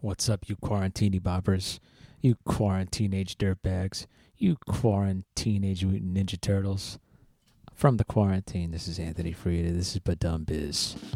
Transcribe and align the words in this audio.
What's 0.00 0.28
up, 0.28 0.48
you 0.48 0.54
quarantini 0.54 1.20
boppers? 1.20 1.80
You 2.20 2.36
quarantine 2.44 3.12
age 3.12 3.36
dirtbags? 3.36 4.06
You 4.36 4.56
quarantine 4.64 5.64
age 5.64 5.84
mutant 5.84 6.14
ninja 6.14 6.40
turtles? 6.40 7.00
From 7.74 7.96
the 7.96 8.04
quarantine, 8.04 8.70
this 8.70 8.86
is 8.86 9.00
Anthony 9.00 9.32
Frieda. 9.32 9.72
This 9.72 9.96
is 9.96 10.00
BaDumBizz. 10.00 11.14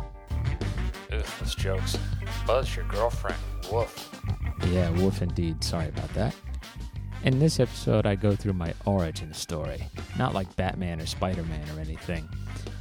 Ugh, 1.12 1.24
those 1.38 1.54
jokes. 1.54 1.96
Buzz 2.45 2.74
your 2.74 2.84
girlfriend. 2.87 3.38
Woof. 3.71 4.21
Yeah, 4.66 4.91
woof 4.91 5.23
indeed. 5.23 5.62
Sorry 5.62 5.87
about 5.87 6.12
that. 6.14 6.35
In 7.23 7.39
this 7.39 7.61
episode, 7.61 8.05
I 8.05 8.17
go 8.17 8.35
through 8.35 8.55
my 8.55 8.75
origin 8.85 9.33
story. 9.33 9.80
Not 10.19 10.35
like 10.35 10.57
Batman 10.57 11.01
or 11.01 11.07
Spider 11.07 11.45
Man 11.45 11.71
or 11.77 11.80
anything, 11.80 12.29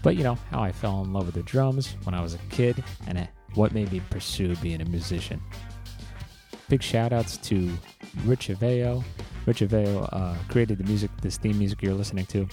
but 0.02 0.16
you 0.16 0.24
know, 0.24 0.40
how 0.50 0.64
I 0.64 0.72
fell 0.72 1.04
in 1.04 1.14
love 1.14 1.28
with 1.28 1.36
the 1.36 1.44
drums 1.44 1.96
when 2.06 2.16
I 2.16 2.24
was 2.24 2.34
a 2.34 2.40
kid 2.50 2.84
and 3.06 3.20
uh, 3.20 3.28
what 3.54 3.72
made 3.72 3.92
me 3.92 4.02
pursue 4.10 4.56
being 4.56 4.82
a 4.82 4.86
musician. 4.86 5.40
Big 6.72 6.82
shout 6.82 7.12
outs 7.12 7.36
to 7.36 7.70
Rich 8.24 8.48
Aveo. 8.48 9.04
Rich 9.46 9.60
Aveo 9.60 10.08
uh, 10.14 10.36
created 10.48 10.78
the 10.78 10.86
music, 10.86 11.12
this 11.22 11.36
theme 11.36 11.60
music 11.60 11.82
you're 11.82 11.94
listening 11.94 12.26
to. 12.28 12.48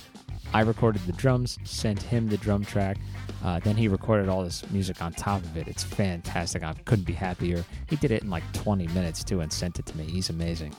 I 0.53 0.63
recorded 0.63 1.03
the 1.07 1.13
drums, 1.13 1.57
sent 1.63 2.03
him 2.03 2.27
the 2.27 2.37
drum 2.37 2.65
track. 2.65 2.97
Uh, 3.45 3.61
then 3.61 3.77
he 3.77 3.87
recorded 3.87 4.29
all 4.29 4.43
this 4.43 4.69
music 4.73 5.01
on 5.01 5.13
top 5.13 5.45
of 5.45 5.57
it. 5.57 5.69
It's 5.69 5.85
fantastic. 5.85 6.65
I 6.65 6.73
couldn't 6.85 7.05
be 7.05 7.13
happier. 7.13 7.65
He 7.89 7.95
did 7.95 8.11
it 8.11 8.25
in 8.25 8.29
like 8.29 8.43
20 8.55 8.89
minutes 8.89 9.23
too 9.23 9.41
and 9.41 9.53
sent 9.53 9.79
it 9.79 9.87
to 9.87 9.97
me. 9.97 10.03
He's 10.03 10.31
amazing. 10.31 10.75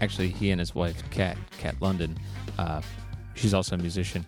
Actually, 0.00 0.30
he 0.30 0.50
and 0.50 0.58
his 0.58 0.74
wife, 0.74 1.08
Kat, 1.12 1.36
Kat 1.58 1.76
London, 1.80 2.18
uh, 2.58 2.82
she's 3.34 3.54
also 3.54 3.76
a 3.76 3.78
musician. 3.78 4.26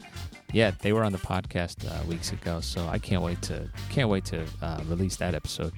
Yeah, 0.55 0.71
they 0.83 0.93
were 0.93 1.03
on 1.03 1.11
the 1.11 1.19
podcast 1.19 1.85
uh, 1.85 2.07
weeks 2.07 2.31
ago, 2.31 2.61
so 2.61 2.87
I 2.87 3.01
can't 3.01 3.23
wait 3.23 3.43
to 3.43 3.69
can't 3.91 4.09
wait 4.09 4.25
to 4.27 4.47
uh, 4.63 4.81
release 4.87 5.17
that 5.17 5.35
episode. 5.35 5.73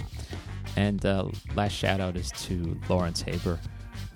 And 0.77 1.05
uh, 1.07 1.31
last 1.55 1.73
shout 1.73 1.99
out 1.99 2.15
is 2.15 2.31
to 2.43 2.79
Lawrence 2.87 3.23
Haber 3.23 3.59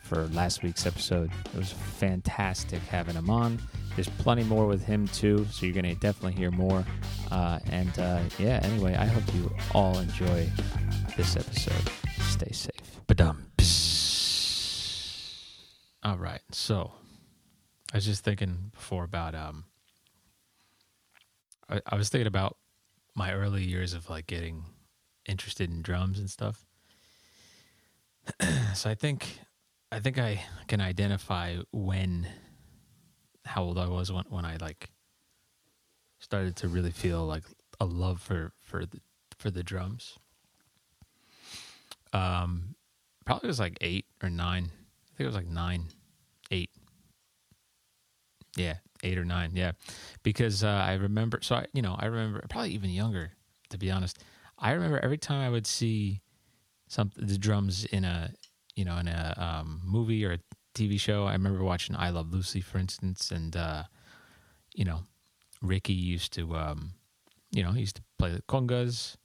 for 0.02 0.26
last 0.28 0.62
week's 0.62 0.84
episode. 0.84 1.30
It 1.46 1.56
was 1.56 1.72
fantastic 1.72 2.82
having 2.82 3.14
him 3.14 3.30
on. 3.30 3.58
There's 3.96 4.10
plenty 4.10 4.44
more 4.44 4.66
with 4.66 4.84
him 4.84 5.08
too, 5.08 5.46
so 5.50 5.64
you're 5.64 5.74
gonna 5.74 5.94
definitely 5.94 6.34
hear 6.34 6.50
more. 6.50 6.84
Uh, 7.30 7.58
and 7.70 7.98
uh, 7.98 8.20
yeah, 8.38 8.60
anyway, 8.62 8.94
I 8.96 9.06
hope 9.06 9.34
you 9.34 9.50
all 9.74 9.98
enjoy 9.98 10.46
this 11.16 11.36
episode. 11.36 11.90
Stay 12.20 12.52
safe. 12.52 13.00
Badum. 13.08 13.46
All 16.02 16.18
right, 16.18 16.42
so 16.52 16.92
I 17.94 17.96
was 17.96 18.04
just 18.04 18.24
thinking 18.24 18.72
before 18.74 19.04
about 19.04 19.34
um, 19.34 19.64
I, 21.70 21.80
I 21.86 21.96
was 21.96 22.08
thinking 22.08 22.26
about 22.26 22.56
my 23.14 23.32
early 23.32 23.62
years 23.62 23.94
of 23.94 24.10
like 24.10 24.26
getting 24.26 24.64
interested 25.26 25.70
in 25.70 25.82
drums 25.82 26.18
and 26.18 26.28
stuff. 26.28 26.64
so 28.74 28.90
I 28.90 28.94
think 28.94 29.38
I 29.92 30.00
think 30.00 30.18
I 30.18 30.42
can 30.68 30.80
identify 30.80 31.56
when 31.72 32.26
how 33.44 33.62
old 33.62 33.78
I 33.78 33.88
was 33.88 34.12
when 34.12 34.24
when 34.28 34.44
I 34.44 34.56
like 34.60 34.90
started 36.18 36.56
to 36.56 36.68
really 36.68 36.90
feel 36.90 37.24
like 37.24 37.44
a 37.80 37.84
love 37.84 38.20
for 38.20 38.52
for 38.60 38.84
the 38.84 39.00
for 39.38 39.50
the 39.50 39.62
drums. 39.62 40.18
Um 42.12 42.74
probably 43.24 43.46
was 43.46 43.60
like 43.60 43.78
8 43.80 44.04
or 44.22 44.30
9. 44.30 44.44
I 44.44 44.58
think 44.58 44.70
it 45.20 45.26
was 45.26 45.34
like 45.34 45.46
9, 45.46 45.84
8. 46.50 46.70
Yeah, 48.56 48.74
8 49.02 49.18
or 49.18 49.24
9. 49.24 49.52
Yeah. 49.54 49.72
Because 50.22 50.64
uh, 50.64 50.68
I 50.68 50.94
remember 50.94 51.40
so 51.42 51.56
I 51.56 51.66
you 51.72 51.82
know, 51.82 51.96
I 51.98 52.06
remember 52.06 52.44
probably 52.48 52.70
even 52.70 52.90
younger 52.90 53.32
to 53.70 53.78
be 53.78 53.90
honest. 53.90 54.22
I 54.58 54.72
remember 54.72 54.98
every 55.02 55.18
time 55.18 55.40
I 55.40 55.48
would 55.48 55.66
see 55.66 56.20
some 56.88 57.10
the 57.16 57.38
drums 57.38 57.84
in 57.86 58.04
a 58.04 58.32
you 58.74 58.84
know 58.84 58.98
in 58.98 59.08
a 59.08 59.34
um, 59.36 59.80
movie 59.84 60.24
or 60.24 60.32
a 60.32 60.38
TV 60.74 61.00
show. 61.00 61.24
I 61.24 61.32
remember 61.32 61.64
watching 61.64 61.96
I 61.96 62.10
Love 62.10 62.32
Lucy, 62.32 62.60
for 62.60 62.78
instance, 62.78 63.30
and 63.30 63.56
uh, 63.56 63.84
you 64.74 64.84
know 64.84 65.04
Ricky 65.62 65.92
used 65.92 66.32
to 66.34 66.54
um, 66.56 66.92
you 67.50 67.62
know 67.62 67.72
he 67.72 67.80
used 67.80 67.96
to 67.96 68.02
play 68.18 68.32
the 68.32 68.42
congas, 68.42 69.16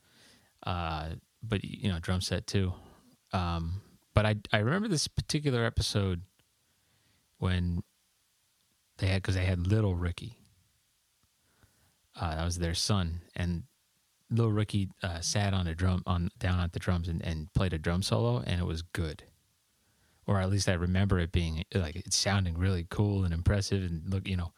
uh, 0.65 1.09
but 1.43 1.63
you 1.63 1.91
know 1.91 1.99
drum 1.99 2.21
set 2.21 2.47
too. 2.47 2.73
Um, 3.33 3.81
but 4.13 4.25
I 4.25 4.35
I 4.53 4.59
remember 4.59 4.87
this 4.87 5.07
particular 5.07 5.65
episode 5.65 6.21
when 7.39 7.83
they 8.97 9.07
had 9.07 9.21
because 9.21 9.35
they 9.35 9.45
had 9.45 9.67
little 9.67 9.95
Ricky. 9.95 10.37
Uh, 12.19 12.35
that 12.35 12.45
was 12.45 12.59
their 12.59 12.73
son, 12.73 13.21
and 13.35 13.63
little 14.29 14.51
Ricky 14.51 14.89
uh, 15.03 15.19
sat 15.19 15.53
on 15.53 15.67
a 15.67 15.75
drum 15.75 16.03
on 16.05 16.29
down 16.39 16.59
at 16.59 16.73
the 16.73 16.79
drums 16.79 17.07
and, 17.07 17.21
and 17.23 17.53
played 17.53 17.73
a 17.73 17.77
drum 17.77 18.01
solo, 18.01 18.41
and 18.45 18.59
it 18.59 18.65
was 18.65 18.81
good. 18.81 19.23
Or 20.27 20.39
at 20.39 20.49
least 20.49 20.69
I 20.69 20.73
remember 20.73 21.19
it 21.19 21.31
being 21.31 21.63
like 21.73 21.95
it 21.95 22.13
sounding 22.13 22.57
really 22.57 22.87
cool 22.89 23.25
and 23.25 23.33
impressive, 23.33 23.83
and 23.83 24.09
look, 24.09 24.27
you 24.27 24.37
know, 24.37 24.53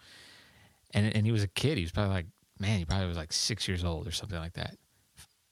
and 0.94 1.14
and 1.16 1.26
he 1.26 1.32
was 1.32 1.44
a 1.44 1.48
kid. 1.48 1.78
He 1.78 1.84
was 1.84 1.92
probably 1.92 2.14
like, 2.14 2.28
man, 2.60 2.80
he 2.80 2.86
probably 2.86 3.08
was 3.08 3.18
like 3.18 3.34
six 3.34 3.68
years 3.68 3.84
old 3.84 4.08
or 4.08 4.12
something 4.12 4.40
like 4.40 4.54
that, 4.54 4.78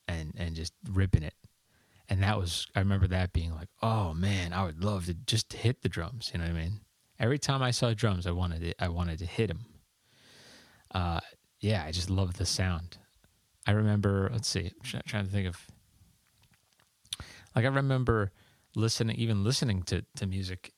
and 0.08 0.34
and 0.38 0.56
just 0.56 0.74
ripping 0.92 1.24
it. 1.24 1.34
And 2.08 2.22
that 2.22 2.38
was 2.38 2.68
I 2.76 2.80
remember 2.80 3.08
that 3.08 3.34
being 3.34 3.54
like, 3.54 3.70
oh 3.82 4.14
man, 4.14 4.54
I 4.54 4.64
would 4.64 4.84
love 4.84 5.08
to 5.08 5.16
just 5.16 5.52
hit 5.54 5.82
the 5.82 5.90
drums. 5.90 6.30
You 6.32 6.40
know 6.40 6.46
what 6.46 6.56
I 6.56 6.62
mean? 6.62 6.82
Every 7.20 7.40
time 7.40 7.62
I 7.62 7.72
saw 7.72 7.94
drums, 7.94 8.28
I 8.28 8.32
wanted 8.32 8.64
it. 8.64 8.76
I 8.80 8.90
wanted 8.90 9.20
to 9.20 9.26
hit 9.26 9.48
them. 9.48 9.66
Uh, 10.94 11.20
yeah, 11.60 11.84
I 11.86 11.92
just 11.92 12.10
love 12.10 12.36
the 12.36 12.46
sound. 12.46 12.98
I 13.68 13.72
remember, 13.72 14.30
let's 14.32 14.48
see, 14.48 14.72
I'm 14.96 15.02
trying 15.06 15.26
to 15.26 15.32
think 15.32 15.48
of, 15.48 15.58
like, 17.56 17.66
I 17.66 17.70
remember 17.70 18.32
listening, 18.76 19.16
even 19.16 19.44
listening 19.44 19.84
to, 19.84 20.06
to 20.18 20.28
music 20.28 20.74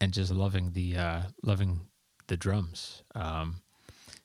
and 0.00 0.12
just 0.12 0.32
loving 0.32 0.72
the, 0.72 0.96
uh, 0.96 1.22
loving 1.42 1.80
the 2.26 2.36
drums. 2.36 3.02
Um, 3.14 3.62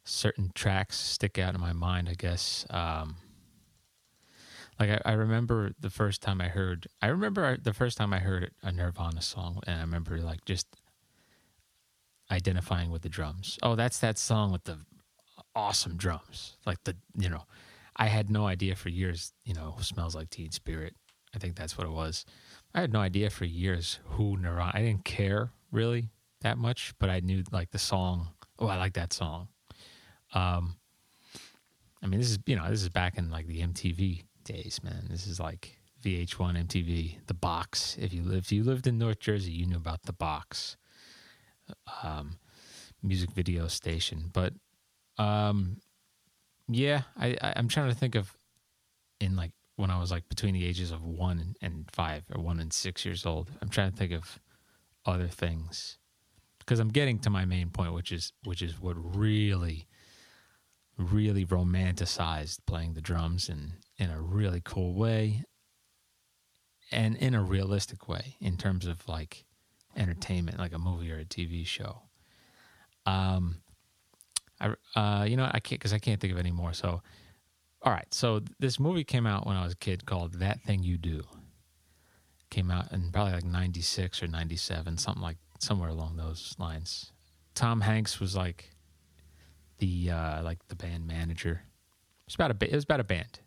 certain 0.04 0.52
tracks 0.54 0.98
stick 0.98 1.38
out 1.38 1.56
in 1.56 1.62
my 1.62 1.74
mind, 1.74 2.10
I 2.10 2.14
guess. 2.14 2.66
Um, 2.70 3.16
like 4.80 4.90
I, 4.90 5.02
I 5.06 5.14
remember 5.14 5.72
the 5.80 5.90
first 5.90 6.22
time 6.22 6.42
I 6.42 6.50
heard, 6.50 6.88
I 7.02 7.08
remember 7.08 7.58
the 7.58 7.74
first 7.74 7.98
time 7.98 8.14
I 8.14 8.20
heard 8.20 8.52
a 8.62 8.72
Nirvana 8.72 9.22
song, 9.22 9.62
and 9.66 9.78
I 9.78 9.82
remember 9.82 10.18
like 10.18 10.44
just 10.46 10.68
identifying 12.32 12.92
with 12.92 13.02
the 13.02 13.10
drums. 13.10 13.58
Oh, 13.62 13.76
that's 13.76 14.00
that 14.00 14.18
song 14.18 14.52
with 14.52 14.64
the 14.64 14.78
awesome 15.56 15.96
drums. 15.98 16.58
Like 16.66 16.84
the, 16.84 16.96
you 17.18 17.30
know, 17.30 17.44
I 17.96 18.08
had 18.08 18.30
no 18.30 18.46
idea 18.46 18.76
for 18.76 18.90
years, 18.90 19.34
you 19.44 19.54
know, 19.54 19.76
smells 19.80 20.16
like 20.16 20.30
teen 20.30 20.52
spirit. 20.52 20.96
I 21.34 21.40
think 21.40 21.56
that's 21.56 21.78
what 21.78 21.88
it 21.88 21.92
was. 21.92 22.26
I 22.74 22.82
had 22.82 22.94
no 22.94 23.00
idea 23.00 23.30
for 23.30 23.46
years 23.46 24.00
who 24.04 24.38
Nirvana, 24.38 24.72
I 24.74 24.82
didn't 24.82 25.06
care 25.06 25.52
really 25.72 26.10
that 26.42 26.58
much, 26.58 26.94
but 27.00 27.10
I 27.10 27.20
knew 27.20 27.44
like 27.52 27.72
the 27.72 27.80
song. 27.80 28.30
Oh, 28.60 28.68
I 28.68 28.78
like 28.78 28.94
that 28.94 29.14
song. 29.14 29.50
Um, 30.34 30.76
I 32.04 32.08
mean, 32.08 32.20
this 32.20 32.30
is, 32.30 32.40
you 32.46 32.56
know, 32.56 32.70
this 32.70 32.84
is 32.84 32.90
back 32.90 33.18
in 33.18 33.32
like 33.32 33.48
the 33.48 33.62
MTV 33.62 34.24
days, 34.44 34.80
man. 34.84 35.08
This 35.10 35.28
is 35.28 35.40
like 35.40 35.78
VH1 36.04 36.68
MTV, 36.68 37.18
the 37.28 37.34
box. 37.34 37.98
If 38.00 38.14
you 38.14 38.24
lived, 38.24 38.46
if 38.46 38.52
you 38.52 38.64
lived 38.64 38.88
in 38.88 38.98
North 38.98 39.20
Jersey, 39.20 39.52
you 39.52 39.66
knew 39.66 39.78
about 39.78 40.04
the 40.04 40.14
box. 40.14 40.78
Um, 42.04 42.38
music 43.02 43.32
video 43.32 43.68
station, 43.68 44.30
but 44.34 44.54
um, 45.18 45.78
yeah, 46.68 47.04
I, 47.18 47.38
I 47.42 47.54
am 47.56 47.68
trying 47.68 47.90
to 47.90 47.96
think 47.96 48.16
of 48.16 48.36
in 49.20 49.36
like 49.36 49.52
when 49.76 49.90
I 49.92 50.00
was 50.00 50.12
like 50.12 50.28
between 50.30 50.54
the 50.54 50.66
ages 50.66 50.92
of 50.92 51.04
one 51.04 51.56
and, 51.62 51.90
five 51.92 52.24
or 52.34 52.42
one 52.42 52.60
and 52.60 52.72
six 52.72 53.06
years 53.06 53.26
old. 53.26 53.52
I'm 53.62 53.70
trying 53.70 53.92
to 53.92 53.98
think 53.98 54.12
of 54.12 54.40
other 55.06 55.28
things 55.28 55.98
because 56.60 56.80
I'm 56.80 56.90
getting 56.90 57.20
to 57.20 57.30
my 57.30 57.46
main 57.46 57.70
point, 57.70 57.94
which 57.94 58.12
is 58.12 58.34
which 58.44 58.62
is 58.62 58.80
what 58.80 58.96
really, 58.98 59.88
really 60.98 61.46
romanticized 61.46 62.60
playing 62.66 62.94
the 62.94 63.02
drums 63.02 63.50
in 63.50 63.74
in 63.98 64.10
a 64.10 64.20
really 64.20 64.62
cool 64.64 64.94
way 64.94 65.44
and 66.92 67.16
in 67.16 67.34
a 67.34 67.42
realistic 67.42 68.08
way 68.08 68.36
in 68.40 68.58
terms 68.58 68.86
of 68.86 69.08
like 69.08 69.45
entertainment, 69.96 70.60
like 70.60 70.74
a 70.74 70.80
movie 70.80 71.12
or 71.12 71.20
a 71.20 71.26
TV 71.26 71.66
show. 71.66 72.02
Um, 73.06 73.62
I, 74.60 74.74
uh, 74.96 75.26
you 75.26 75.38
know, 75.38 75.46
I 75.52 75.60
can't 75.60 75.80
because 75.80 75.94
I 75.94 76.00
can't 76.00 76.20
think 76.20 76.34
of 76.34 76.40
any 76.40 76.52
more. 76.52 76.74
So, 76.74 77.02
all 77.82 77.92
right. 77.92 78.12
So 78.14 78.42
this 78.60 78.80
movie 78.80 79.04
came 79.04 79.28
out 79.28 79.46
when 79.46 79.56
I 79.56 79.64
was 79.64 79.74
a 79.74 79.78
kid 79.78 80.06
called 80.06 80.36
That 80.36 80.62
Thing 80.62 80.84
You 80.84 80.98
Do. 80.98 81.24
Came 82.50 82.72
out 82.72 82.92
in 82.92 83.12
probably 83.12 83.34
like 83.34 83.44
'96 83.44 84.24
or 84.24 84.28
'97, 84.28 84.98
something 84.98 85.22
like 85.22 85.38
somewhere 85.60 85.90
along 85.90 86.18
those 86.18 86.56
lines. 86.58 87.12
Tom 87.54 87.82
Hanks 87.82 88.20
was 88.20 88.36
like 88.36 88.72
the 89.80 90.12
uh, 90.12 90.44
like 90.44 90.66
the 90.68 90.76
band 90.76 91.08
manager. 91.08 91.62
It 91.62 92.28
was 92.28 92.36
about 92.36 92.52
a 92.52 92.72
it 92.72 92.76
was 92.76 92.84
about 92.84 93.00
a 93.00 93.06
band, 93.06 93.40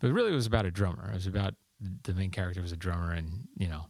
but 0.00 0.12
really 0.12 0.32
it 0.32 0.36
was 0.36 0.46
about 0.46 0.66
a 0.66 0.70
drummer. 0.70 1.08
It 1.10 1.14
was 1.14 1.26
about 1.26 1.54
the 2.02 2.14
main 2.14 2.30
character 2.30 2.60
was 2.60 2.72
a 2.72 2.76
drummer, 2.76 3.12
and 3.12 3.48
you 3.56 3.68
know, 3.68 3.86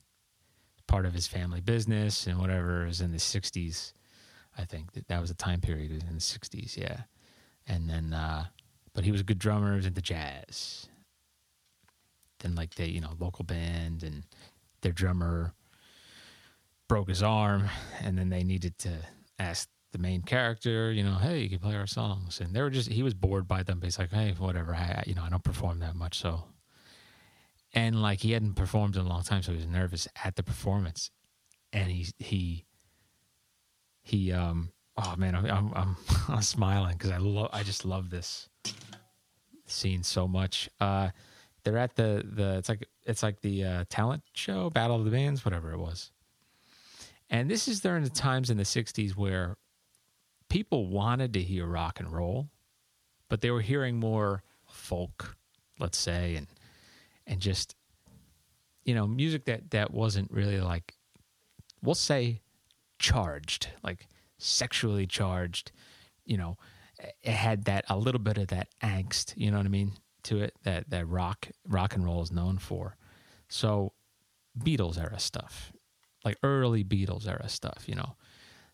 part 0.90 1.06
of 1.06 1.14
his 1.14 1.28
family 1.28 1.60
business 1.60 2.26
and 2.26 2.38
whatever. 2.38 2.82
It 2.82 2.88
was 2.88 3.00
in 3.00 3.12
the 3.12 3.18
'60s 3.18 3.92
I 4.58 4.64
think 4.64 4.92
that, 4.92 5.08
that 5.08 5.20
was 5.20 5.30
a 5.30 5.34
time 5.34 5.60
period 5.60 5.90
in 5.90 6.14
the 6.14 6.20
'60s. 6.20 6.76
Yeah, 6.76 7.02
and 7.66 7.88
then, 7.88 8.12
uh, 8.12 8.46
but 8.92 9.04
he 9.04 9.12
was 9.12 9.20
a 9.20 9.24
good 9.24 9.38
drummer. 9.38 9.70
He 9.72 9.76
was 9.76 9.86
into 9.86 10.02
jazz, 10.02 10.88
then 12.40 12.54
like 12.54 12.74
the, 12.74 12.88
you 12.90 13.00
know 13.00 13.12
local 13.18 13.44
band 13.44 14.02
and 14.02 14.24
their 14.82 14.92
drummer 14.92 15.54
broke 16.88 17.08
his 17.08 17.22
arm, 17.22 17.68
and 18.02 18.18
then 18.18 18.28
they 18.28 18.42
needed 18.42 18.76
to 18.78 18.90
ask 19.38 19.68
the 19.92 19.98
main 19.98 20.22
character, 20.22 20.92
you 20.92 21.02
know, 21.02 21.14
hey, 21.14 21.40
you 21.40 21.48
can 21.48 21.58
play 21.58 21.74
our 21.74 21.86
songs, 21.86 22.40
and 22.40 22.54
they 22.54 22.62
were 22.62 22.70
just 22.70 22.90
he 22.90 23.02
was 23.02 23.14
bored 23.14 23.48
by 23.48 23.62
them. 23.62 23.78
But 23.80 23.86
he's 23.86 23.98
like, 23.98 24.10
hey, 24.10 24.34
whatever, 24.38 24.74
I 24.74 25.04
you 25.06 25.14
know 25.14 25.22
I 25.22 25.30
don't 25.30 25.44
perform 25.44 25.78
that 25.80 25.94
much, 25.94 26.18
so. 26.18 26.44
And 27.72 28.02
like 28.02 28.20
he 28.20 28.32
hadn't 28.32 28.54
performed 28.54 28.96
in 28.96 29.02
a 29.02 29.08
long 29.08 29.22
time, 29.22 29.42
so 29.42 29.52
he 29.52 29.58
was 29.58 29.66
nervous 29.66 30.08
at 30.24 30.36
the 30.36 30.42
performance, 30.42 31.10
and 31.72 31.90
he 31.90 32.06
he 32.18 32.64
he 34.02 34.32
um 34.32 34.72
oh 34.96 35.14
man 35.16 35.36
I'm 35.36 35.46
I'm 35.46 35.72
I'm, 35.74 35.96
I'm 36.28 36.42
smiling 36.42 36.96
because 36.96 37.10
I 37.10 37.18
love 37.18 37.50
I 37.52 37.62
just 37.62 37.84
love 37.84 38.10
this 38.10 38.48
scene 39.66 40.02
so 40.02 40.26
much. 40.26 40.68
Uh, 40.80 41.10
they're 41.64 41.78
at 41.78 41.94
the 41.96 42.24
the 42.24 42.58
it's 42.58 42.68
like 42.68 42.88
it's 43.04 43.22
like 43.22 43.40
the 43.40 43.64
uh, 43.64 43.84
talent 43.88 44.22
show, 44.32 44.70
Battle 44.70 44.96
of 44.96 45.04
the 45.04 45.10
Bands, 45.10 45.44
whatever 45.44 45.72
it 45.72 45.78
was. 45.78 46.10
And 47.28 47.48
this 47.48 47.68
is 47.68 47.80
during 47.80 48.02
the 48.02 48.10
times 48.10 48.50
in 48.50 48.56
the 48.56 48.64
'60s 48.64 49.12
where 49.16 49.56
people 50.48 50.88
wanted 50.88 51.32
to 51.34 51.40
hear 51.40 51.66
rock 51.66 52.00
and 52.00 52.12
roll, 52.12 52.48
but 53.28 53.40
they 53.40 53.50
were 53.50 53.60
hearing 53.60 53.98
more 53.98 54.42
folk, 54.68 55.36
let's 55.78 55.98
say, 55.98 56.36
and 56.36 56.48
and 57.30 57.40
just 57.40 57.74
you 58.84 58.94
know 58.94 59.06
music 59.06 59.46
that 59.46 59.70
that 59.70 59.92
wasn't 59.92 60.30
really 60.30 60.60
like 60.60 60.94
we'll 61.82 61.94
say 61.94 62.42
charged, 62.98 63.68
like 63.82 64.06
sexually 64.38 65.06
charged. 65.06 65.72
You 66.24 66.36
know, 66.36 66.58
it 67.22 67.32
had 67.32 67.64
that 67.64 67.84
a 67.88 67.96
little 67.96 68.20
bit 68.20 68.36
of 68.36 68.48
that 68.48 68.68
angst. 68.82 69.32
You 69.36 69.50
know 69.50 69.56
what 69.56 69.66
I 69.66 69.70
mean? 69.70 69.92
To 70.24 70.42
it 70.42 70.54
that 70.64 70.90
that 70.90 71.08
rock 71.08 71.48
rock 71.66 71.94
and 71.94 72.04
roll 72.04 72.22
is 72.22 72.30
known 72.30 72.58
for. 72.58 72.96
So 73.48 73.92
Beatles 74.58 74.98
era 74.98 75.18
stuff, 75.18 75.72
like 76.24 76.36
early 76.42 76.84
Beatles 76.84 77.26
era 77.26 77.48
stuff. 77.48 77.84
You 77.86 77.94
know. 77.94 78.16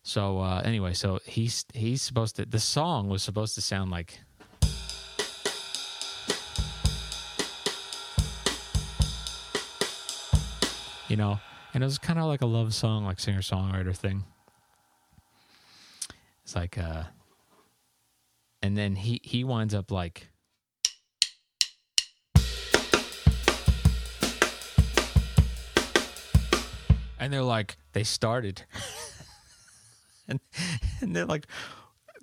So 0.03 0.39
uh, 0.39 0.61
anyway, 0.63 0.93
so 0.93 1.19
he's 1.25 1.65
he's 1.73 2.01
supposed 2.01 2.35
to. 2.35 2.45
The 2.45 2.59
song 2.59 3.07
was 3.07 3.23
supposed 3.23 3.55
to 3.55 3.61
sound 3.61 3.91
like. 3.91 4.19
You 11.07 11.15
know, 11.15 11.39
and 11.73 11.83
it 11.83 11.85
was 11.85 11.97
kind 11.97 12.19
of 12.19 12.25
like 12.25 12.41
a 12.41 12.45
love 12.45 12.73
song, 12.73 13.05
like 13.05 13.19
singer 13.19 13.39
songwriter 13.39 13.95
thing. 13.95 14.25
It's 16.43 16.55
like, 16.55 16.77
uh, 16.77 17.03
and 18.61 18.77
then 18.77 18.95
he 18.95 19.21
he 19.23 19.43
winds 19.43 19.73
up 19.73 19.91
like. 19.91 20.29
And 27.19 27.33
they're 27.33 27.41
like, 27.41 27.77
they 27.93 28.03
started. 28.03 28.63
and, 30.27 30.39
and 31.01 31.15
they're 31.15 31.25
like, 31.25 31.47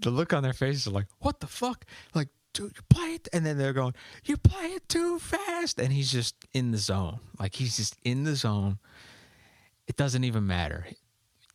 the 0.01 0.11
look 0.11 0.33
on 0.33 0.43
their 0.43 0.53
faces 0.53 0.87
is 0.87 0.93
like, 0.93 1.07
what 1.19 1.41
the 1.41 1.47
fuck? 1.47 1.85
Like, 2.15 2.29
you 2.59 2.71
play 2.89 3.11
it. 3.11 3.29
And 3.33 3.45
then 3.45 3.59
they're 3.59 3.73
going, 3.73 3.95
you 4.25 4.37
play 4.37 4.67
it 4.67 4.89
too 4.89 5.19
fast. 5.19 5.79
And 5.79 5.93
he's 5.93 6.11
just 6.11 6.35
in 6.53 6.71
the 6.71 6.79
zone. 6.79 7.21
Like, 7.39 7.55
he's 7.55 7.77
just 7.77 7.97
in 8.05 8.25
the 8.25 8.35
zone. 8.35 8.79
It 9.87 9.97
doesn't 9.97 10.25
even 10.25 10.47
matter. 10.47 10.87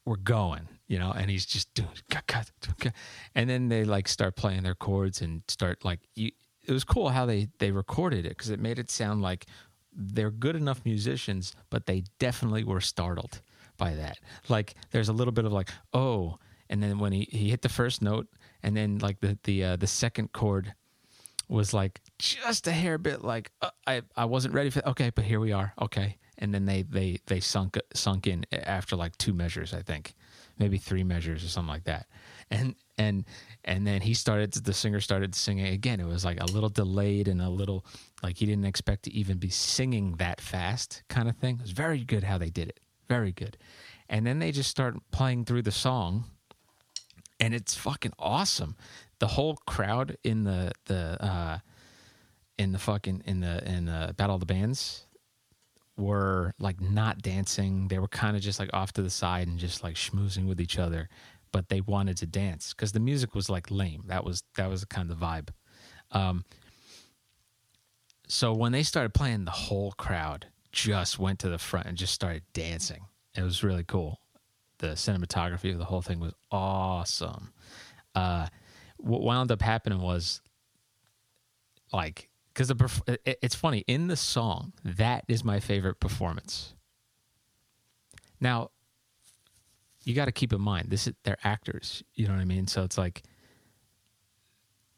We're 0.05 0.17
going, 0.17 0.67
you 0.87 0.99
know, 0.99 1.11
and 1.11 1.29
he's 1.29 1.45
just 1.45 1.73
doing, 1.73 1.89
and 3.35 3.49
then 3.49 3.69
they 3.69 3.83
like 3.83 4.07
start 4.07 4.35
playing 4.35 4.63
their 4.63 4.75
chords 4.75 5.21
and 5.21 5.43
start 5.47 5.85
like, 5.85 5.99
you, 6.15 6.31
it 6.65 6.71
was 6.71 6.83
cool 6.83 7.09
how 7.09 7.25
they, 7.25 7.49
they 7.59 7.71
recorded 7.71 8.25
it 8.25 8.29
because 8.29 8.49
it 8.49 8.59
made 8.59 8.79
it 8.79 8.89
sound 8.89 9.21
like 9.21 9.45
they're 9.91 10.31
good 10.31 10.55
enough 10.55 10.85
musicians, 10.85 11.53
but 11.69 11.85
they 11.85 12.03
definitely 12.19 12.63
were 12.63 12.81
startled 12.81 13.41
by 13.77 13.95
that. 13.95 14.19
Like 14.47 14.75
there's 14.91 15.09
a 15.09 15.13
little 15.13 15.31
bit 15.31 15.45
of 15.45 15.51
like, 15.51 15.69
oh, 15.93 16.37
and 16.69 16.83
then 16.83 16.99
when 16.99 17.11
he, 17.11 17.27
he 17.31 17.49
hit 17.49 17.63
the 17.63 17.69
first 17.69 18.01
note, 18.01 18.27
and 18.61 18.75
then 18.77 18.99
like 18.99 19.19
the 19.21 19.37
the 19.43 19.63
uh, 19.63 19.75
the 19.75 19.87
second 19.87 20.33
chord 20.33 20.73
was 21.49 21.73
like 21.73 21.99
just 22.19 22.67
a 22.67 22.71
hair 22.71 22.97
bit 22.97 23.23
like 23.23 23.51
uh, 23.61 23.71
I 23.85 24.03
I 24.15 24.25
wasn't 24.25 24.53
ready 24.53 24.69
for 24.69 24.87
okay, 24.89 25.11
but 25.13 25.25
here 25.25 25.39
we 25.39 25.51
are. 25.51 25.73
Okay, 25.81 26.17
and 26.37 26.53
then 26.53 26.65
they 26.65 26.83
they 26.83 27.19
they 27.25 27.39
sunk 27.39 27.77
sunk 27.93 28.27
in 28.27 28.45
after 28.53 28.95
like 28.95 29.17
two 29.17 29.33
measures, 29.33 29.73
I 29.73 29.81
think, 29.81 30.13
maybe 30.59 30.77
three 30.77 31.03
measures 31.03 31.43
or 31.43 31.47
something 31.47 31.73
like 31.73 31.85
that, 31.85 32.07
and 32.51 32.75
and 32.97 33.25
and 33.65 33.85
then 33.85 34.01
he 34.01 34.13
started 34.13 34.53
the 34.53 34.73
singer 34.73 34.99
started 34.99 35.33
singing 35.33 35.67
again. 35.67 35.99
It 35.99 36.05
was 36.05 36.23
like 36.23 36.39
a 36.39 36.45
little 36.45 36.69
delayed 36.69 37.27
and 37.27 37.41
a 37.41 37.49
little 37.49 37.83
like 38.21 38.37
he 38.37 38.45
didn't 38.45 38.65
expect 38.65 39.03
to 39.03 39.13
even 39.13 39.37
be 39.37 39.49
singing 39.49 40.15
that 40.17 40.39
fast, 40.39 41.03
kind 41.09 41.27
of 41.27 41.35
thing. 41.37 41.55
It 41.55 41.63
was 41.63 41.71
very 41.71 42.03
good 42.03 42.23
how 42.23 42.37
they 42.37 42.51
did 42.51 42.69
it, 42.69 42.79
very 43.07 43.31
good, 43.31 43.57
and 44.07 44.25
then 44.25 44.37
they 44.37 44.51
just 44.51 44.69
start 44.69 44.95
playing 45.11 45.45
through 45.45 45.63
the 45.63 45.71
song, 45.71 46.25
and 47.39 47.55
it's 47.55 47.73
fucking 47.73 48.13
awesome. 48.19 48.75
The 49.19 49.27
whole 49.27 49.55
crowd 49.67 50.17
in 50.23 50.43
the 50.43 50.71
the 50.85 51.23
uh, 51.23 51.59
in 52.57 52.71
the 52.71 52.79
fucking 52.79 53.23
in 53.25 53.39
the 53.41 53.63
in 53.69 53.85
the 53.85 54.13
Battle 54.17 54.35
of 54.35 54.39
the 54.39 54.45
Bands 54.45 55.05
were 55.97 56.53
like 56.59 56.79
not 56.79 57.21
dancing. 57.21 57.87
They 57.87 57.99
were 57.99 58.07
kind 58.07 58.35
of 58.35 58.41
just 58.41 58.59
like 58.59 58.69
off 58.73 58.93
to 58.93 59.01
the 59.01 59.09
side 59.09 59.47
and 59.47 59.59
just 59.59 59.83
like 59.83 59.95
schmoozing 59.95 60.47
with 60.47 60.61
each 60.61 60.79
other, 60.79 61.09
but 61.51 61.69
they 61.69 61.81
wanted 61.81 62.17
to 62.17 62.25
dance 62.25 62.73
because 62.73 62.91
the 62.91 62.99
music 62.99 63.35
was 63.35 63.49
like 63.49 63.69
lame. 63.69 64.03
That 64.07 64.23
was 64.23 64.43
that 64.55 64.69
was 64.69 64.85
kind 64.85 65.09
of 65.09 65.19
the 65.19 65.25
vibe. 65.25 65.49
Um, 66.11 66.45
so 68.27 68.53
when 68.53 68.71
they 68.71 68.83
started 68.83 69.13
playing, 69.13 69.45
the 69.45 69.51
whole 69.51 69.91
crowd 69.93 70.47
just 70.71 71.17
went 71.17 71.39
to 71.39 71.49
the 71.49 71.57
front 71.57 71.87
and 71.87 71.97
just 71.97 72.13
started 72.13 72.43
dancing. 72.53 73.05
It 73.35 73.41
was 73.41 73.63
really 73.63 73.83
cool. 73.83 74.19
The 74.77 74.89
cinematography 74.89 75.71
of 75.71 75.79
the 75.79 75.85
whole 75.85 76.01
thing 76.01 76.19
was 76.19 76.33
awesome. 76.51 77.51
Uh, 78.15 78.47
what 78.99 79.21
wound 79.21 79.51
up 79.51 79.61
happening 79.61 80.01
was 80.01 80.41
like 81.91 82.29
because 82.53 82.67
the 82.67 83.19
it's 83.25 83.55
funny 83.55 83.83
in 83.87 84.07
the 84.07 84.15
song 84.15 84.73
that 84.83 85.23
is 85.27 85.43
my 85.43 85.59
favorite 85.59 85.99
performance. 85.99 86.73
Now 88.39 88.71
you 90.03 90.13
got 90.13 90.25
to 90.25 90.31
keep 90.31 90.53
in 90.53 90.61
mind 90.61 90.89
this 90.89 91.07
is 91.07 91.13
they're 91.23 91.37
actors 91.43 92.03
you 92.15 92.27
know 92.27 92.33
what 92.33 92.41
i 92.41 92.45
mean? 92.45 92.67
So 92.67 92.83
it's 92.83 92.97
like 92.97 93.23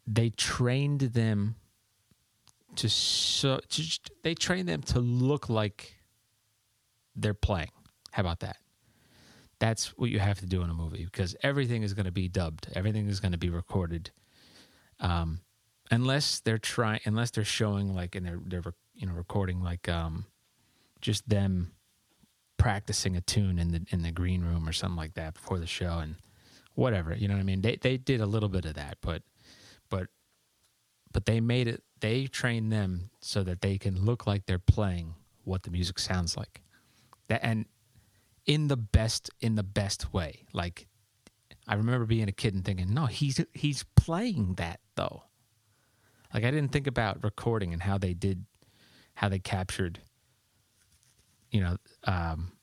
they 0.07 0.29
trained 0.29 1.01
them 1.01 1.55
to 2.75 2.89
so 2.89 3.59
to, 3.69 3.99
they 4.23 4.33
trained 4.33 4.67
them 4.67 4.81
to 4.83 4.99
look 4.99 5.49
like 5.49 5.95
they're 7.15 7.33
playing. 7.33 7.71
How 8.11 8.21
about 8.21 8.39
that 8.39 8.57
that's 9.61 9.95
what 9.95 10.09
you 10.09 10.17
have 10.17 10.39
to 10.39 10.47
do 10.47 10.63
in 10.63 10.71
a 10.71 10.73
movie 10.73 11.05
because 11.05 11.35
everything 11.43 11.83
is 11.83 11.93
going 11.93 12.07
to 12.07 12.11
be 12.11 12.27
dubbed. 12.27 12.67
Everything 12.73 13.07
is 13.07 13.19
going 13.19 13.31
to 13.31 13.37
be 13.37 13.51
recorded. 13.51 14.09
Um, 14.99 15.41
unless 15.91 16.39
they're 16.39 16.57
trying 16.57 16.99
unless 17.05 17.29
they're 17.29 17.43
showing 17.43 17.93
like 17.93 18.15
and 18.15 18.25
they're 18.25 18.39
they're 18.43 18.63
you 18.95 19.05
know 19.05 19.13
recording 19.13 19.61
like 19.61 19.87
um 19.87 20.25
just 20.99 21.27
them 21.29 21.73
practicing 22.57 23.15
a 23.15 23.21
tune 23.21 23.59
in 23.59 23.71
the 23.71 23.85
in 23.89 24.01
the 24.01 24.11
green 24.11 24.41
room 24.43 24.67
or 24.67 24.71
something 24.71 24.97
like 24.97 25.13
that 25.13 25.35
before 25.35 25.59
the 25.59 25.67
show 25.67 25.99
and 25.99 26.15
whatever 26.73 27.13
you 27.13 27.27
know 27.27 27.35
what 27.35 27.41
i 27.41 27.43
mean? 27.43 27.61
They 27.61 27.75
they 27.75 27.97
did 27.97 28.19
a 28.19 28.25
little 28.25 28.49
bit 28.49 28.65
of 28.65 28.73
that 28.75 28.97
but 29.01 29.21
but 29.89 30.07
but 31.13 31.25
they 31.27 31.39
made 31.39 31.67
it 31.67 31.83
they 31.99 32.25
trained 32.25 32.71
them 32.71 33.11
so 33.19 33.43
that 33.43 33.61
they 33.61 33.77
can 33.77 34.05
look 34.05 34.25
like 34.25 34.47
they're 34.47 34.57
playing 34.57 35.13
what 35.43 35.63
the 35.63 35.69
music 35.69 35.99
sounds 35.99 36.35
like. 36.35 36.61
That 37.27 37.41
and 37.43 37.65
in 38.45 38.67
the 38.67 38.77
best 38.77 39.29
in 39.39 39.55
the 39.55 39.63
best 39.63 40.13
way 40.13 40.45
like 40.53 40.87
i 41.67 41.75
remember 41.75 42.05
being 42.05 42.27
a 42.27 42.31
kid 42.31 42.53
and 42.53 42.65
thinking 42.65 42.93
no 42.93 43.05
he's 43.05 43.39
he's 43.53 43.85
playing 43.95 44.55
that 44.55 44.79
though 44.95 45.23
like 46.33 46.43
I 46.43 46.51
didn't 46.51 46.71
think 46.71 46.87
about 46.87 47.23
recording 47.23 47.73
and 47.73 47.81
how 47.81 47.97
they 47.97 48.13
did, 48.13 48.45
how 49.15 49.29
they 49.29 49.39
captured, 49.39 49.99
you 51.51 51.61
know, 51.61 51.77
um, 52.05 52.53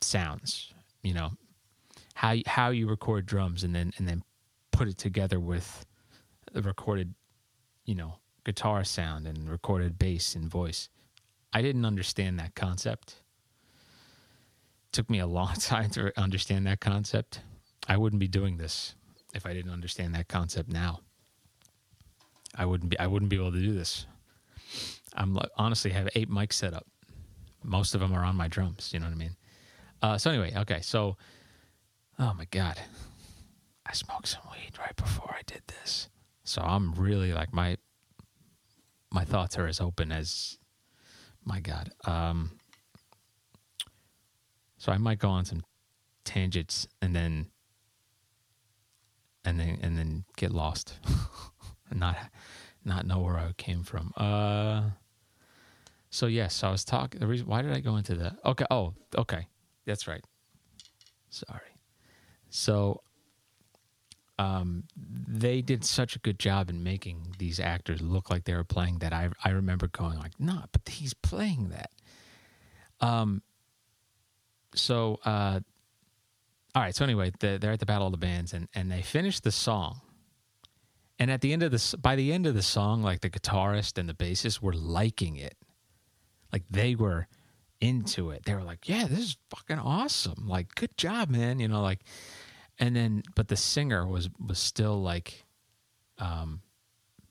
sounds. 0.00 0.72
You 1.02 1.14
know, 1.14 1.30
how 2.14 2.36
how 2.46 2.70
you 2.70 2.86
record 2.86 3.24
drums 3.24 3.64
and 3.64 3.74
then 3.74 3.92
and 3.96 4.06
then 4.06 4.22
put 4.70 4.86
it 4.86 4.98
together 4.98 5.40
with 5.40 5.86
the 6.52 6.60
recorded, 6.60 7.14
you 7.86 7.94
know, 7.94 8.18
guitar 8.44 8.84
sound 8.84 9.26
and 9.26 9.48
recorded 9.48 9.98
bass 9.98 10.34
and 10.34 10.50
voice. 10.50 10.90
I 11.54 11.62
didn't 11.62 11.86
understand 11.86 12.38
that 12.38 12.54
concept. 12.54 13.22
Took 14.92 15.08
me 15.10 15.20
a 15.20 15.26
long 15.26 15.54
time 15.60 15.90
to 15.90 16.12
understand 16.20 16.66
that 16.66 16.80
concept. 16.80 17.40
I 17.88 17.96
wouldn't 17.96 18.20
be 18.20 18.28
doing 18.28 18.56
this 18.56 18.94
if 19.34 19.46
I 19.46 19.52
didn't 19.52 19.72
understand 19.72 20.14
that 20.14 20.28
concept 20.28 20.68
now. 20.68 21.00
I 22.54 22.66
wouldn't 22.66 22.90
be 22.90 22.98
I 22.98 23.06
wouldn't 23.06 23.30
be 23.30 23.36
able 23.36 23.52
to 23.52 23.60
do 23.60 23.72
this. 23.72 24.06
I'm 25.14 25.38
honestly 25.56 25.90
have 25.92 26.08
eight 26.14 26.30
mics 26.30 26.54
set 26.54 26.74
up. 26.74 26.86
Most 27.62 27.94
of 27.94 28.00
them 28.00 28.12
are 28.12 28.24
on 28.24 28.36
my 28.36 28.48
drums. 28.48 28.90
You 28.92 29.00
know 29.00 29.06
what 29.06 29.14
I 29.14 29.18
mean? 29.18 29.36
Uh, 30.02 30.18
so 30.18 30.30
anyway, 30.30 30.52
okay. 30.56 30.80
So, 30.80 31.16
oh 32.18 32.34
my 32.34 32.46
god, 32.50 32.80
I 33.86 33.92
smoked 33.92 34.28
some 34.28 34.42
weed 34.50 34.78
right 34.78 34.96
before 34.96 35.30
I 35.30 35.42
did 35.46 35.62
this. 35.66 36.08
So 36.44 36.62
I'm 36.62 36.92
really 36.94 37.32
like 37.32 37.52
my 37.52 37.76
my 39.12 39.24
thoughts 39.24 39.58
are 39.58 39.66
as 39.66 39.80
open 39.80 40.12
as 40.12 40.58
my 41.44 41.60
God. 41.60 41.90
Um, 42.04 42.59
so 44.80 44.90
I 44.90 44.96
might 44.96 45.18
go 45.18 45.28
on 45.28 45.44
some 45.44 45.62
tangents 46.24 46.88
and 47.02 47.14
then 47.14 47.48
and 49.44 49.60
then 49.60 49.78
and 49.82 49.98
then 49.98 50.24
get 50.36 50.52
lost 50.52 50.98
and 51.90 52.00
not 52.00 52.16
not 52.82 53.06
know 53.06 53.20
where 53.20 53.36
I 53.36 53.52
came 53.58 53.82
from. 53.82 54.12
Uh 54.16 54.90
so 56.08 56.26
yes, 56.26 56.54
so 56.54 56.68
I 56.68 56.70
was 56.70 56.86
talking 56.86 57.20
the 57.20 57.26
reason 57.26 57.46
why 57.46 57.60
did 57.60 57.72
I 57.72 57.80
go 57.80 57.96
into 57.96 58.14
the 58.14 58.34
Okay, 58.44 58.64
oh, 58.70 58.94
okay. 59.18 59.46
That's 59.84 60.08
right. 60.08 60.24
Sorry. 61.28 61.76
So 62.48 63.02
um 64.38 64.84
they 64.96 65.60
did 65.60 65.84
such 65.84 66.16
a 66.16 66.18
good 66.20 66.38
job 66.38 66.70
in 66.70 66.82
making 66.82 67.34
these 67.38 67.60
actors 67.60 68.00
look 68.00 68.30
like 68.30 68.44
they 68.44 68.54
were 68.54 68.64
playing 68.64 69.00
that 69.00 69.12
I 69.12 69.28
I 69.44 69.50
remember 69.50 69.88
going 69.88 70.18
like, 70.18 70.40
"No, 70.40 70.64
but 70.72 70.88
he's 70.88 71.12
playing 71.12 71.68
that." 71.68 71.90
Um 73.06 73.42
so 74.74 75.18
uh 75.24 75.60
all 76.74 76.82
right 76.82 76.94
so 76.94 77.04
anyway 77.04 77.32
the, 77.40 77.58
they're 77.60 77.72
at 77.72 77.80
the 77.80 77.86
battle 77.86 78.06
of 78.06 78.12
the 78.12 78.18
bands 78.18 78.52
and 78.52 78.68
and 78.74 78.90
they 78.90 79.02
finish 79.02 79.40
the 79.40 79.52
song. 79.52 80.00
And 81.18 81.30
at 81.30 81.42
the 81.42 81.52
end 81.52 81.62
of 81.62 81.70
this 81.70 81.94
by 81.94 82.16
the 82.16 82.32
end 82.32 82.46
of 82.46 82.54
the 82.54 82.62
song 82.62 83.02
like 83.02 83.20
the 83.20 83.30
guitarist 83.30 83.98
and 83.98 84.08
the 84.08 84.14
bassist 84.14 84.62
were 84.62 84.72
liking 84.72 85.36
it. 85.36 85.56
Like 86.52 86.64
they 86.70 86.94
were 86.94 87.28
into 87.80 88.30
it. 88.30 88.44
They 88.44 88.54
were 88.54 88.62
like 88.62 88.88
yeah 88.88 89.06
this 89.06 89.18
is 89.18 89.36
fucking 89.50 89.78
awesome. 89.78 90.46
Like 90.46 90.74
good 90.74 90.96
job 90.96 91.30
man 91.30 91.60
you 91.60 91.68
know 91.68 91.82
like 91.82 92.00
and 92.78 92.96
then 92.96 93.22
but 93.34 93.48
the 93.48 93.56
singer 93.56 94.06
was 94.06 94.28
was 94.44 94.58
still 94.58 95.00
like 95.02 95.44
um 96.18 96.62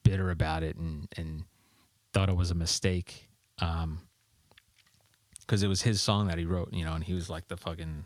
bitter 0.03 0.29
about 0.29 0.63
it 0.63 0.75
and 0.75 1.07
and 1.17 1.43
thought 2.13 2.29
it 2.29 2.35
was 2.35 2.51
a 2.51 2.55
mistake. 2.55 3.29
Um 3.59 4.01
because 5.49 5.63
it 5.63 5.67
was 5.67 5.81
his 5.81 5.99
song 5.99 6.27
that 6.27 6.37
he 6.37 6.45
wrote 6.45 6.71
you 6.71 6.85
know 6.85 6.93
and 6.93 7.03
he 7.03 7.13
was 7.15 7.27
like 7.27 7.47
the 7.47 7.57
fucking 7.57 8.05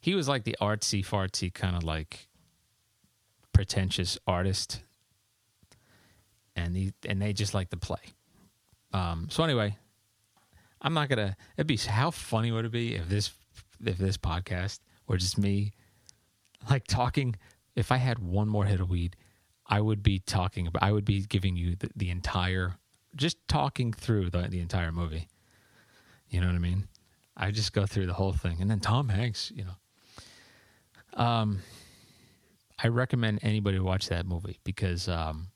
he 0.00 0.14
was 0.14 0.26
like 0.26 0.44
the 0.44 0.56
artsy 0.58 1.04
fartsy 1.04 1.52
kind 1.52 1.76
of 1.76 1.84
like 1.84 2.28
pretentious 3.52 4.18
artist. 4.26 4.82
And 6.56 6.74
he 6.74 6.94
and 7.06 7.20
they 7.20 7.34
just 7.34 7.52
like 7.52 7.68
to 7.70 7.76
play. 7.76 8.00
Um 8.94 9.28
so 9.30 9.44
anyway 9.44 9.76
i'm 10.82 10.94
not 10.94 11.10
gonna 11.10 11.36
it'd 11.58 11.66
be 11.66 11.76
how 11.76 12.10
funny 12.10 12.50
would 12.50 12.64
it 12.64 12.72
be 12.72 12.94
if 12.94 13.06
this 13.06 13.30
if 13.84 13.98
this 13.98 14.16
podcast 14.16 14.80
were 15.06 15.18
just 15.18 15.36
me 15.36 15.72
like 16.70 16.86
talking 16.86 17.36
if 17.76 17.92
i 17.92 17.98
had 17.98 18.18
one 18.18 18.48
more 18.48 18.64
hit 18.64 18.80
of 18.80 18.88
weed 18.88 19.14
i 19.66 19.78
would 19.78 20.02
be 20.02 20.18
talking 20.20 20.66
about 20.66 20.82
i 20.82 20.90
would 20.90 21.04
be 21.04 21.20
giving 21.20 21.54
you 21.54 21.76
the, 21.76 21.90
the 21.94 22.08
entire 22.08 22.78
just 23.14 23.36
talking 23.46 23.92
through 23.92 24.30
the, 24.30 24.48
the 24.48 24.58
entire 24.58 24.90
movie 24.90 25.28
you 26.30 26.40
know 26.40 26.46
what 26.46 26.56
i 26.56 26.58
mean 26.58 26.88
i 27.36 27.50
just 27.50 27.72
go 27.72 27.84
through 27.84 28.06
the 28.06 28.14
whole 28.14 28.32
thing 28.32 28.58
and 28.60 28.70
then 28.70 28.80
tom 28.80 29.08
hanks 29.08 29.52
you 29.54 29.64
know 29.64 29.76
um, 31.14 31.60
I 32.82 32.88
recommend 32.88 33.40
anybody 33.42 33.78
watch 33.78 34.08
that 34.08 34.26
movie 34.26 34.58
because 34.64 35.08
um, 35.08 35.48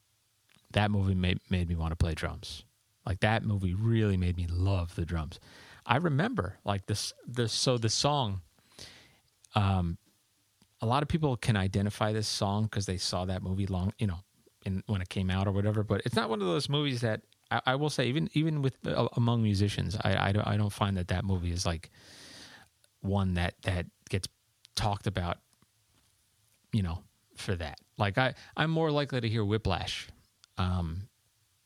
that 0.72 0.90
movie 0.90 1.14
made 1.14 1.38
made 1.50 1.68
me 1.68 1.74
want 1.74 1.92
to 1.92 1.96
play 1.96 2.14
drums. 2.14 2.64
Like 3.06 3.20
that 3.20 3.42
movie 3.42 3.74
really 3.74 4.16
made 4.16 4.36
me 4.36 4.46
love 4.48 4.94
the 4.94 5.04
drums. 5.04 5.40
I 5.86 5.96
remember 5.96 6.58
like 6.64 6.86
this 6.86 7.12
this 7.26 7.52
so 7.52 7.78
the 7.78 7.88
song. 7.88 8.42
Um, 9.54 9.98
a 10.80 10.86
lot 10.86 11.02
of 11.02 11.08
people 11.08 11.36
can 11.36 11.56
identify 11.56 12.12
this 12.12 12.28
song 12.28 12.64
because 12.64 12.86
they 12.86 12.98
saw 12.98 13.24
that 13.24 13.42
movie 13.42 13.66
long, 13.66 13.92
you 13.98 14.06
know, 14.06 14.18
in 14.66 14.82
when 14.86 15.00
it 15.00 15.08
came 15.08 15.30
out 15.30 15.46
or 15.46 15.52
whatever. 15.52 15.82
But 15.82 16.02
it's 16.04 16.16
not 16.16 16.28
one 16.28 16.42
of 16.42 16.46
those 16.46 16.68
movies 16.68 17.00
that 17.00 17.22
I, 17.50 17.60
I 17.66 17.74
will 17.76 17.90
say 17.90 18.06
even 18.06 18.28
even 18.34 18.62
with 18.62 18.76
uh, 18.86 19.08
among 19.16 19.42
musicians, 19.42 19.96
I 20.02 20.28
I 20.30 20.32
don't, 20.32 20.46
I 20.46 20.56
don't 20.56 20.72
find 20.72 20.96
that 20.96 21.08
that 21.08 21.24
movie 21.24 21.52
is 21.52 21.66
like 21.66 21.90
one 23.00 23.34
that 23.34 23.54
that 23.62 23.86
gets 24.08 24.28
talked 24.74 25.06
about 25.06 25.38
you 26.72 26.82
know 26.82 27.02
for 27.36 27.54
that. 27.56 27.78
Like 27.98 28.18
i 28.18 28.34
i'm 28.56 28.70
more 28.70 28.90
likely 28.90 29.20
to 29.20 29.28
hear 29.28 29.44
whiplash. 29.44 30.08
Um 30.58 31.08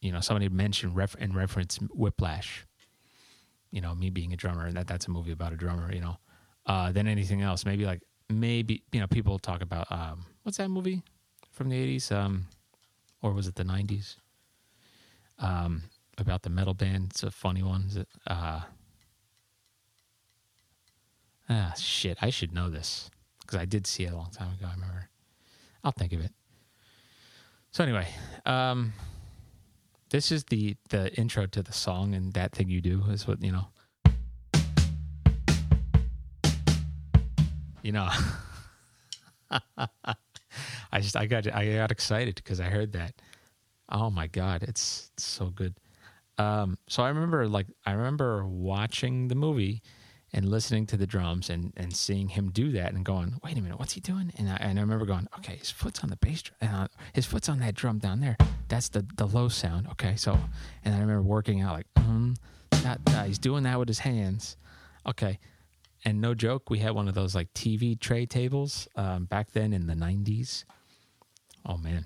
you 0.01 0.13
know 0.13 0.21
somebody 0.21 0.49
mentioned 0.49 0.97
ref- 0.97 1.17
in 1.17 1.33
reference 1.33 1.79
whiplash. 1.95 2.67
You 3.71 3.81
know 3.81 3.95
me 3.95 4.11
being 4.11 4.33
a 4.33 4.37
drummer 4.37 4.67
and 4.67 4.77
that 4.77 4.87
that's 4.87 5.07
a 5.07 5.11
movie 5.11 5.33
about 5.33 5.53
a 5.53 5.57
drummer 5.57 5.93
you 5.93 6.01
know. 6.01 6.17
Uh 6.67 6.93
than 6.93 7.07
anything 7.07 7.43
else. 7.43 7.65
Maybe 7.65 7.85
like 7.87 8.03
maybe 8.29 8.83
you 8.93 9.01
know 9.01 9.07
people 9.07 9.39
talk 9.39 9.63
about 9.63 9.91
um 9.91 10.27
what's 10.43 10.59
that 10.59 10.69
movie 10.69 11.03
from 11.51 11.71
the 11.71 11.77
80s 11.77 12.13
um 12.13 12.47
or 13.23 13.33
was 13.33 13.47
it 13.47 13.55
the 13.55 13.65
90s 13.65 14.17
um 15.39 15.83
about 16.17 16.43
the 16.43 16.51
metal 16.51 16.75
band 16.75 17.09
it's 17.11 17.23
a 17.23 17.31
funny 17.31 17.63
one 17.63 17.85
is 17.89 17.97
it 17.97 18.09
uh 18.27 18.61
ah 21.49 21.73
shit 21.77 22.19
i 22.21 22.31
should 22.31 22.53
know 22.53 22.69
this 22.69 23.11
because 23.49 23.63
I 23.63 23.65
did 23.65 23.87
see 23.87 24.05
it 24.05 24.13
a 24.13 24.17
long 24.17 24.31
time 24.31 24.53
ago. 24.53 24.67
I 24.69 24.75
remember. 24.75 25.09
I'll 25.83 25.93
think 25.93 26.13
of 26.13 26.21
it. 26.21 26.33
So 27.71 27.83
anyway, 27.83 28.09
um, 28.45 28.93
this 30.11 30.31
is 30.31 30.45
the 30.45 30.77
the 30.91 31.15
intro 31.15 31.47
to 31.47 31.63
the 31.63 31.73
song, 31.73 32.15
and 32.15 32.35
that 32.35 32.53
thing 32.53 32.69
you 32.69 32.83
do 32.83 33.05
is 33.09 33.27
what 33.27 33.43
you 33.43 33.53
know. 33.53 33.69
You 37.83 37.93
know, 37.93 38.09
I 39.51 41.01
just 41.01 41.17
I 41.17 41.25
got 41.25 41.51
I 41.51 41.75
got 41.75 41.91
excited 41.91 42.35
because 42.35 42.61
I 42.61 42.65
heard 42.65 42.93
that. 42.93 43.15
Oh 43.89 44.11
my 44.11 44.27
god, 44.27 44.63
it's, 44.63 45.11
it's 45.15 45.25
so 45.25 45.47
good. 45.47 45.75
Um, 46.37 46.79
so 46.89 47.03
I 47.03 47.09
remember 47.09 47.49
like 47.49 47.67
I 47.85 47.93
remember 47.93 48.47
watching 48.47 49.29
the 49.29 49.35
movie 49.35 49.83
and 50.33 50.49
listening 50.49 50.87
to 50.87 50.97
the 50.97 51.07
drums 51.07 51.49
and, 51.51 51.73
and 51.77 51.95
seeing 51.95 52.29
him 52.29 52.51
do 52.51 52.71
that 52.73 52.93
and 52.93 53.05
going, 53.05 53.39
wait 53.43 53.57
a 53.57 53.63
minute, 53.63 53.79
what's 53.79 53.95
he 53.95 54.01
doing? 54.01 54.31
And 54.37 54.49
I, 54.51 54.57
and 54.57 54.79
I 54.79 54.83
remember 54.83 55.07
going, 55.07 55.27
okay, 55.39 55.57
his 55.57 55.71
foot's 55.71 56.01
on 56.01 56.11
the 56.11 56.17
bass 56.17 56.43
drum, 56.43 56.57
and 56.61 56.75
uh, 56.75 56.89
his 57.15 57.25
foot's 57.25 57.49
on 57.49 57.61
that 57.61 57.75
drum 57.75 57.99
down 57.99 58.21
there. 58.21 58.37
That's 58.69 58.91
the, 58.91 59.07
the 59.17 59.27
low 59.27 59.49
sound. 59.49 59.89
Okay, 59.93 60.17
so, 60.17 60.39
and 60.85 60.95
I 60.95 60.99
remember 60.99 61.23
working 61.23 61.63
out 61.63 61.75
like, 61.75 61.87
um, 61.97 62.37
that, 62.83 63.01
uh, 63.07 63.25
he's 63.25 63.39
doing 63.39 63.63
that 63.63 63.79
with 63.79 63.89
his 63.89 64.01
hands. 64.01 64.57
Okay, 65.07 65.39
and 66.05 66.21
no 66.21 66.35
joke, 66.35 66.69
we 66.69 66.79
had 66.79 66.93
one 66.93 67.09
of 67.09 67.15
those 67.15 67.35
like 67.35 67.53
TV 67.55 67.99
tray 67.99 68.27
tables 68.27 68.87
um, 68.97 69.25
back 69.25 69.53
then 69.53 69.73
in 69.73 69.87
the 69.87 69.95
'90s. 69.95 70.65
Oh 71.65 71.79
man, 71.79 72.05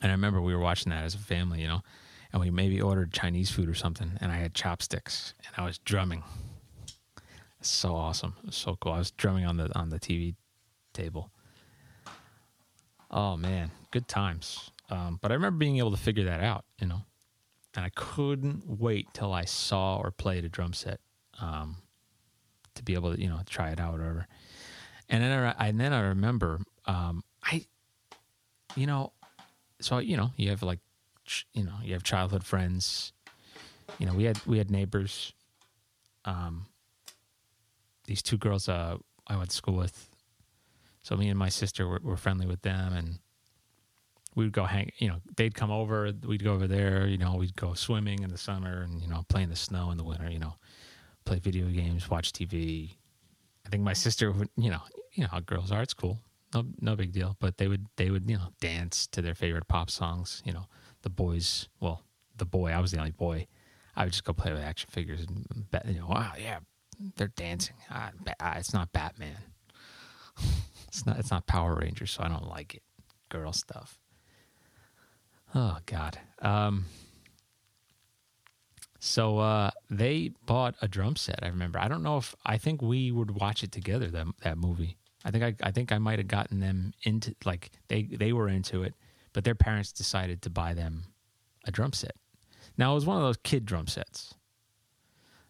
and 0.00 0.10
I 0.10 0.14
remember 0.14 0.40
we 0.40 0.54
were 0.54 0.60
watching 0.60 0.90
that 0.90 1.04
as 1.04 1.14
a 1.14 1.18
family, 1.18 1.62
you 1.62 1.68
know, 1.68 1.82
and 2.32 2.40
we 2.40 2.50
maybe 2.50 2.80
ordered 2.80 3.12
Chinese 3.12 3.50
food 3.50 3.68
or 3.68 3.74
something, 3.74 4.12
and 4.20 4.30
I 4.30 4.36
had 4.36 4.54
chopsticks 4.54 5.34
and 5.46 5.54
I 5.56 5.66
was 5.66 5.78
drumming 5.78 6.22
so 7.66 7.94
awesome. 7.94 8.34
so 8.50 8.76
cool. 8.80 8.92
I 8.92 8.98
was 8.98 9.10
drumming 9.10 9.44
on 9.44 9.56
the 9.56 9.76
on 9.76 9.90
the 9.90 9.98
TV 9.98 10.34
table. 10.92 11.30
Oh 13.10 13.36
man, 13.36 13.70
good 13.90 14.08
times. 14.08 14.70
Um, 14.88 15.18
but 15.20 15.30
I 15.30 15.34
remember 15.34 15.58
being 15.58 15.78
able 15.78 15.90
to 15.90 15.96
figure 15.96 16.24
that 16.24 16.42
out, 16.42 16.64
you 16.80 16.86
know, 16.86 17.02
and 17.74 17.84
I 17.84 17.90
couldn't 17.94 18.64
wait 18.66 19.08
till 19.12 19.32
I 19.32 19.44
saw 19.44 19.96
or 19.96 20.10
played 20.10 20.44
a 20.44 20.48
drum 20.48 20.72
set 20.72 21.00
um, 21.40 21.76
to 22.74 22.84
be 22.84 22.94
able 22.94 23.14
to, 23.14 23.20
you 23.20 23.28
know, 23.28 23.40
try 23.46 23.70
it 23.70 23.80
out 23.80 23.94
or 23.94 24.02
whatever. 24.02 24.26
And 25.08 25.22
then 25.22 25.54
I, 25.58 25.68
and 25.68 25.80
then 25.80 25.92
I 25.92 26.00
remember, 26.00 26.60
um, 26.86 27.24
I, 27.42 27.66
you 28.76 28.86
know, 28.86 29.12
so 29.80 29.98
you 29.98 30.16
know, 30.16 30.30
you 30.36 30.50
have 30.50 30.62
like, 30.62 30.80
you 31.52 31.64
know, 31.64 31.74
you 31.82 31.92
have 31.92 32.02
childhood 32.02 32.44
friends. 32.44 33.12
You 33.98 34.06
know, 34.06 34.14
we 34.14 34.24
had 34.24 34.44
we 34.46 34.58
had 34.58 34.70
neighbors. 34.70 35.32
Um, 36.24 36.66
these 38.06 38.22
two 38.22 38.36
girls 38.36 38.68
uh, 38.68 38.96
I 39.26 39.36
went 39.36 39.50
to 39.50 39.56
school 39.56 39.76
with. 39.76 40.08
So 41.02 41.16
me 41.16 41.28
and 41.28 41.38
my 41.38 41.48
sister 41.48 41.86
were, 41.86 42.00
were 42.02 42.16
friendly 42.16 42.46
with 42.46 42.62
them, 42.62 42.92
and 42.92 43.18
we'd 44.34 44.52
go 44.52 44.64
hang. 44.64 44.90
You 44.98 45.08
know, 45.08 45.20
they'd 45.36 45.54
come 45.54 45.70
over. 45.70 46.12
We'd 46.26 46.42
go 46.42 46.52
over 46.52 46.66
there. 46.66 47.06
You 47.06 47.18
know, 47.18 47.36
we'd 47.36 47.56
go 47.56 47.74
swimming 47.74 48.22
in 48.22 48.30
the 48.30 48.38
summer, 48.38 48.82
and 48.82 49.00
you 49.00 49.08
know, 49.08 49.24
play 49.28 49.42
in 49.42 49.50
the 49.50 49.56
snow 49.56 49.90
in 49.90 49.98
the 49.98 50.04
winter. 50.04 50.30
You 50.30 50.38
know, 50.38 50.54
play 51.24 51.38
video 51.38 51.66
games, 51.68 52.10
watch 52.10 52.32
TV. 52.32 52.96
I 53.64 53.68
think 53.68 53.82
my 53.82 53.92
sister 53.92 54.32
would. 54.32 54.48
You 54.56 54.70
know, 54.70 54.80
you 55.12 55.22
know 55.22 55.30
how 55.30 55.40
girls 55.40 55.70
are. 55.70 55.82
It's 55.82 55.94
cool. 55.94 56.18
No, 56.62 56.66
no 56.80 56.96
big 56.96 57.12
deal. 57.12 57.36
But 57.38 57.58
they 57.58 57.68
would, 57.68 57.86
they 57.96 58.10
would, 58.10 58.28
you 58.30 58.36
know, 58.36 58.48
dance 58.60 59.06
to 59.08 59.22
their 59.22 59.34
favorite 59.34 59.68
pop 59.68 59.90
songs. 59.90 60.42
You 60.44 60.52
know, 60.52 60.66
the 61.02 61.10
boys. 61.10 61.68
Well, 61.80 62.02
the 62.36 62.46
boy. 62.46 62.70
I 62.70 62.80
was 62.80 62.92
the 62.92 62.98
only 62.98 63.10
boy. 63.10 63.46
I 63.94 64.04
would 64.04 64.12
just 64.12 64.24
go 64.24 64.32
play 64.32 64.52
with 64.52 64.62
action 64.62 64.90
figures 64.90 65.20
and, 65.26 65.66
you 65.86 66.00
know, 66.00 66.06
wow, 66.08 66.32
yeah, 66.38 66.58
they're 67.16 67.28
dancing. 67.28 67.76
Ah, 67.90 68.10
it's 68.56 68.74
not 68.74 68.92
Batman. 68.92 69.38
it's 70.88 71.06
not. 71.06 71.18
It's 71.18 71.30
not 71.30 71.46
Power 71.46 71.74
Rangers, 71.74 72.10
so 72.10 72.22
I 72.22 72.28
don't 72.28 72.48
like 72.48 72.74
it. 72.74 72.82
Girl 73.28 73.52
stuff. 73.52 73.98
Oh 75.54 75.78
God. 75.86 76.18
Um. 76.40 76.86
So 78.98 79.38
uh, 79.38 79.70
they 79.90 80.32
bought 80.46 80.74
a 80.82 80.88
drum 80.88 81.16
set. 81.16 81.38
I 81.42 81.48
remember. 81.48 81.78
I 81.78 81.88
don't 81.88 82.02
know 82.02 82.18
if 82.18 82.34
I 82.44 82.58
think 82.58 82.82
we 82.82 83.10
would 83.10 83.32
watch 83.32 83.62
it 83.62 83.72
together. 83.72 84.08
That 84.08 84.26
that 84.42 84.58
movie. 84.58 84.96
I 85.26 85.30
think 85.32 85.42
I, 85.42 85.68
I 85.68 85.72
think 85.72 85.90
I 85.90 85.98
might 85.98 86.20
have 86.20 86.28
gotten 86.28 86.60
them 86.60 86.94
into 87.02 87.34
like 87.44 87.72
they 87.88 88.04
they 88.04 88.32
were 88.32 88.48
into 88.48 88.84
it, 88.84 88.94
but 89.32 89.42
their 89.42 89.56
parents 89.56 89.90
decided 89.90 90.40
to 90.42 90.50
buy 90.50 90.72
them 90.72 91.02
a 91.64 91.72
drum 91.72 91.92
set. 91.92 92.14
Now 92.78 92.92
it 92.92 92.94
was 92.94 93.06
one 93.06 93.16
of 93.16 93.24
those 93.24 93.36
kid 93.42 93.66
drum 93.66 93.88
sets. 93.88 94.34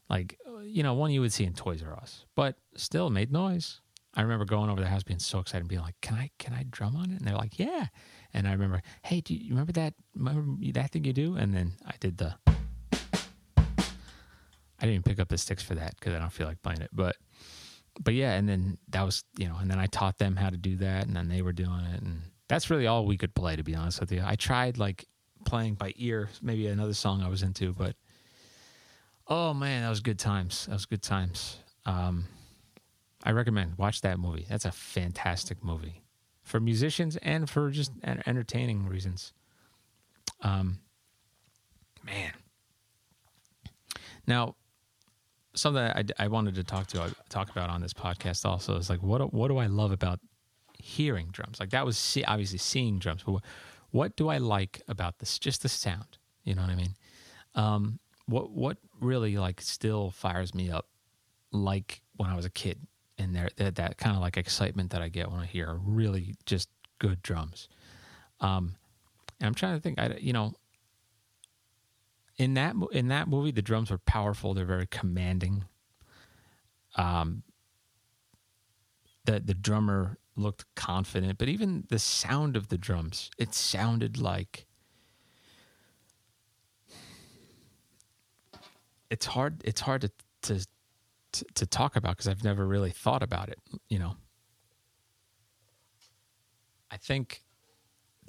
like 0.09 0.39
you 0.65 0.83
know 0.83 0.95
one 0.95 1.11
you 1.11 1.21
would 1.21 1.33
see 1.33 1.45
in 1.45 1.53
Toys 1.53 1.83
R 1.83 1.93
Us, 1.95 2.25
but 2.35 2.57
still 2.75 3.11
made 3.11 3.31
noise. 3.31 3.81
I 4.15 4.23
remember 4.23 4.47
going 4.47 4.71
over 4.71 4.81
the 4.81 4.87
house 4.89 5.03
being 5.03 5.19
so 5.19 5.41
excited 5.41 5.61
and 5.61 5.69
being 5.69 5.83
like, 5.83 6.01
"Can 6.01 6.17
I 6.17 6.31
can 6.39 6.55
I 6.55 6.65
drum 6.71 6.97
on 6.97 7.11
it?" 7.11 7.19
And 7.19 7.29
they're 7.29 7.37
like, 7.37 7.59
"Yeah." 7.59 7.89
And 8.33 8.49
I 8.49 8.53
remember, 8.53 8.81
"Hey, 9.03 9.21
do 9.21 9.35
you 9.35 9.51
remember 9.51 9.73
that 9.73 9.93
remember 10.15 10.57
that 10.73 10.91
thing 10.91 11.05
you 11.05 11.13
do?" 11.13 11.37
And 11.37 11.55
then 11.55 11.73
I 11.87 11.95
did 12.01 12.17
the. 12.17 12.35
I 14.79 14.85
didn't 14.85 14.95
even 14.95 15.03
pick 15.03 15.21
up 15.21 15.29
the 15.29 15.39
sticks 15.39 15.63
for 15.63 15.75
that 15.75 15.97
because 15.99 16.15
I 16.15 16.19
don't 16.19 16.33
feel 16.33 16.47
like 16.47 16.63
playing 16.63 16.81
it, 16.83 16.91
but 16.93 17.17
but 18.01 18.15
yeah, 18.15 18.35
and 18.35 18.49
then 18.49 18.79
that 18.89 19.03
was 19.05 19.25
you 19.39 19.49
know, 19.49 19.57
and 19.61 19.71
then 19.71 19.79
I 19.79 19.87
taught 19.87 20.19
them 20.19 20.37
how 20.37 20.51
to 20.51 20.57
do 20.57 20.77
that, 20.77 21.07
and 21.07 21.17
then 21.17 21.29
they 21.29 21.43
were 21.43 21.53
doing 21.53 21.81
it, 21.95 22.03
and 22.03 22.23
that's 22.49 22.71
really 22.71 22.87
all 22.87 23.07
we 23.07 23.17
could 23.17 23.35
play 23.35 23.57
to 23.57 23.63
be 23.63 23.75
honest 23.75 24.01
with 24.01 24.13
you. 24.13 24.23
I 24.25 24.37
tried 24.37 24.79
like 24.79 25.07
playing 25.45 25.75
by 25.75 25.93
ear, 25.97 26.29
maybe 26.43 26.67
another 26.67 26.95
song 26.95 27.23
I 27.23 27.29
was 27.29 27.43
into, 27.43 27.73
but 27.73 27.97
oh 29.29 29.55
man, 29.55 29.83
that 29.83 29.91
was 29.91 30.01
good 30.01 30.19
times. 30.19 30.67
That 30.67 30.75
was 30.75 30.87
good 30.87 31.03
times. 31.03 31.59
Um, 31.85 32.27
I 33.23 33.33
recommend 33.33 33.79
watch 33.79 34.03
that 34.03 34.19
movie. 34.19 34.47
That's 34.49 34.65
a 34.65 34.73
fantastic 34.73 35.65
movie 35.65 36.03
for 36.43 36.61
musicians 36.61 37.17
and 37.19 37.51
for 37.51 37.71
just 37.71 37.93
entertaining 38.05 38.87
reasons. 38.87 39.33
Um, 40.43 40.79
man. 42.05 42.33
Now, 44.27 44.55
something 45.57 45.83
I, 45.83 46.05
I 46.19 46.29
wanted 46.29 46.55
to 46.57 46.65
talk 46.65 46.87
to 46.89 47.15
talk 47.29 47.51
about 47.51 47.71
on 47.71 47.81
this 47.81 47.93
podcast 47.93 48.45
also 48.45 48.77
is 48.77 48.91
like 48.91 49.03
what 49.03 49.33
what 49.33 49.49
do 49.49 49.59
I 49.59 49.67
love 49.67 49.93
about 49.93 50.21
hearing 50.79 51.29
drums? 51.33 51.59
Like 51.61 51.71
that 51.71 51.85
was 51.85 51.99
see, 51.99 52.25
obviously 52.25 52.59
seeing 52.59 52.99
drums, 52.99 53.23
but 53.25 53.33
what, 53.33 53.45
what 53.91 54.17
do 54.17 54.29
I 54.29 54.39
like 54.39 54.83
about 54.89 55.19
this? 55.19 55.39
Just 55.39 55.63
the 55.63 55.69
sound. 55.69 56.19
You 56.45 56.55
know 56.55 56.63
what 56.63 56.71
I 56.71 56.77
mean? 56.77 56.95
Um, 57.55 57.99
what 58.27 58.51
what 58.51 58.79
really 59.01 59.37
like 59.37 59.61
still 59.61 60.11
fires 60.11 60.55
me 60.55 60.71
up, 60.71 60.87
like 61.53 62.03
when 62.17 62.31
I 62.31 62.37
was 62.37 62.45
a 62.45 62.51
kid, 62.51 62.79
and 63.19 63.35
there 63.35 63.49
that, 63.57 63.77
that 63.77 63.99
kind 63.99 64.15
of 64.15 64.23
like 64.23 64.37
excitement 64.37 64.91
that 64.91 65.03
I 65.03 65.09
get 65.09 65.31
when 65.31 65.41
I 65.41 65.47
hear 65.47 65.79
really 65.83 66.35
just 66.45 66.69
good 66.99 67.23
drums. 67.23 67.69
Um, 68.41 68.75
and 69.41 69.49
I'm 69.49 69.55
trying 69.55 69.77
to 69.77 69.81
think. 69.81 69.99
I 69.99 70.17
you 70.21 70.33
know 70.33 70.55
in 72.39 72.55
that 72.55 72.75
in 72.93 73.09
that 73.09 73.29
movie 73.29 73.51
the 73.51 73.63
drums 73.63 73.91
were 73.91 73.99
powerful. 73.99 74.55
They're 74.55 74.65
very 74.65 74.87
commanding. 74.87 75.65
Um, 76.97 77.43
the 79.25 79.41
the 79.41 79.55
drummer 79.55 80.19
looked 80.37 80.67
confident, 80.75 81.39
but 81.39 81.49
even 81.49 81.85
the 81.89 81.99
sound 81.99 82.57
of 82.57 82.69
the 82.69 82.79
drums, 82.79 83.31
it 83.39 83.55
sounded 83.55 84.19
like 84.19 84.67
it's 89.11 89.27
hard 89.27 89.63
it's 89.65 89.81
hard 89.81 90.03
to 90.03 90.11
to 90.43 90.67
to, 91.55 91.67
talk 91.67 91.97
about 91.97 92.13
because 92.13 92.29
I've 92.29 92.45
never 92.45 92.67
really 92.67 92.91
thought 92.91 93.23
about 93.23 93.51
it, 93.51 93.59
you 93.91 93.99
know. 93.99 94.17
I 96.91 96.97
think 96.97 97.43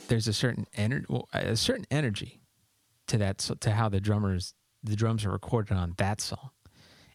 there's 0.10 0.28
a 0.28 0.34
certain 0.34 0.68
energy 0.76 1.06
well, 1.08 1.30
a 1.32 1.56
certain 1.56 1.86
energy 1.90 2.42
to 3.08 3.18
that 3.18 3.38
to 3.38 3.72
how 3.72 3.90
the 3.90 4.00
drummers 4.00 4.54
the 4.84 4.96
drums 4.96 5.26
are 5.26 5.32
recorded 5.32 5.76
on 5.76 5.94
that 5.98 6.22
song. 6.22 6.52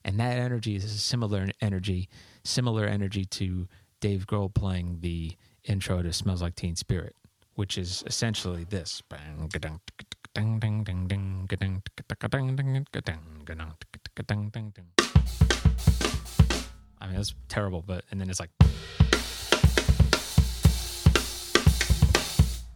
And 0.05 0.19
that 0.19 0.37
energy 0.37 0.75
is 0.75 0.85
a 0.85 0.89
similar 0.89 1.49
energy, 1.61 2.09
similar 2.45 2.87
energy 2.87 3.25
to 3.27 3.69
Dave 4.01 4.27
Grohl 4.27 4.53
playing 4.53 4.99
the 5.01 5.37
intro 5.65 6.03
to 6.03 6.13
Smells 6.13 6.43
Like 6.43 6.57
Teen 6.57 6.75
Spirit, 6.75 7.15
which 7.55 7.79
is 7.79 8.03
essentially 8.07 8.65
this. 8.65 9.01
I 17.01 17.07
mean, 17.07 17.17
that's 17.17 17.35
terrible, 17.49 17.83
but 17.87 18.05
and 18.11 18.21
then 18.21 18.29
it's 18.29 18.41
like, 18.41 18.51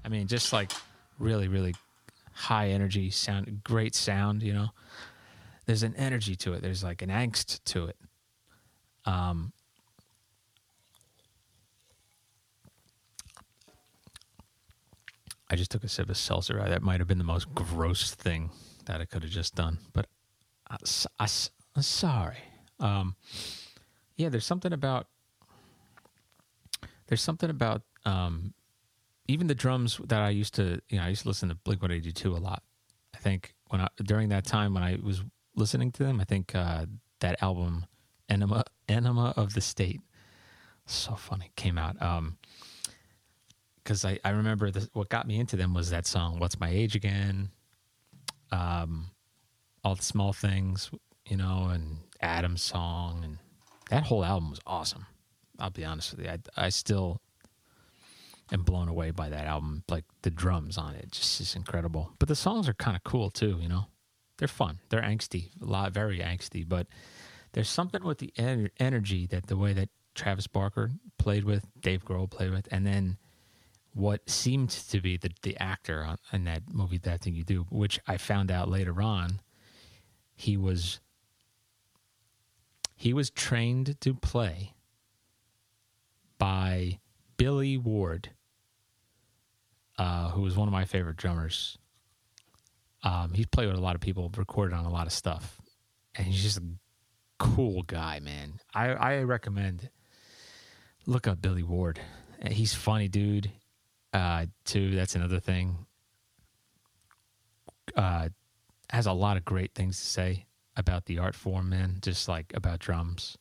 I 0.05 0.09
mean, 0.09 0.29
just 0.29 0.53
like 0.53 0.71
really, 1.19 1.49
really 1.49 1.75
high 2.37 2.69
energy 2.69 3.11
sound, 3.11 3.63
great 3.65 3.95
sound. 3.95 4.43
You 4.43 4.53
know, 4.53 4.69
there's 5.65 5.83
an 5.83 5.95
energy 5.97 6.37
to 6.37 6.53
it. 6.53 6.63
There's 6.63 6.85
like 6.85 7.03
an 7.03 7.09
angst 7.09 7.65
to 7.65 7.87
it. 7.87 7.97
Um, 9.07 9.53
I 15.49 15.57
just 15.57 15.71
took 15.71 15.85
a 15.85 15.89
sip 15.89 16.11
of 16.11 16.17
seltzer. 16.17 16.63
That 16.63 16.83
might 16.83 17.01
have 17.01 17.09
been 17.09 17.19
the 17.19 17.25
most 17.25 17.55
gross 17.55 18.15
thing 18.15 18.51
that 18.85 19.01
I 19.01 19.05
could 19.05 19.23
have 19.23 19.33
just 19.33 19.55
done, 19.55 19.79
but 19.93 20.07
I, 20.69 20.77
I, 21.19 21.29
am 21.77 21.83
sorry. 21.83 22.39
Um, 22.81 23.17
yeah, 24.17 24.29
there's 24.29 24.45
something 24.45 24.73
about 24.73 25.07
there's 27.07 27.23
something 27.23 27.51
about 27.51 27.83
um, 28.05 28.55
even 29.29 29.47
the 29.47 29.55
drums 29.55 30.01
that 30.05 30.21
I 30.21 30.31
used 30.31 30.55
to, 30.55 30.81
you 30.89 30.99
know, 30.99 31.05
I 31.05 31.09
used 31.09 31.23
to 31.23 31.29
listen 31.29 31.49
to 31.49 31.55
Blink 31.55 31.83
182 31.83 32.33
a 32.33 32.39
lot. 32.39 32.63
I 33.15 33.19
think 33.19 33.55
when 33.69 33.81
I 33.81 33.89
during 34.05 34.29
that 34.31 34.45
time 34.45 34.75
when 34.75 34.83
I 34.83 34.99
was 35.03 35.23
listening 35.55 35.91
to 35.93 36.05
them, 36.05 36.21
I 36.21 36.25
think 36.25 36.55
uh, 36.55 36.87
that 37.21 37.43
album 37.43 37.87
Enema 38.29 38.65
Enema 38.89 39.33
of 39.37 39.55
the 39.55 39.61
State, 39.61 40.01
so 40.87 41.15
funny, 41.15 41.51
came 41.57 41.79
out. 41.79 42.01
Um, 42.01 42.39
because 43.83 44.05
I, 44.05 44.19
I 44.25 44.31
remember 44.31 44.73
the, 44.73 44.89
what 44.95 45.09
got 45.09 45.29
me 45.29 45.39
into 45.39 45.55
them 45.55 45.73
was 45.73 45.91
that 45.91 46.07
song 46.07 46.39
"What's 46.39 46.59
My 46.59 46.69
Age 46.69 46.97
Again," 46.97 47.51
um, 48.51 49.11
all 49.85 49.95
the 49.95 50.03
small 50.03 50.33
things, 50.33 50.91
you 51.29 51.37
know, 51.37 51.69
and 51.73 51.99
Adam's 52.21 52.63
song, 52.63 53.23
and 53.25 53.39
that 53.91 54.05
whole 54.05 54.25
album 54.25 54.51
was 54.51 54.61
awesome. 54.67 55.07
I'll 55.59 55.71
be 55.71 55.85
honest 55.85 56.17
with 56.17 56.27
you, 56.27 56.33
I, 56.33 56.67
I 56.67 56.69
still 56.69 57.21
am 58.53 58.63
blown 58.63 58.89
away 58.89 59.11
by 59.11 59.29
that 59.29 59.47
album. 59.47 59.85
Like 59.89 60.05
the 60.23 60.31
drums 60.31 60.79
on 60.79 60.95
it, 60.95 61.13
just 61.13 61.41
is 61.41 61.55
incredible. 61.55 62.13
But 62.19 62.29
the 62.29 62.37
songs 62.37 62.69
are 62.69 62.75
kind 62.75 62.97
of 62.97 63.05
cool 63.05 63.31
too, 63.31 63.59
you 63.61 63.69
know. 63.69 63.87
They're 64.39 64.49
fun. 64.49 64.81
They're 64.91 65.03
angsty, 65.03 65.51
a 65.63 65.65
lot, 65.65 65.93
very 65.93 66.19
angsty. 66.19 66.69
But 66.69 66.87
there's 67.53 67.71
something 67.71 68.05
with 68.05 68.19
the 68.19 68.33
en- 68.37 68.71
energy 68.79 69.27
that 69.29 69.47
the 69.47 69.57
way 69.57 69.73
that 69.73 69.89
Travis 70.15 70.47
Barker 70.47 70.93
played 71.19 71.45
with, 71.45 71.67
Dave 71.81 72.05
Grohl 72.05 72.31
played 72.31 72.51
with, 72.51 72.69
and 72.71 72.87
then 72.87 73.17
what 73.97 74.29
seemed 74.29 74.69
to 74.69 75.01
be 75.01 75.17
the 75.17 75.31
the 75.43 75.57
actor 75.57 76.05
on, 76.05 76.19
in 76.31 76.45
that 76.45 76.63
movie 76.71 76.99
that 76.99 77.23
thing 77.23 77.35
you 77.35 77.43
do 77.43 77.67
which 77.71 77.99
i 78.07 78.19
found 78.19 78.51
out 78.51 78.69
later 78.69 79.01
on 79.01 79.41
he 80.35 80.55
was 80.55 81.01
he 82.95 83.15
was 83.15 83.31
trained 83.31 83.99
to 84.03 84.13
play 84.13 84.75
by 86.37 86.99
billy 87.39 87.79
ward 87.79 88.29
uh, 89.99 90.31
who 90.31 90.43
was 90.43 90.57
one 90.57 90.69
of 90.69 90.73
my 90.73 90.85
favorite 90.85 91.17
drummers 91.17 91.79
um, 93.03 93.33
he's 93.33 93.47
played 93.47 93.69
with 93.69 93.77
a 93.77 93.81
lot 93.81 93.95
of 93.95 94.01
people 94.01 94.31
recorded 94.37 94.75
on 94.75 94.85
a 94.85 94.91
lot 94.91 95.07
of 95.07 95.13
stuff 95.13 95.61
and 96.15 96.27
he's 96.27 96.43
just 96.43 96.59
a 96.59 96.63
cool 97.39 97.83
guy 97.83 98.19
man 98.21 98.55
i, 98.75 98.89
I 98.89 99.23
recommend 99.23 99.91
look 101.07 101.27
up 101.27 101.41
billy 101.41 101.63
ward 101.63 102.01
he's 102.51 102.75
funny 102.75 103.09
dude 103.09 103.51
uh, 104.17 104.47
too. 104.65 104.95
That's 104.95 105.15
another 105.15 105.41
thing. 105.41 105.87
Uh, 107.95 108.31
has 108.91 109.07
a 109.07 109.13
lot 109.13 109.37
of 109.37 109.45
great 109.45 109.75
things 109.75 109.99
to 110.01 110.07
say 110.07 110.47
about 110.77 111.05
the 111.05 111.19
art 111.19 111.35
form, 111.35 111.69
man. 111.69 111.99
Just 112.01 112.27
like 112.29 112.53
about 112.55 112.79
drums. 112.79 113.37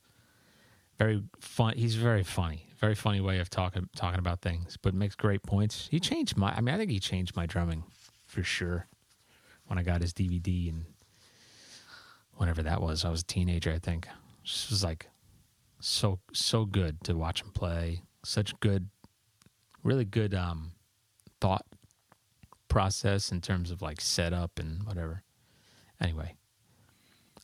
Very 0.98 1.24
fun. 1.40 1.74
He's 1.76 1.96
very 1.96 2.24
funny. 2.24 2.68
Very 2.80 2.96
funny 2.96 3.22
way 3.22 3.40
of 3.40 3.50
talking 3.50 3.90
talking 3.96 4.20
about 4.20 4.42
things, 4.42 4.78
but 4.82 4.94
makes 4.94 5.16
great 5.16 5.44
points. 5.44 5.88
He 5.92 6.00
changed 6.00 6.38
my. 6.38 6.54
I 6.54 6.62
mean, 6.62 6.74
I 6.74 6.78
think 6.78 6.92
he 6.92 7.00
changed 7.00 7.36
my 7.36 7.46
drumming 7.46 7.84
for 8.26 8.44
sure. 8.44 8.88
When 9.68 9.80
I 9.80 9.84
got 9.84 10.02
his 10.02 10.14
DVD 10.14 10.70
and 10.70 10.86
whenever 12.36 12.62
that 12.64 12.82
was, 12.82 13.04
I 13.04 13.10
was 13.10 13.22
a 13.22 13.26
teenager. 13.26 13.72
I 13.72 13.80
think. 13.80 14.08
Just 14.44 14.70
was 14.70 14.84
like 14.84 15.08
so 15.80 16.20
so 16.34 16.66
good 16.66 17.04
to 17.06 17.16
watch 17.16 17.42
him 17.42 17.52
play. 17.52 18.04
Such 18.24 18.60
good 18.60 18.90
really 19.84 20.06
good 20.06 20.34
um, 20.34 20.72
thought 21.40 21.66
process 22.68 23.32
in 23.32 23.40
terms 23.40 23.72
of 23.72 23.82
like 23.82 24.02
setup 24.02 24.60
and 24.60 24.84
whatever. 24.84 25.24
Anyway, 26.02 26.36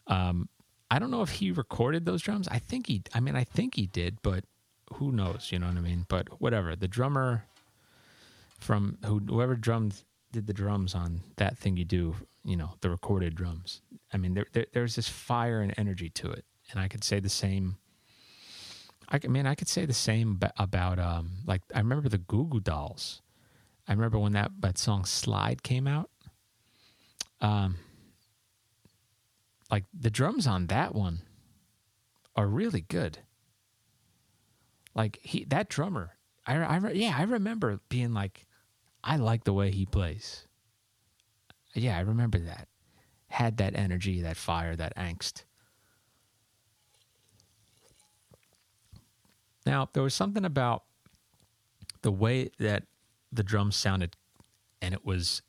um, 0.07 0.49
I 0.91 0.99
don't 0.99 1.09
know 1.09 1.23
if 1.23 1.31
he 1.31 1.51
recorded 1.51 2.05
those 2.05 2.21
drums. 2.21 2.47
I 2.49 2.59
think 2.59 2.87
he. 2.87 3.01
I 3.13 3.19
mean, 3.19 3.35
I 3.35 3.43
think 3.43 3.75
he 3.75 3.87
did, 3.87 4.21
but 4.21 4.43
who 4.93 5.11
knows? 5.11 5.49
You 5.51 5.59
know 5.59 5.67
what 5.67 5.77
I 5.77 5.81
mean? 5.81 6.05
But 6.07 6.41
whatever. 6.41 6.75
The 6.75 6.87
drummer 6.87 7.45
from 8.59 8.97
who 9.05 9.19
whoever 9.19 9.55
drummed 9.55 10.03
did 10.31 10.47
the 10.47 10.53
drums 10.53 10.93
on 10.93 11.21
that 11.37 11.57
thing 11.57 11.77
you 11.77 11.85
do. 11.85 12.15
You 12.43 12.57
know, 12.57 12.73
the 12.81 12.89
recorded 12.89 13.35
drums. 13.35 13.81
I 14.13 14.17
mean, 14.17 14.35
there, 14.35 14.45
there 14.53 14.67
there's 14.73 14.95
this 14.95 15.07
fire 15.07 15.61
and 15.61 15.73
energy 15.77 16.09
to 16.09 16.29
it, 16.29 16.45
and 16.69 16.79
I 16.79 16.87
could 16.87 17.03
say 17.03 17.19
the 17.19 17.29
same 17.29 17.77
I 19.11 19.27
mean, 19.27 19.45
I 19.45 19.55
could 19.55 19.67
say 19.67 19.85
the 19.85 19.93
same 19.93 20.39
about 20.57 20.97
um, 20.97 21.31
like 21.45 21.61
I 21.75 21.79
remember 21.79 22.07
the 22.07 22.17
Goo 22.17 22.45
Goo 22.45 22.61
Dolls. 22.61 23.21
I 23.87 23.93
remember 23.93 24.17
when 24.17 24.31
that 24.33 24.51
that 24.59 24.77
song 24.77 25.03
"Slide" 25.05 25.63
came 25.63 25.85
out. 25.85 26.09
Um, 27.41 27.77
like 29.71 29.85
the 29.97 30.11
drums 30.11 30.45
on 30.45 30.67
that 30.67 30.93
one 30.93 31.21
are 32.35 32.47
really 32.47 32.81
good. 32.81 33.19
Like 34.93 35.19
he 35.23 35.45
that 35.45 35.69
drummer, 35.69 36.11
I, 36.45 36.57
I 36.57 36.91
yeah, 36.91 37.15
I 37.17 37.23
remember 37.23 37.79
being 37.87 38.13
like, 38.13 38.45
I 39.03 39.15
like 39.15 39.45
the 39.45 39.53
way 39.53 39.71
he 39.71 39.85
plays. 39.85 40.45
Yeah, 41.73 41.97
I 41.97 42.01
remember 42.01 42.37
that. 42.39 42.67
Had 43.29 43.57
that 43.57 43.75
energy, 43.75 44.21
that 44.21 44.35
fire, 44.35 44.75
that 44.75 44.95
angst. 44.97 45.45
Now, 49.65 49.87
there 49.93 50.03
was 50.03 50.13
something 50.13 50.43
about 50.43 50.83
the 52.01 52.11
way 52.11 52.49
that 52.59 52.83
the 53.31 53.43
drums 53.43 53.75
sounded, 53.77 54.17
and 54.81 54.93
it 54.93 55.05
was 55.05 55.41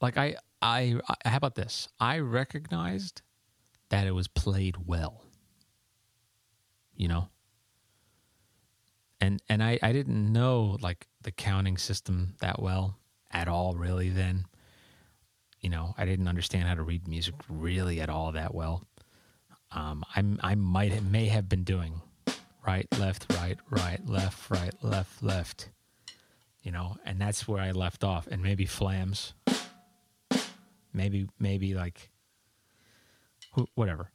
like 0.00 0.16
I, 0.16 0.36
I, 0.62 1.00
I 1.08 1.28
how 1.28 1.36
about 1.36 1.54
this? 1.54 1.88
I 2.00 2.18
recognized 2.18 3.22
that 3.90 4.06
it 4.06 4.12
was 4.12 4.28
played 4.28 4.76
well. 4.86 5.22
You 6.96 7.08
know, 7.08 7.28
and 9.20 9.42
and 9.48 9.62
I 9.62 9.78
I 9.82 9.92
didn't 9.92 10.32
know 10.32 10.78
like 10.80 11.06
the 11.22 11.32
counting 11.32 11.76
system 11.76 12.34
that 12.40 12.60
well 12.60 12.98
at 13.30 13.48
all 13.48 13.74
really 13.74 14.08
then. 14.08 14.46
You 15.60 15.70
know, 15.70 15.94
I 15.98 16.04
didn't 16.04 16.28
understand 16.28 16.68
how 16.68 16.74
to 16.74 16.82
read 16.82 17.08
music 17.08 17.34
really 17.48 18.00
at 18.00 18.08
all 18.08 18.32
that 18.32 18.54
well. 18.54 18.84
Um, 19.72 20.04
I 20.14 20.22
I 20.52 20.54
might 20.54 21.02
may 21.02 21.26
have 21.26 21.48
been 21.48 21.64
doing 21.64 22.00
right, 22.66 22.86
left, 22.98 23.32
right, 23.34 23.58
right, 23.70 24.00
left, 24.06 24.50
right, 24.50 24.74
left, 24.82 25.22
left. 25.22 25.70
You 26.62 26.72
know, 26.72 26.96
and 27.04 27.20
that's 27.20 27.46
where 27.46 27.62
I 27.62 27.70
left 27.70 28.02
off, 28.02 28.26
and 28.26 28.42
maybe 28.42 28.66
flams, 28.66 29.34
maybe 30.96 31.28
maybe 31.38 31.74
like 31.74 32.10
whatever, 33.74 34.10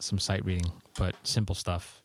some 0.00 0.18
sight 0.18 0.44
reading, 0.44 0.72
but 0.98 1.14
simple 1.22 1.54
stuff. 1.54 2.02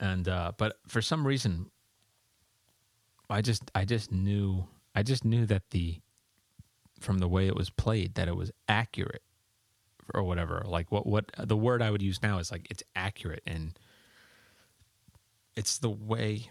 And 0.00 0.26
uh, 0.26 0.52
but 0.56 0.78
for 0.88 1.00
some 1.00 1.24
reason, 1.24 1.70
I 3.30 3.42
just 3.42 3.70
I 3.74 3.84
just 3.84 4.10
knew 4.10 4.66
I 4.94 5.02
just 5.02 5.24
knew 5.24 5.46
that 5.46 5.70
the 5.70 6.00
from 6.98 7.18
the 7.18 7.28
way 7.28 7.46
it 7.46 7.54
was 7.54 7.70
played 7.70 8.14
that 8.14 8.28
it 8.28 8.36
was 8.36 8.50
accurate 8.68 9.22
or 10.14 10.24
whatever. 10.24 10.64
Like 10.66 10.90
what 10.90 11.06
what 11.06 11.30
the 11.38 11.56
word 11.56 11.82
I 11.82 11.90
would 11.90 12.02
use 12.02 12.22
now 12.22 12.38
is 12.38 12.50
like 12.50 12.66
it's 12.70 12.82
accurate 12.96 13.42
and 13.46 13.78
it's 15.54 15.78
the 15.78 15.90
way 15.90 16.50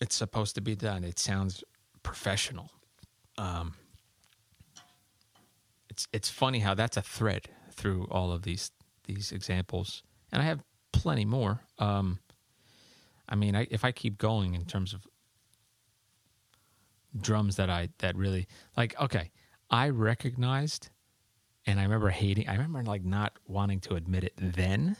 it's 0.00 0.14
supposed 0.14 0.54
to 0.54 0.60
be 0.60 0.76
done. 0.76 1.02
It 1.02 1.18
sounds 1.18 1.64
professional. 2.02 2.70
Um, 3.38 3.74
it's 5.94 6.08
it's 6.12 6.28
funny 6.28 6.58
how 6.58 6.74
that's 6.74 6.96
a 6.96 7.02
thread 7.02 7.48
through 7.70 8.08
all 8.10 8.32
of 8.32 8.42
these 8.42 8.72
these 9.04 9.30
examples, 9.30 10.02
and 10.32 10.42
I 10.42 10.44
have 10.44 10.60
plenty 10.92 11.24
more. 11.24 11.60
Um, 11.78 12.18
I 13.28 13.36
mean, 13.36 13.54
I, 13.54 13.68
if 13.70 13.84
I 13.84 13.92
keep 13.92 14.18
going 14.18 14.54
in 14.54 14.64
terms 14.64 14.92
of 14.92 15.06
drums 17.16 17.54
that 17.56 17.70
I 17.70 17.90
that 17.98 18.16
really 18.16 18.48
like, 18.76 19.00
okay, 19.00 19.30
I 19.70 19.90
recognized, 19.90 20.90
and 21.64 21.78
I 21.78 21.84
remember 21.84 22.10
hating. 22.10 22.48
I 22.48 22.54
remember 22.54 22.82
like 22.82 23.04
not 23.04 23.38
wanting 23.46 23.78
to 23.82 23.94
admit 23.94 24.24
it 24.24 24.34
then, 24.36 24.96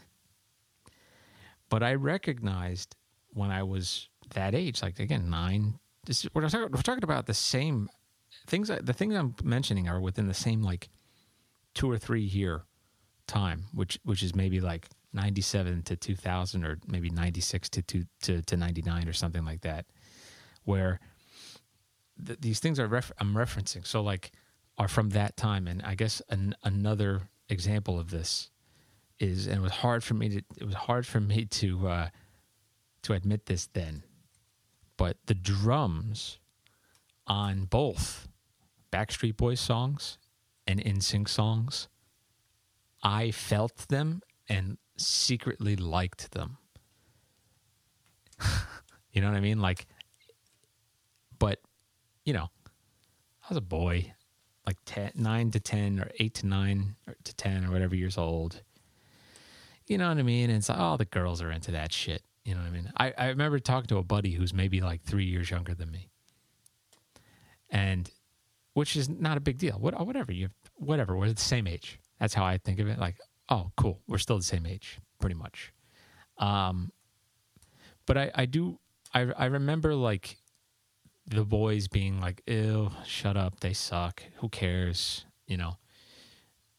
but 1.71 1.83
I 1.83 1.95
recognized 1.95 2.95
when 3.31 3.51
I 3.51 3.65
was 3.65 4.09
that 4.35 4.55
age, 4.55 4.81
like 4.81 5.01
again 5.01 5.29
nine. 5.29 5.81
This, 6.07 6.25
we're, 6.35 6.43
talking, 6.49 6.71
we're 6.71 6.83
talking 6.83 7.03
about 7.03 7.27
the 7.27 7.35
same 7.35 7.89
things. 8.47 8.69
The 8.69 8.93
things 8.93 9.15
I'm 9.15 9.35
mentioning 9.43 9.89
are 9.89 10.01
within 10.01 10.29
the 10.29 10.35
same 10.35 10.63
like 10.63 10.89
two 11.75 11.91
or 11.91 11.99
three 11.99 12.23
year 12.23 12.65
time, 13.27 13.65
which 13.73 13.99
which 14.05 14.23
is 14.23 14.35
maybe 14.35 14.61
like 14.61 14.89
97 15.13 15.83
to 15.85 15.97
2000 15.97 16.65
or 16.65 16.79
maybe 16.87 17.11
96 17.11 17.69
to 17.71 17.83
to 17.83 18.05
to, 18.23 18.43
to 18.43 18.57
99 18.57 19.09
or 19.09 19.13
something 19.13 19.45
like 19.45 19.63
that, 19.63 19.87
where 20.65 21.01
th- 22.25 22.41
these 22.41 22.61
things 22.61 22.79
are 22.79 22.87
ref- 22.87 23.13
I'm 23.19 23.35
referencing. 23.35 23.87
So 23.87 24.03
like 24.03 24.33
are 24.79 24.89
from 24.89 25.11
that 25.11 25.37
time, 25.37 25.69
and 25.69 25.83
I 25.83 25.95
guess 25.95 26.21
an, 26.29 26.55
another 26.65 27.29
example 27.49 27.99
of 27.99 28.11
this 28.11 28.51
is, 29.21 29.47
and 29.47 29.59
it 29.59 29.63
was 29.63 29.73
hard 29.73 30.03
for 30.03 30.15
me 30.15 30.29
to 30.29 30.43
it 30.57 30.65
was 30.65 30.75
hard 30.75 31.07
for 31.07 31.21
me 31.21 31.45
to 31.47 31.89
uh, 31.89 32.09
to 33.03 33.13
admit 33.13 33.47
this 33.47 33.69
then, 33.73 34.03
but 34.97 35.17
the 35.27 35.35
drums 35.35 36.39
on 37.27 37.65
both 37.65 38.29
Backstreet 38.95 39.37
Boys 39.37 39.59
songs 39.59 40.19
and 40.69 40.79
NSYNC 40.81 41.29
songs, 41.29 41.89
I 43.03 43.33
felt 43.33 43.89
them 43.89 44.23
and 44.49 44.79
secretly 44.97 45.75
liked 45.75 46.31
them. 46.31 46.59
you 49.13 49.21
know 49.21 49.27
what 49.27 49.37
I 49.37 49.41
mean? 49.41 49.61
Like, 49.61 49.89
but, 51.41 51.59
you 52.25 52.33
know, 52.35 52.51
I 53.43 53.49
was 53.49 53.57
a 53.57 53.63
boy, 53.63 54.15
like 54.65 54.77
10, 54.87 55.11
9 55.17 55.51
to 55.51 55.59
10 55.59 55.99
or 55.99 56.13
8 56.21 56.35
to 56.35 56.47
9 56.47 56.97
or 57.09 57.17
to 57.25 57.35
10 57.35 57.65
or 57.65 57.73
whatever 57.73 57.97
years 57.97 58.17
old. 58.17 58.63
You 59.89 59.99
know 59.99 60.09
what 60.09 60.19
I 60.19 60.23
mean? 60.23 60.51
And 60.51 60.59
it's 60.59 60.69
like, 60.69 60.79
oh, 60.79 60.97
the 60.97 61.05
girls 61.05 61.43
are 61.43 61.51
into 61.51 61.73
that 61.73 61.93
shit. 61.93 62.23
You 62.45 62.55
know 62.55 62.61
what 62.61 62.69
I 62.69 62.71
mean? 62.71 62.93
I, 62.97 63.13
I 63.19 63.27
remember 63.31 63.59
talking 63.59 63.89
to 63.89 63.99
a 63.99 64.05
buddy 64.05 64.35
who's 64.35 64.55
maybe 64.55 64.81
like 64.81 65.03
three 65.03 65.25
years 65.25 65.51
younger 65.51 65.75
than 65.75 65.91
me. 65.91 66.11
And 67.69 68.09
which 68.75 68.97
is 68.97 69.09
not 69.09 69.37
a 69.37 69.41
big 69.41 69.59
deal. 69.59 69.77
What, 69.79 69.99
whatever 70.07 70.33
you, 70.33 70.51
whatever. 70.75 71.17
We're 71.17 71.33
the 71.33 71.41
same 71.41 71.67
age. 71.67 71.99
That's 72.21 72.35
how 72.35 72.45
I 72.45 72.59
think 72.59 72.79
of 72.79 72.89
it. 72.89 72.99
Like, 72.99 73.17
oh, 73.49 73.71
cool. 73.77 74.01
We're 74.07 74.19
still 74.19 74.37
the 74.37 74.45
same 74.45 74.67
age, 74.67 74.99
pretty 75.21 75.35
much. 75.35 75.73
Um, 76.39 76.93
but 78.07 78.19
I, 78.19 78.31
I 78.35 78.47
do, 78.47 78.79
I, 79.13 79.21
I 79.37 79.47
remember 79.47 79.95
like 79.95 80.37
the 81.27 81.45
boys 81.45 81.89
being 81.89 82.21
like, 82.21 82.43
"Ew, 82.47 82.91
shut 83.07 83.37
up, 83.37 83.61
they 83.61 83.73
suck. 83.73 84.23
Who 84.37 84.49
cares?" 84.49 85.25
You 85.47 85.57
know, 85.57 85.79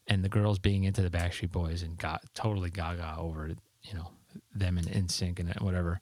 and 0.07 0.23
the 0.23 0.29
girls 0.29 0.59
being 0.59 0.83
into 0.83 1.01
the 1.01 1.09
Backstreet 1.09 1.51
Boys 1.51 1.81
and 1.81 1.97
got 1.97 2.23
totally 2.33 2.69
gaga 2.69 3.15
over, 3.17 3.47
you 3.83 3.93
know, 3.93 4.11
them 4.53 4.77
and 4.77 4.87
NSYNC 4.87 5.39
and 5.39 5.49
whatever. 5.61 6.01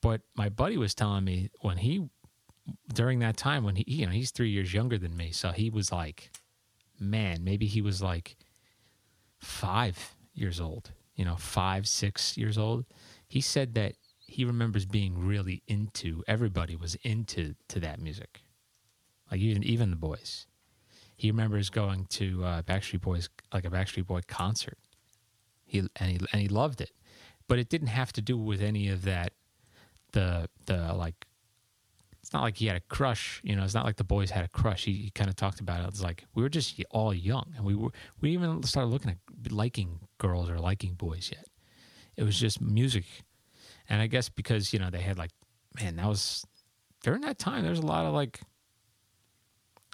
But 0.00 0.22
my 0.34 0.48
buddy 0.48 0.76
was 0.76 0.94
telling 0.94 1.24
me 1.24 1.50
when 1.60 1.78
he 1.78 2.08
during 2.92 3.18
that 3.20 3.36
time 3.36 3.64
when 3.64 3.76
he 3.76 3.84
you 3.86 4.06
know 4.06 4.12
he's 4.12 4.30
three 4.30 4.50
years 4.50 4.72
younger 4.72 4.98
than 4.98 5.16
me, 5.16 5.30
so 5.32 5.50
he 5.50 5.70
was 5.70 5.92
like, 5.92 6.30
man, 6.98 7.44
maybe 7.44 7.66
he 7.66 7.80
was 7.80 8.02
like 8.02 8.36
five 9.38 10.14
years 10.34 10.60
old, 10.60 10.92
you 11.14 11.24
know, 11.24 11.36
five 11.36 11.86
six 11.88 12.36
years 12.36 12.56
old. 12.56 12.84
He 13.26 13.40
said 13.40 13.74
that 13.74 13.94
he 14.26 14.44
remembers 14.44 14.86
being 14.86 15.26
really 15.26 15.62
into 15.66 16.22
everybody 16.26 16.76
was 16.76 16.94
into 17.02 17.54
to 17.68 17.80
that 17.80 18.00
music, 18.00 18.42
like 19.30 19.40
even 19.40 19.62
even 19.62 19.90
the 19.90 19.96
boys. 19.96 20.46
He 21.16 21.30
remembers 21.30 21.70
going 21.70 22.06
to 22.06 22.44
uh, 22.44 22.62
Backstreet 22.62 23.02
Boys 23.02 23.28
like 23.52 23.64
a 23.64 23.70
Backstreet 23.70 24.06
Boy 24.06 24.20
concert. 24.26 24.78
He 25.64 25.78
and 25.96 26.10
he 26.10 26.18
and 26.32 26.40
he 26.42 26.48
loved 26.48 26.80
it, 26.80 26.92
but 27.48 27.58
it 27.58 27.68
didn't 27.68 27.88
have 27.88 28.12
to 28.14 28.22
do 28.22 28.36
with 28.36 28.62
any 28.62 28.88
of 28.88 29.02
that. 29.02 29.32
The 30.12 30.48
the 30.66 30.92
like 30.94 31.26
it's 32.32 32.34
not 32.34 32.44
like 32.44 32.56
he 32.56 32.66
had 32.66 32.76
a 32.76 32.80
crush, 32.88 33.42
you 33.44 33.54
know. 33.54 33.62
It's 33.62 33.74
not 33.74 33.84
like 33.84 33.96
the 33.96 34.04
boys 34.04 34.30
had 34.30 34.42
a 34.42 34.48
crush. 34.48 34.86
He, 34.86 34.94
he 34.94 35.10
kind 35.10 35.28
of 35.28 35.36
talked 35.36 35.60
about 35.60 35.82
it. 35.82 35.88
It's 35.88 36.00
like 36.00 36.24
we 36.34 36.42
were 36.42 36.48
just 36.48 36.82
all 36.90 37.12
young, 37.12 37.52
and 37.54 37.62
we 37.62 37.74
were 37.74 37.90
we 38.22 38.30
even 38.30 38.62
started 38.62 38.88
looking 38.88 39.10
at 39.10 39.52
liking 39.52 40.00
girls 40.16 40.48
or 40.48 40.58
liking 40.58 40.94
boys 40.94 41.30
yet. 41.30 41.44
It 42.16 42.22
was 42.22 42.40
just 42.40 42.58
music, 42.58 43.04
and 43.86 44.00
I 44.00 44.06
guess 44.06 44.30
because 44.30 44.72
you 44.72 44.78
know 44.78 44.88
they 44.88 45.02
had 45.02 45.18
like, 45.18 45.32
man, 45.78 45.96
that 45.96 46.06
was 46.06 46.46
during 47.02 47.20
that 47.20 47.38
time. 47.38 47.64
There 47.64 47.70
was 47.70 47.80
a 47.80 47.86
lot 47.86 48.06
of 48.06 48.14
like, 48.14 48.40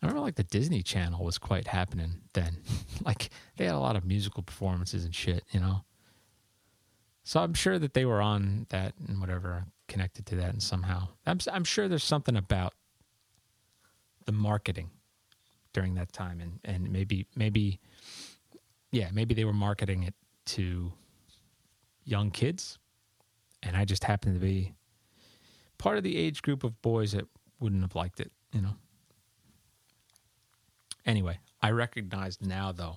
I 0.01 0.07
remember 0.07 0.21
like 0.21 0.37
the 0.37 0.45
Disney 0.45 0.85
Channel 0.85 1.25
was 1.25 1.39
quite 1.39 1.67
happening 1.67 2.21
then. 2.35 2.59
like 3.05 3.31
they 3.57 3.65
had 3.65 3.75
a 3.75 3.81
lot 3.81 3.97
of 3.97 4.05
musical 4.05 4.45
performances 4.45 5.05
and 5.05 5.13
shit, 5.13 5.43
you 5.51 5.59
know. 5.59 5.83
So 7.29 7.41
I'm 7.41 7.53
sure 7.53 7.79
that 7.79 7.93
they 7.93 8.07
were 8.07 8.23
on 8.23 8.65
that 8.71 8.95
and 9.07 9.21
whatever 9.21 9.67
connected 9.87 10.25
to 10.29 10.37
that 10.37 10.49
and 10.49 10.63
somehow. 10.63 11.09
I'm 11.27 11.39
I'm 11.53 11.63
sure 11.63 11.87
there's 11.87 12.03
something 12.03 12.37
about 12.37 12.73
the 14.25 14.33
marketing 14.33 14.89
during 15.75 15.97
that 15.97 16.11
time 16.11 16.41
and 16.41 16.59
and 16.65 16.91
maybe 16.91 17.27
maybe 17.37 17.81
yeah, 18.93 19.11
maybe 19.13 19.35
they 19.35 19.45
were 19.45 19.53
marketing 19.53 20.05
it 20.05 20.15
to 20.57 20.91
young 22.03 22.31
kids 22.31 22.79
and 23.63 23.77
I 23.77 23.85
just 23.85 24.05
happened 24.05 24.37
to 24.37 24.41
be 24.41 24.73
part 25.77 25.99
of 25.99 26.05
the 26.05 26.17
age 26.17 26.41
group 26.41 26.65
of 26.65 26.81
boys 26.81 27.13
that 27.13 27.27
wouldn't 27.61 27.83
have 27.83 27.95
liked 27.95 28.21
it, 28.21 28.33
you 28.53 28.63
know. 28.63 28.77
Anyway, 31.05 31.41
I 31.61 31.73
recognize 31.73 32.41
now 32.41 32.73
though 32.73 32.97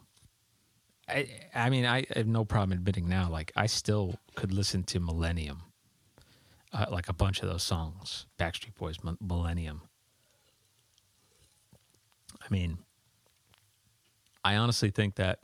I, 1.12 1.28
I 1.54 1.70
mean, 1.70 1.86
I 1.86 2.06
have 2.16 2.28
no 2.28 2.46
problem 2.46 2.78
admitting 2.78 3.08
now, 3.08 3.30
like, 3.30 3.52
I 3.56 3.66
still 3.66 4.16
could 4.36 4.54
listen 4.54 4.84
to 4.86 5.00
Millennium, 5.00 5.64
uh, 6.74 6.86
like 6.90 7.10
a 7.10 7.14
bunch 7.14 7.42
of 7.42 7.50
those 7.50 7.64
songs, 7.64 8.26
Backstreet 8.40 8.76
Boys, 8.76 8.98
M- 9.06 9.18
Millennium. 9.22 9.82
I 12.42 12.46
mean, 12.50 12.78
I 14.44 14.56
honestly 14.56 14.90
think 14.90 15.16
that 15.16 15.40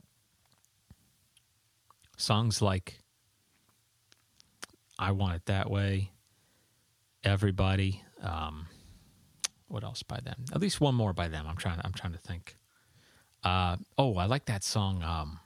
songs 2.16 2.60
like 2.60 3.00
I 4.98 5.12
Want 5.12 5.36
It 5.36 5.46
That 5.46 5.70
Way, 5.70 6.10
Everybody, 7.24 8.02
um, 8.22 8.66
what 9.66 9.84
else 9.84 10.02
by 10.02 10.20
them? 10.20 10.44
At 10.52 10.60
least 10.60 10.80
one 10.80 10.94
more 10.94 11.12
by 11.12 11.28
them. 11.28 11.46
I'm 11.46 11.56
trying 11.56 11.80
I'm 11.84 11.92
trying 11.92 12.12
to 12.12 12.18
think. 12.18 12.56
Uh, 13.44 13.76
oh, 13.98 14.16
I 14.16 14.26
like 14.26 14.46
that 14.46 14.64
song 14.64 15.02
um, 15.02 15.40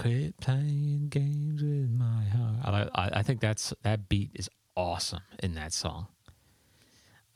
Quit 0.00 0.40
playing 0.40 1.08
games 1.10 1.62
with 1.62 1.90
my 1.90 2.24
heart. 2.24 2.90
I, 2.94 3.18
I, 3.18 3.22
think 3.22 3.40
that's 3.40 3.74
that 3.82 4.08
beat 4.08 4.30
is 4.34 4.48
awesome 4.74 5.20
in 5.42 5.54
that 5.56 5.74
song. 5.74 6.06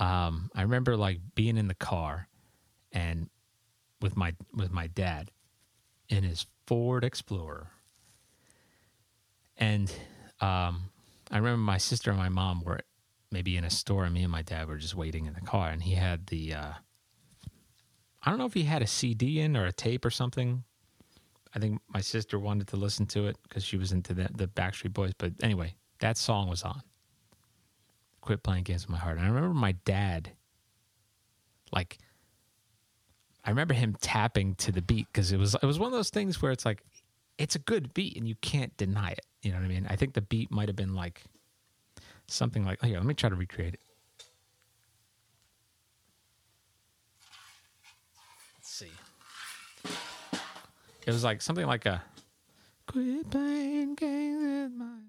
Um, 0.00 0.50
I 0.55 0.62
remember 0.62 0.96
like 0.96 1.20
being 1.35 1.59
in 1.59 1.68
the 1.68 1.74
car 1.74 2.29
and 2.90 3.29
with 4.00 4.16
my 4.16 4.35
with 4.55 4.70
my 4.70 4.87
dad 4.87 5.31
in 6.09 6.24
his 6.24 6.46
Ford 6.66 7.05
Explorer, 7.05 7.68
and 9.59 9.90
um, 10.40 10.90
I 11.31 11.37
remember 11.37 11.59
my 11.59 11.79
sister 11.79 12.11
and 12.11 12.18
my 12.18 12.31
mom 12.31 12.62
were 12.64 12.81
maybe 13.31 13.59
in 13.59 13.64
a 13.64 13.70
store, 13.70 14.05
and 14.05 14.14
me 14.14 14.22
and 14.22 14.33
my 14.33 14.42
dad 14.42 14.68
were 14.68 14.79
just 14.79 14.94
waiting 14.94 15.27
in 15.27 15.35
the 15.35 15.42
car, 15.42 15.68
and 15.68 15.83
he 15.83 15.96
had 15.96 16.29
the 16.29 16.55
uh, 16.55 16.72
I 18.22 18.31
don't 18.31 18.38
know 18.38 18.46
if 18.46 18.55
he 18.55 18.62
had 18.62 18.81
a 18.81 18.87
CD 18.87 19.40
in 19.40 19.55
or 19.55 19.66
a 19.66 19.72
tape 19.72 20.05
or 20.07 20.11
something. 20.11 20.64
I 21.55 21.59
think 21.59 21.81
my 21.88 22.01
sister 22.01 22.38
wanted 22.38 22.67
to 22.69 22.77
listen 22.77 23.07
to 23.07 23.27
it 23.29 23.37
because 23.43 23.64
she 23.64 23.77
was 23.77 23.93
into 23.93 24.12
the, 24.12 24.29
the 24.35 24.49
Backstreet 24.49 24.93
Boys. 24.93 25.12
But 25.17 25.33
anyway, 25.43 25.75
that 26.01 26.17
song 26.17 26.49
was 26.49 26.62
on. 26.62 26.83
Quit 28.21 28.43
playing 28.43 28.64
games 28.64 28.87
with 28.87 28.90
my 28.90 28.99
heart. 28.99 29.19
And 29.19 29.27
I 29.27 29.29
remember 29.29 29.55
my 29.55 29.73
dad, 29.85 30.33
like, 31.73 31.99
I 33.45 33.51
remember 33.51 33.75
him 33.75 33.97
tapping 34.01 34.55
to 34.57 34.73
the 34.73 34.83
beat 34.83 35.07
because 35.12 35.31
it 35.31 35.37
was 35.37 35.55
it 35.55 35.67
was 35.67 35.79
one 35.79 35.88
of 35.88 35.93
those 35.93 36.11
things 36.11 36.40
where 36.40 36.51
it's 36.51 36.64
like, 36.64 36.83
it's 37.38 37.55
a 37.55 37.59
good 37.59 37.93
beat 37.95 38.17
and 38.17 38.27
you 38.27 38.35
can't 38.37 38.77
deny 38.77 39.11
it. 39.11 39.27
You 39.43 39.53
know 39.53 39.59
what 39.59 39.64
I 39.64 39.69
mean? 39.69 39.87
I 39.88 39.97
think 39.97 40.14
the 40.14 40.23
beat 40.23 40.51
might 40.51 40.69
have 40.69 40.77
been 40.77 40.95
like 40.95 41.23
something 42.27 42.64
like, 42.64 42.79
oh 42.83 42.87
yeah, 42.87 42.97
let 42.97 43.07
me 43.07 43.14
try 43.14 43.29
to 43.29 43.37
recreate 43.37 43.75
it. 43.75 43.81
Let's 48.57 48.71
see. 48.71 48.90
It 51.07 51.12
was 51.12 51.23
like 51.23 51.43
something 51.43 51.67
like 51.67 51.85
a 51.85 52.03
quit 52.87 53.31
playing 53.31 53.95
games 53.95 54.43
with 54.43 54.73
my 54.73 55.05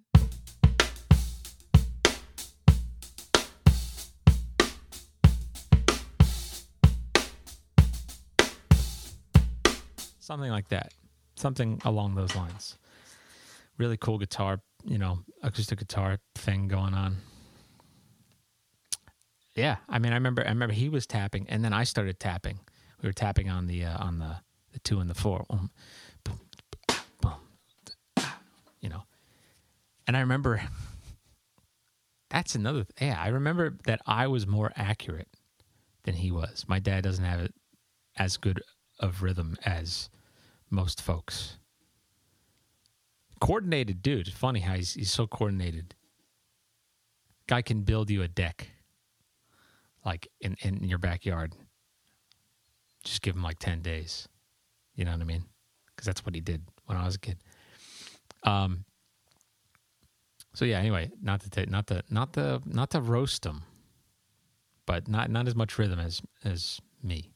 something 10.20 10.52
like 10.52 10.68
that. 10.70 10.94
Something 11.38 11.80
along 11.86 12.16
those 12.16 12.36
lines. 12.36 12.78
Really 13.78 13.96
cool 13.96 14.18
guitar, 14.18 14.60
you 14.84 14.98
know, 14.98 15.20
acoustic 15.44 15.80
guitar 15.80 16.18
thing 16.36 16.68
going 16.68 16.94
on. 16.94 17.18
Yeah, 19.56 19.78
I 19.88 20.00
mean, 20.00 20.12
I 20.12 20.16
remember, 20.16 20.44
I 20.46 20.50
remember 20.50 20.74
he 20.74 20.90
was 20.90 21.08
tapping, 21.08 21.46
and 21.48 21.64
then 21.64 21.72
I 21.72 21.86
started 21.86 22.20
tapping. 22.20 22.60
We 23.02 23.08
were 23.08 23.14
tapping 23.14 23.50
on 23.50 23.68
the 23.68 23.86
uh, 23.86 24.04
on 24.04 24.20
the 24.20 24.38
the 24.76 24.80
two 24.82 25.00
and 25.00 25.10
the 25.10 25.16
four, 25.16 25.46
boom, 25.50 25.72
boom, 27.22 27.34
you 28.82 28.90
know. 28.90 29.04
And 30.06 30.18
I 30.18 30.20
remember 30.20 30.62
that's 32.30 32.56
another. 32.56 32.86
Yeah, 33.00 33.18
I 33.18 33.30
remember 33.30 33.78
that 33.86 34.02
I 34.06 34.28
was 34.28 34.46
more 34.46 34.74
accurate 34.76 35.30
than 36.04 36.16
he 36.16 36.30
was. 36.30 36.66
My 36.68 36.80
dad 36.80 37.06
doesn't 37.06 37.24
have 37.24 37.40
it 37.40 37.54
as 38.18 38.36
good 38.36 38.62
of 39.00 39.24
rhythm 39.24 39.56
as 39.66 40.10
most 40.70 41.02
folks. 41.02 41.58
Coordinated 43.40 44.02
dude. 44.02 44.34
Funny 44.34 44.60
how 44.60 44.76
he's 44.76 44.94
he's 44.96 45.12
so 45.12 45.26
coordinated. 45.26 45.96
Guy 47.48 47.62
can 47.62 47.84
build 47.84 48.10
you 48.10 48.22
a 48.24 48.28
deck, 48.28 48.72
like 50.06 50.28
in 50.42 50.58
in 50.60 50.84
your 50.84 51.00
backyard. 51.00 51.54
Just 53.06 53.22
give 53.22 53.38
him 53.38 53.44
like 53.44 53.60
ten 53.60 53.82
days. 53.82 54.28
You 54.96 55.06
know 55.06 55.12
what 55.12 55.22
I 55.22 55.26
mean? 55.26 55.46
Because 55.88 56.06
that's 56.06 56.26
what 56.26 56.36
he 56.36 56.42
did 56.42 56.62
when 56.86 56.98
I 56.98 57.06
was 57.06 57.16
a 57.16 57.20
kid. 57.20 57.38
Um. 58.44 58.86
So 60.54 60.66
yeah. 60.66 60.80
Anyway, 60.80 61.12
not 61.22 61.42
to 61.42 61.50
ta- 61.50 61.70
not 61.70 61.88
to 61.88 62.04
not 62.10 62.34
to 62.34 62.62
not 62.66 62.92
to 62.92 63.02
roast 63.02 63.46
him, 63.46 63.64
but 64.86 65.08
not 65.08 65.30
not 65.30 65.48
as 65.48 65.56
much 65.56 65.78
rhythm 65.78 66.00
as 66.00 66.22
as 66.44 66.80
me. 67.04 67.32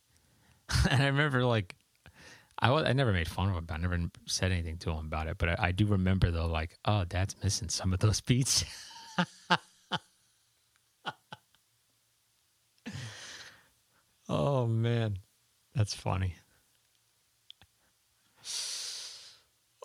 and 0.90 1.02
I 1.02 1.08
remember 1.08 1.44
like 1.46 1.76
I 2.62 2.72
was, 2.72 2.84
I 2.86 2.94
never 2.94 3.14
made 3.14 3.28
fun 3.28 3.50
of 3.50 3.56
him. 3.56 3.68
I 3.70 3.78
never 3.78 3.98
said 4.26 4.52
anything 4.52 4.78
to 4.80 4.92
him 4.92 5.06
about 5.06 5.28
it. 5.28 5.38
But 5.38 5.50
I, 5.50 5.56
I 5.60 5.72
do 5.72 5.86
remember 5.86 6.30
though, 6.30 6.48
like, 6.48 6.78
oh, 6.86 7.06
Dad's 7.06 7.36
missing 7.42 7.70
some 7.70 7.94
of 7.94 8.00
those 8.00 8.20
beats. 8.22 8.66
oh 14.30 14.68
man, 14.68 15.20
that's 15.74 15.94
funny. 15.94 16.36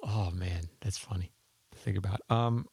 Oh 0.06 0.30
man, 0.32 0.68
that's 0.80 0.98
funny 0.98 1.32
to 1.72 1.78
think 1.78 1.96
about. 1.96 2.20
Um, 2.28 2.68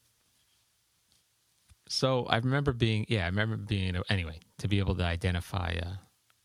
so 1.87 2.25
I 2.25 2.37
remember 2.37 2.73
being, 2.73 3.05
yeah, 3.07 3.23
I 3.23 3.27
remember 3.27 3.57
being 3.57 3.95
anyway 4.09 4.39
to 4.59 4.67
be 4.67 4.79
able 4.79 4.95
to 4.95 5.03
identify 5.03 5.75
uh, 5.81 5.93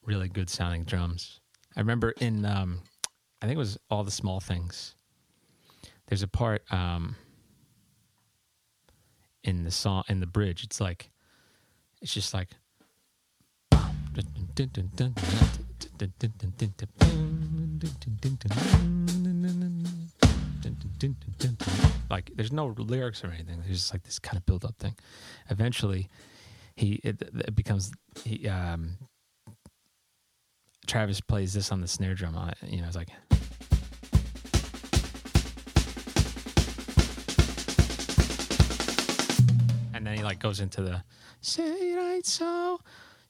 really 0.04 0.28
good 0.28 0.48
sounding 0.48 0.84
drums. 0.84 1.40
I 1.76 1.80
remember 1.80 2.12
in, 2.20 2.44
um, 2.44 2.82
I 3.42 3.46
think 3.46 3.56
it 3.56 3.58
was 3.58 3.78
all 3.90 4.04
the 4.04 4.10
small 4.10 4.40
things. 4.40 4.94
There's 6.06 6.22
a 6.22 6.28
part 6.28 6.62
um, 6.72 7.16
in 9.42 9.64
the 9.64 9.70
song 9.70 10.04
in 10.08 10.20
the 10.20 10.26
bridge. 10.26 10.62
It's 10.64 10.80
like, 10.80 11.10
it's 12.00 12.14
just 12.14 12.32
like. 12.32 12.50
Like 22.10 22.30
there's 22.36 22.52
no 22.52 22.66
lyrics 22.66 23.24
or 23.24 23.28
anything. 23.28 23.62
There's 23.64 23.78
just 23.78 23.92
like 23.92 24.04
this 24.04 24.18
kind 24.18 24.36
of 24.36 24.46
build 24.46 24.64
up 24.64 24.76
thing. 24.78 24.94
Eventually, 25.50 26.08
he 26.76 27.00
it, 27.02 27.22
it 27.22 27.54
becomes 27.54 27.92
he 28.24 28.48
um, 28.48 28.96
Travis 30.86 31.20
plays 31.20 31.52
this 31.52 31.72
on 31.72 31.80
the 31.80 31.88
snare 31.88 32.14
drum. 32.14 32.34
You 32.62 32.80
know, 32.82 32.86
it's 32.86 32.96
like. 32.96 33.08
And 39.94 40.06
then 40.06 40.16
he 40.16 40.22
like 40.22 40.38
goes 40.38 40.60
into 40.60 40.82
the 40.82 41.02
"Say 41.40 41.64
it 41.64 41.98
ain't 41.98 42.26
so," 42.26 42.80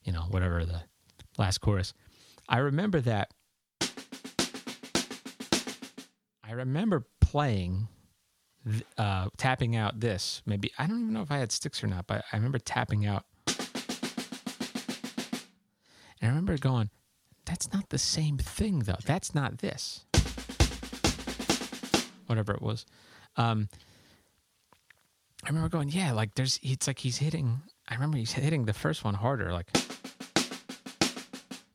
you 0.04 0.12
know, 0.12 0.22
whatever 0.30 0.64
the 0.64 0.82
last 1.38 1.58
chorus. 1.58 1.94
I 2.48 2.58
remember 2.58 3.00
that. 3.00 3.32
I 6.44 6.52
remember 6.52 7.06
playing, 7.26 7.88
uh, 8.96 9.28
tapping 9.36 9.74
out 9.76 10.00
this. 10.00 10.42
Maybe 10.46 10.70
I 10.78 10.86
don't 10.86 11.00
even 11.00 11.12
know 11.12 11.22
if 11.22 11.30
I 11.30 11.38
had 11.38 11.50
sticks 11.50 11.82
or 11.82 11.88
not, 11.88 12.06
but 12.06 12.24
I 12.32 12.36
remember 12.36 12.58
tapping 12.58 13.04
out. 13.04 13.24
And 16.20 16.22
I 16.22 16.26
remember 16.28 16.56
going, 16.56 16.90
that's 17.44 17.72
not 17.72 17.88
the 17.90 17.98
same 17.98 18.38
thing 18.38 18.80
though. 18.80 18.98
That's 19.04 19.34
not 19.34 19.58
this. 19.58 20.04
Whatever 22.26 22.54
it 22.54 22.62
was. 22.62 22.86
Um, 23.36 23.68
I 25.44 25.48
remember 25.48 25.68
going, 25.68 25.90
yeah, 25.90 26.12
like 26.12 26.34
there's, 26.34 26.58
it's 26.62 26.86
like 26.86 26.98
he's 26.98 27.18
hitting, 27.18 27.60
I 27.88 27.94
remember 27.94 28.18
he's 28.18 28.32
hitting 28.32 28.64
the 28.64 28.72
first 28.72 29.04
one 29.04 29.14
harder, 29.14 29.52
like, 29.52 29.68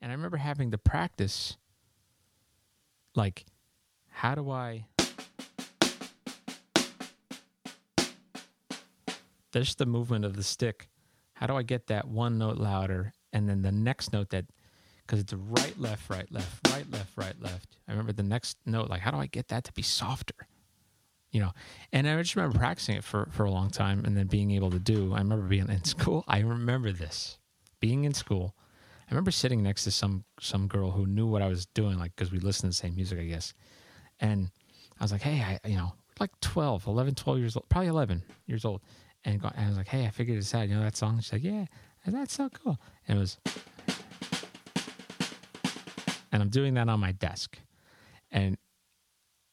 and 0.01 0.11
I 0.11 0.15
remember 0.15 0.37
having 0.37 0.71
to 0.71 0.77
practice, 0.77 1.55
like, 3.15 3.45
how 4.09 4.35
do 4.35 4.49
I, 4.49 4.87
there's 9.51 9.75
the 9.75 9.85
movement 9.85 10.25
of 10.25 10.35
the 10.35 10.43
stick. 10.43 10.87
How 11.33 11.47
do 11.47 11.55
I 11.55 11.63
get 11.63 11.87
that 11.87 12.07
one 12.07 12.37
note 12.37 12.57
louder? 12.57 13.13
And 13.33 13.47
then 13.47 13.61
the 13.61 13.71
next 13.71 14.13
note 14.13 14.29
that, 14.29 14.45
because 15.05 15.19
it's 15.19 15.33
right, 15.33 15.77
left, 15.79 16.09
right, 16.09 16.31
left, 16.31 16.67
right, 16.69 16.89
left, 16.91 17.17
right, 17.17 17.41
left. 17.41 17.77
I 17.87 17.91
remember 17.91 18.13
the 18.13 18.23
next 18.23 18.57
note, 18.65 18.89
like, 18.89 19.01
how 19.01 19.11
do 19.11 19.17
I 19.17 19.25
get 19.27 19.47
that 19.49 19.63
to 19.65 19.73
be 19.73 19.81
softer? 19.81 20.47
You 21.31 21.39
know, 21.39 21.51
and 21.93 22.07
I 22.07 22.21
just 22.21 22.35
remember 22.35 22.57
practicing 22.59 22.97
it 22.97 23.03
for, 23.03 23.29
for 23.31 23.45
a 23.45 23.51
long 23.51 23.69
time 23.69 24.03
and 24.05 24.17
then 24.17 24.27
being 24.27 24.51
able 24.51 24.69
to 24.71 24.79
do. 24.79 25.13
I 25.13 25.19
remember 25.19 25.47
being 25.47 25.69
in 25.69 25.83
school. 25.85 26.23
I 26.27 26.39
remember 26.39 26.91
this 26.91 27.39
being 27.79 28.03
in 28.03 28.13
school. 28.13 28.55
I 29.09 29.13
remember 29.13 29.31
sitting 29.31 29.61
next 29.61 29.83
to 29.83 29.91
some 29.91 30.23
some 30.39 30.67
girl 30.67 30.91
who 30.91 31.05
knew 31.05 31.27
what 31.27 31.41
I 31.41 31.47
was 31.47 31.65
doing, 31.65 31.99
like 31.99 32.15
because 32.15 32.31
we 32.31 32.39
listened 32.39 32.71
to 32.71 32.77
the 32.77 32.87
same 32.87 32.95
music, 32.95 33.19
I 33.19 33.25
guess. 33.25 33.53
And 34.21 34.51
I 34.99 35.03
was 35.03 35.11
like, 35.11 35.21
hey, 35.21 35.41
I 35.41 35.67
you 35.67 35.75
know, 35.75 35.93
like 36.19 36.31
12, 36.39 36.87
11, 36.87 37.15
12 37.15 37.39
years 37.39 37.55
old, 37.57 37.67
probably 37.67 37.89
11 37.89 38.23
years 38.45 38.63
old. 38.63 38.81
And, 39.23 39.39
go, 39.39 39.51
and 39.55 39.65
I 39.65 39.67
was 39.69 39.77
like, 39.77 39.87
hey, 39.87 40.05
I 40.05 40.09
figured 40.09 40.37
this 40.37 40.53
out. 40.55 40.67
You 40.67 40.75
know 40.75 40.83
that 40.83 40.97
song? 40.97 41.19
She's 41.19 41.33
like, 41.33 41.43
yeah, 41.43 41.65
and 42.05 42.15
that's 42.15 42.33
so 42.33 42.49
cool. 42.49 42.79
And 43.07 43.17
it 43.17 43.21
was, 43.21 43.37
and 46.31 46.41
I'm 46.41 46.49
doing 46.49 46.73
that 46.75 46.89
on 46.89 46.99
my 46.99 47.11
desk. 47.11 47.57
And 48.31 48.57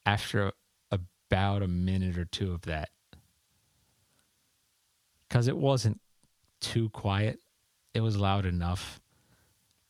after 0.07 0.52
about 0.90 1.62
a 1.62 1.68
minute 1.68 2.16
or 2.16 2.24
two 2.24 2.52
of 2.52 2.62
that, 2.62 2.88
because 5.28 5.48
it 5.48 5.57
wasn't 5.57 6.00
too 6.61 6.88
quiet, 6.90 7.40
it 7.92 8.00
was 8.00 8.16
loud 8.16 8.46
enough. 8.46 9.00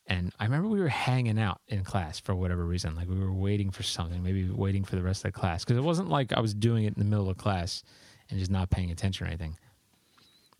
And 0.06 0.32
I 0.40 0.44
remember 0.44 0.68
we 0.68 0.80
were 0.80 0.88
hanging 0.88 1.38
out 1.38 1.60
in 1.68 1.84
class 1.84 2.18
for 2.18 2.34
whatever 2.34 2.64
reason. 2.64 2.96
Like 2.96 3.08
we 3.08 3.18
were 3.18 3.32
waiting 3.32 3.70
for 3.70 3.82
something, 3.82 4.22
maybe 4.22 4.48
waiting 4.50 4.82
for 4.82 4.96
the 4.96 5.02
rest 5.02 5.24
of 5.24 5.32
the 5.32 5.38
class. 5.38 5.64
Because 5.64 5.76
it 5.76 5.84
wasn't 5.84 6.08
like 6.08 6.32
I 6.32 6.40
was 6.40 6.54
doing 6.54 6.84
it 6.84 6.96
in 6.96 6.98
the 6.98 7.04
middle 7.04 7.28
of 7.28 7.36
class 7.36 7.82
and 8.30 8.38
just 8.38 8.50
not 8.50 8.70
paying 8.70 8.90
attention 8.90 9.26
or 9.26 9.28
anything. 9.28 9.56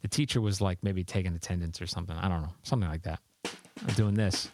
The 0.02 0.08
teacher 0.08 0.40
was 0.40 0.61
like 0.61 0.78
maybe 0.82 1.04
taking 1.04 1.34
attendance 1.34 1.82
or 1.82 1.87
something. 1.87 2.16
I 2.16 2.28
don't 2.28 2.42
know, 2.42 2.52
something 2.62 2.88
like 2.88 3.02
that. 3.02 3.20
I'm 3.44 3.94
doing 3.94 4.14
this. 4.14 4.50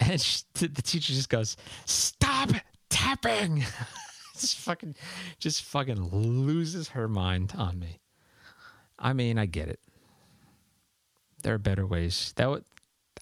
And 0.00 0.20
she, 0.20 0.42
the 0.54 0.82
teacher 0.82 1.12
just 1.12 1.28
goes, 1.28 1.56
"Stop 1.84 2.50
tapping!" 2.88 3.64
just 4.38 4.56
fucking, 4.58 4.94
just 5.38 5.62
fucking 5.64 6.02
loses 6.10 6.88
her 6.88 7.08
mind 7.08 7.52
on 7.56 7.78
me. 7.78 8.00
I 8.98 9.12
mean, 9.12 9.38
I 9.38 9.46
get 9.46 9.68
it. 9.68 9.80
There 11.42 11.54
are 11.54 11.58
better 11.58 11.86
ways. 11.86 12.32
That 12.36 12.48
was, 12.48 12.62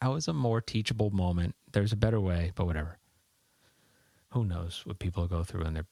that 0.01 0.09
was 0.09 0.29
a 0.29 0.33
more 0.33 0.61
teachable 0.61 1.11
moment. 1.11 1.55
There's 1.73 1.93
a 1.93 1.97
better 1.97 2.21
way, 2.21 2.53
but 2.55 2.67
whatever. 2.67 2.99
Who 4.31 4.45
knows 4.45 4.83
what 4.85 4.99
people 4.99 5.27
go 5.27 5.45
through 5.45 5.63
and 5.63 5.77
they're 5.77 5.87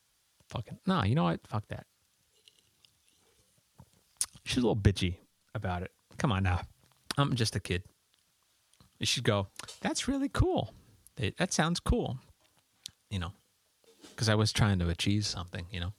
fucking. 0.49 0.79
Nah, 0.87 1.05
you 1.05 1.15
know 1.15 1.25
what? 1.25 1.41
Fuck 1.47 1.69
that. 1.69 1.87
She's 4.45 4.59
a 4.59 4.67
little 4.67 4.77
bitchy 4.77 5.17
about 5.55 5.83
it. 5.83 5.91
Come 6.19 6.33
on 6.33 6.43
now. 6.43 6.61
I'm 7.17 7.35
just 7.35 7.57
a 7.57 7.61
kid. 7.61 7.83
Should 9.03 9.25
go, 9.25 9.49
that's 9.83 10.09
really 10.09 10.31
cool. 10.31 10.73
That 11.17 11.53
sounds 11.53 11.79
cool. 11.79 12.19
You 13.11 13.19
know, 13.19 13.33
because 14.11 14.31
I 14.31 14.35
was 14.35 14.51
trying 14.51 14.79
to 14.79 14.89
achieve 14.89 15.27
something, 15.27 15.67
you 15.71 15.81
know. 15.81 15.93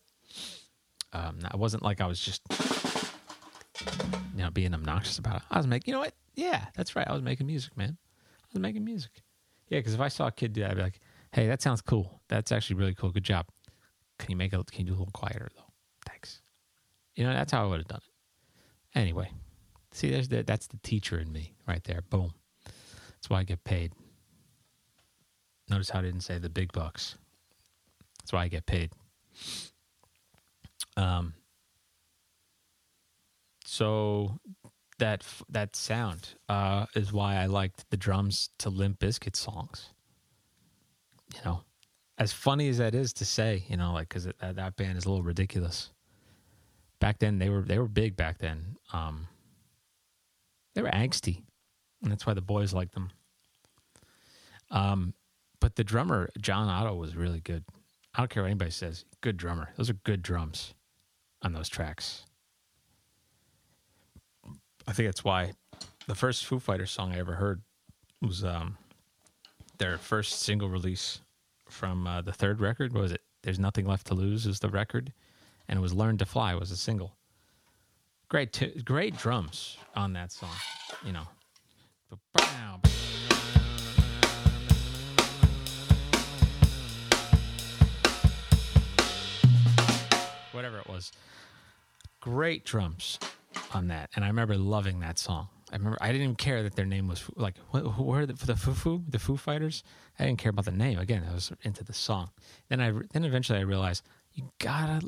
Um, 1.13 1.39
I 1.49 1.55
wasn't 1.55 1.83
like 1.83 2.01
I 2.01 2.07
was 2.07 2.19
just, 2.19 2.41
you 4.35 4.43
know, 4.43 4.49
being 4.49 4.73
obnoxious 4.73 5.19
about 5.19 5.37
it. 5.37 5.41
I 5.51 5.57
was 5.57 5.67
making, 5.67 5.91
you 5.91 5.93
know 5.93 5.99
what? 5.99 6.13
Yeah, 6.33 6.65
that's 6.75 6.95
right. 6.95 7.07
I 7.07 7.13
was 7.13 7.21
making 7.21 7.45
music, 7.45 7.77
man. 7.77 7.97
I 8.43 8.47
was 8.53 8.61
making 8.61 8.83
music. 8.83 9.21
Yeah, 9.69 9.79
because 9.79 9.93
if 9.93 10.01
I 10.01 10.07
saw 10.07 10.27
a 10.27 10.31
kid 10.31 10.53
do 10.53 10.61
that, 10.61 10.71
I'd 10.71 10.77
be 10.77 10.83
like, 10.83 10.99
hey, 11.31 11.47
that 11.47 11.61
sounds 11.61 11.81
cool. 11.81 12.21
That's 12.27 12.51
actually 12.51 12.77
really 12.77 12.95
cool. 12.95 13.11
Good 13.11 13.23
job. 13.23 13.45
Can 14.17 14.31
you 14.31 14.35
make 14.35 14.51
it, 14.51 14.71
can 14.71 14.81
you 14.81 14.87
do 14.87 14.91
a 14.93 14.97
little 14.97 15.11
quieter, 15.13 15.49
though? 15.55 15.71
Thanks. 16.07 16.41
You 17.15 17.23
know, 17.23 17.33
that's 17.33 17.51
how 17.51 17.63
I 17.63 17.67
would 17.67 17.81
have 17.81 17.87
done 17.87 18.01
it. 18.03 18.14
Anyway, 18.95 19.29
see, 19.91 20.09
there's 20.09 20.29
the, 20.29 20.43
that's 20.43 20.67
the 20.67 20.77
teacher 20.77 21.19
in 21.19 21.31
me 21.31 21.53
right 21.67 21.83
there. 21.83 22.01
Boom. 22.09 22.33
That's 22.63 23.29
why 23.29 23.39
I 23.39 23.43
get 23.43 23.63
paid. 23.63 23.91
Notice 25.69 25.89
how 25.89 25.99
I 25.99 26.03
didn't 26.03 26.21
say 26.21 26.37
the 26.39 26.49
big 26.49 26.71
bucks. 26.71 27.15
That's 28.19 28.31
why 28.33 28.43
I 28.43 28.47
get 28.47 28.65
paid. 28.65 28.91
Um. 30.95 31.33
So 33.65 34.39
that 34.99 35.25
that 35.49 35.75
sound 35.75 36.35
uh, 36.47 36.85
is 36.95 37.11
why 37.11 37.35
I 37.35 37.47
liked 37.47 37.89
the 37.89 37.97
drums 37.97 38.49
to 38.59 38.69
Limp 38.69 38.99
Bizkit 38.99 39.35
songs. 39.35 39.89
You 41.33 41.41
know, 41.43 41.61
as 42.17 42.31
funny 42.31 42.69
as 42.69 42.77
that 42.77 42.95
is 42.95 43.11
to 43.13 43.25
say, 43.25 43.63
you 43.67 43.75
know, 43.75 43.93
like 43.93 44.09
because 44.09 44.25
that, 44.25 44.55
that 44.55 44.75
band 44.77 44.97
is 44.97 45.05
a 45.05 45.09
little 45.09 45.23
ridiculous. 45.23 45.91
Back 46.99 47.19
then, 47.19 47.39
they 47.39 47.49
were 47.49 47.61
they 47.61 47.77
were 47.77 47.87
big. 47.87 48.15
Back 48.15 48.37
then, 48.39 48.77
um, 48.93 49.27
they 50.73 50.81
were 50.81 50.89
angsty, 50.89 51.41
and 52.01 52.11
that's 52.11 52.25
why 52.25 52.33
the 52.33 52.41
boys 52.41 52.73
liked 52.73 52.93
them. 52.93 53.11
Um, 54.71 55.13
but 55.59 55.75
the 55.75 55.83
drummer 55.83 56.29
John 56.39 56.67
Otto 56.67 56.95
was 56.95 57.15
really 57.15 57.41
good. 57.41 57.63
I 58.13 58.19
don't 58.19 58.29
care 58.29 58.43
what 58.43 58.49
anybody 58.49 58.71
says. 58.71 59.05
Good 59.21 59.37
drummer. 59.37 59.69
Those 59.75 59.89
are 59.89 59.93
good 59.93 60.21
drums 60.21 60.73
on 61.41 61.53
those 61.53 61.69
tracks. 61.69 62.25
I 64.87 64.93
think 64.93 65.07
that's 65.07 65.23
why 65.23 65.53
the 66.07 66.15
first 66.15 66.45
Foo 66.45 66.59
Fighters 66.59 66.91
song 66.91 67.13
I 67.13 67.19
ever 67.19 67.33
heard 67.35 67.61
was 68.21 68.43
um, 68.43 68.77
their 69.77 69.97
first 69.97 70.41
single 70.41 70.69
release 70.69 71.19
from 71.69 72.07
uh, 72.07 72.21
the 72.21 72.31
third 72.31 72.61
record. 72.61 72.93
What 72.93 73.01
was 73.01 73.11
it? 73.11 73.21
There's 73.43 73.59
Nothing 73.59 73.85
Left 73.85 74.07
to 74.07 74.13
Lose 74.13 74.45
is 74.45 74.59
the 74.59 74.69
record, 74.69 75.13
and 75.67 75.77
it 75.77 75.81
was 75.81 75.93
Learn 75.93 76.17
to 76.17 76.25
Fly 76.25 76.55
was 76.55 76.71
a 76.71 76.77
single. 76.77 77.15
Great, 78.29 78.53
t- 78.53 78.81
great 78.83 79.17
drums 79.17 79.77
on 79.95 80.13
that 80.13 80.31
song. 80.31 80.49
You 81.05 81.13
know. 81.13 81.27
whatever 90.55 90.79
it 90.79 90.87
was. 90.87 91.11
Great 92.21 92.65
drums 92.65 93.19
on 93.73 93.89
that, 93.89 94.09
and 94.15 94.23
I 94.25 94.29
remember 94.29 94.57
loving 94.57 95.01
that 95.01 95.19
song. 95.19 95.49
I 95.71 95.75
remember 95.75 95.97
I 96.01 96.07
didn't 96.07 96.23
even 96.23 96.35
care 96.35 96.63
that 96.63 96.75
their 96.75 96.85
name 96.85 97.07
was 97.07 97.23
like 97.35 97.55
who 97.71 98.03
were 98.03 98.25
the, 98.25 98.33
the 98.33 98.55
Foo 98.55 98.73
Foo 98.73 99.03
the 99.07 99.19
Foo 99.19 99.37
Fighters. 99.37 99.83
I 100.17 100.25
didn't 100.25 100.39
care 100.39 100.49
about 100.49 100.65
the 100.65 100.71
name. 100.71 100.97
Again, 100.97 101.23
I 101.29 101.33
was 101.33 101.51
into 101.63 101.83
the 101.83 101.93
song. 101.93 102.29
Then 102.69 102.81
I 102.81 102.93
then 103.11 103.25
eventually 103.25 103.59
I 103.59 103.63
realized 103.63 104.03
you 104.33 104.49
gotta 104.59 105.07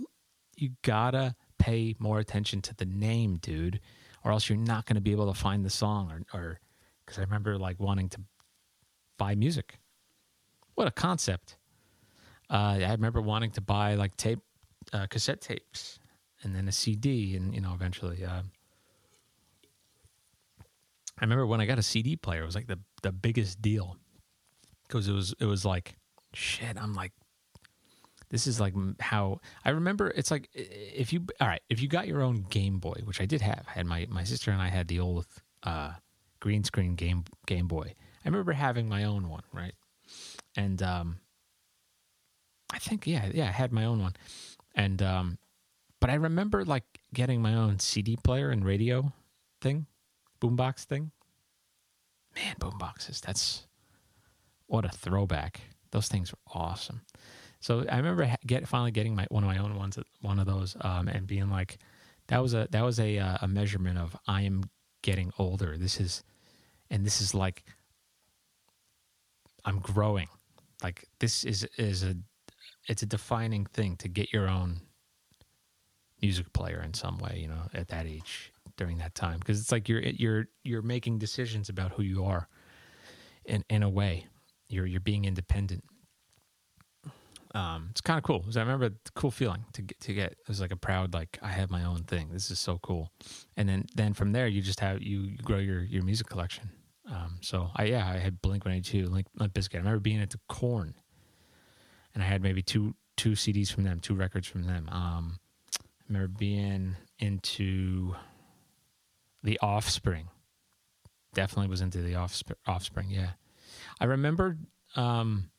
you 0.57 0.71
gotta 0.81 1.35
pay 1.57 1.95
more 1.99 2.19
attention 2.19 2.61
to 2.63 2.75
the 2.75 2.85
name, 2.85 3.37
dude, 3.37 3.79
or 4.23 4.31
else 4.31 4.49
you're 4.49 4.57
not 4.57 4.85
to 4.95 5.01
be 5.01 5.11
able 5.11 5.31
to 5.31 5.39
find 5.39 5.63
the 5.63 5.69
song. 5.69 6.11
Or 6.11 6.39
or 6.39 6.59
because 7.05 7.19
I 7.19 7.21
remember 7.21 7.57
like 7.57 7.79
wanting 7.79 8.09
to 8.09 8.21
buy 9.17 9.35
music. 9.35 9.79
What 10.75 10.87
a 10.87 10.91
concept! 10.91 11.57
Uh, 12.49 12.79
I 12.81 12.91
remember 12.91 13.21
wanting 13.21 13.51
to 13.51 13.61
buy 13.61 13.95
like 13.95 14.15
tape 14.17 14.39
uh, 14.93 15.07
cassette 15.07 15.41
tapes 15.41 15.99
and 16.43 16.55
then 16.55 16.67
a 16.67 16.71
CD, 16.71 17.35
and 17.35 17.53
you 17.53 17.61
know, 17.61 17.73
eventually. 17.73 18.23
Uh, 18.23 18.43
I 21.19 21.23
remember 21.23 21.47
when 21.47 21.61
I 21.61 21.65
got 21.65 21.79
a 21.79 21.83
CD 21.83 22.15
player, 22.15 22.43
it 22.43 22.45
was 22.45 22.55
like 22.55 22.67
the 22.67 22.79
the 23.01 23.11
biggest 23.11 23.61
deal 23.61 23.97
because 24.87 25.07
it 25.07 25.13
was 25.13 25.33
it 25.39 25.45
was 25.45 25.65
like 25.65 25.97
shit. 26.33 26.77
I'm 26.77 26.93
like, 26.93 27.11
this 28.29 28.47
is 28.47 28.59
like 28.59 28.73
how 28.99 29.39
I 29.63 29.69
remember. 29.69 30.09
It's 30.09 30.31
like 30.31 30.49
if 30.53 31.13
you 31.13 31.25
all 31.39 31.47
right, 31.47 31.61
if 31.69 31.81
you 31.81 31.87
got 31.87 32.07
your 32.07 32.21
own 32.21 32.45
Game 32.49 32.79
Boy, 32.79 33.01
which 33.03 33.21
I 33.21 33.25
did 33.25 33.41
have, 33.41 33.65
I 33.67 33.71
had 33.71 33.85
my 33.85 34.05
my 34.09 34.23
sister 34.23 34.51
and 34.51 34.61
I 34.61 34.69
had 34.69 34.87
the 34.87 34.99
old 34.99 35.25
uh, 35.63 35.93
green 36.39 36.63
screen 36.63 36.95
game 36.95 37.23
Game 37.45 37.67
Boy. 37.67 37.93
I 38.25 38.27
remember 38.27 38.51
having 38.51 38.89
my 38.89 39.05
own 39.05 39.29
one, 39.29 39.43
right? 39.53 39.73
And 40.55 40.81
um, 40.81 41.19
I 42.71 42.79
think 42.79 43.07
yeah, 43.07 43.29
yeah, 43.33 43.47
I 43.47 43.51
had 43.51 43.71
my 43.71 43.85
own 43.85 44.01
one, 44.01 44.15
and 44.75 45.01
um, 45.01 45.37
but 46.01 46.09
I 46.09 46.15
remember 46.15 46.65
like 46.65 46.83
getting 47.13 47.41
my 47.41 47.53
own 47.53 47.79
CD 47.79 48.17
player 48.21 48.49
and 48.49 48.65
radio 48.65 49.13
thing, 49.61 49.87
boombox 50.41 50.83
thing. 50.83 51.11
Man, 52.35 52.55
boomboxes. 52.59 53.21
That's 53.21 53.67
what 54.67 54.85
a 54.85 54.89
throwback. 54.89 55.61
Those 55.91 56.07
things 56.07 56.31
were 56.31 56.39
awesome. 56.53 57.01
So 57.59 57.85
I 57.89 57.97
remember 57.97 58.35
get 58.45 58.67
finally 58.67 58.91
getting 58.91 59.15
my 59.15 59.25
one 59.29 59.43
of 59.43 59.49
my 59.49 59.57
own 59.57 59.75
ones, 59.75 59.97
one 60.21 60.39
of 60.39 60.45
those, 60.45 60.75
um, 60.81 61.07
and 61.07 61.25
being 61.27 61.49
like, 61.49 61.79
that 62.27 62.41
was 62.41 62.53
a 62.53 62.67
that 62.71 62.83
was 62.83 62.99
a 62.99 63.17
uh, 63.17 63.37
a 63.41 63.47
measurement 63.47 63.97
of 63.97 64.15
I 64.27 64.43
am 64.43 64.63
getting 65.01 65.31
older. 65.39 65.77
This 65.77 65.99
is, 65.99 66.23
and 66.89 67.05
this 67.05 67.21
is 67.21 67.33
like, 67.33 67.63
I'm 69.65 69.79
growing. 69.79 70.27
Like 70.83 71.05
this 71.19 71.43
is 71.43 71.67
is 71.77 72.03
a 72.03 72.15
it's 72.87 73.03
a 73.03 73.07
defining 73.07 73.65
thing 73.65 73.97
to 73.97 74.07
get 74.07 74.31
your 74.31 74.47
own 74.47 74.81
music 76.21 76.51
player 76.53 76.81
in 76.83 76.93
some 76.93 77.17
way, 77.17 77.39
you 77.41 77.47
know, 77.47 77.69
at 77.73 77.87
that 77.89 78.05
age 78.05 78.51
during 78.77 78.99
that 78.99 79.15
time 79.15 79.39
because 79.39 79.59
it's 79.59 79.71
like 79.71 79.89
you're 79.89 80.01
you're 80.01 80.45
you're 80.63 80.81
making 80.83 81.17
decisions 81.17 81.69
about 81.69 81.91
who 81.93 82.03
you 82.03 82.23
are 82.25 82.47
in 83.45 83.63
in 83.69 83.83
a 83.83 83.89
way. 83.89 84.27
You're 84.69 84.85
you're 84.85 84.99
being 84.99 85.25
independent. 85.25 85.83
Um, 87.57 87.87
it's 87.89 88.01
kind 88.01 88.19
of 88.19 88.23
cool. 88.23 88.45
I 88.55 88.59
remember 88.59 88.89
the 88.89 89.11
cool 89.15 89.31
feeling 89.31 89.65
to 89.73 89.81
get 89.81 89.99
to 90.01 90.13
get. 90.13 90.33
It 90.33 90.47
was 90.47 90.61
like 90.61 90.71
a 90.71 90.75
proud 90.75 91.15
like 91.15 91.39
I 91.41 91.47
have 91.47 91.71
my 91.71 91.83
own 91.85 92.03
thing. 92.03 92.29
This 92.31 92.51
is 92.51 92.59
so 92.59 92.77
cool. 92.83 93.11
And 93.55 93.67
then 93.67 93.85
then 93.95 94.13
from 94.13 94.31
there 94.31 94.45
you 94.45 94.61
just 94.61 94.79
have 94.79 95.01
you, 95.01 95.35
grow 95.37 95.57
your 95.57 95.81
your 95.81 96.03
music 96.03 96.27
collection. 96.27 96.69
Um, 97.09 97.39
so 97.41 97.71
I 97.75 97.85
yeah 97.85 98.07
I 98.07 98.17
had 98.17 98.43
Blink 98.43 98.63
One 98.63 98.75
Eighty 98.75 99.01
Two, 99.01 99.07
Limp 99.07 99.53
Bizkit. 99.53 99.75
I 99.75 99.77
remember 99.79 99.99
being 99.99 100.21
into 100.21 100.39
Korn, 100.47 100.93
and 102.13 102.21
I 102.21 102.27
had 102.27 102.43
maybe 102.43 102.61
two 102.61 102.93
two 103.15 103.31
CDs 103.31 103.71
from 103.71 103.85
them, 103.85 103.99
two 104.01 104.13
records 104.13 104.47
from 104.47 104.63
them. 104.63 104.87
Um, 104.91 105.39
I 105.81 106.03
remember 106.09 106.27
being 106.37 106.95
into 107.17 108.13
the 109.41 109.57
Offspring. 109.63 110.27
Definitely 111.33 111.69
was 111.69 111.81
into 111.81 112.03
the 112.03 112.13
Offspring. 112.67 113.09
Yeah, 113.09 113.31
I 113.99 114.05
remember. 114.05 114.57
Um, 114.95 115.49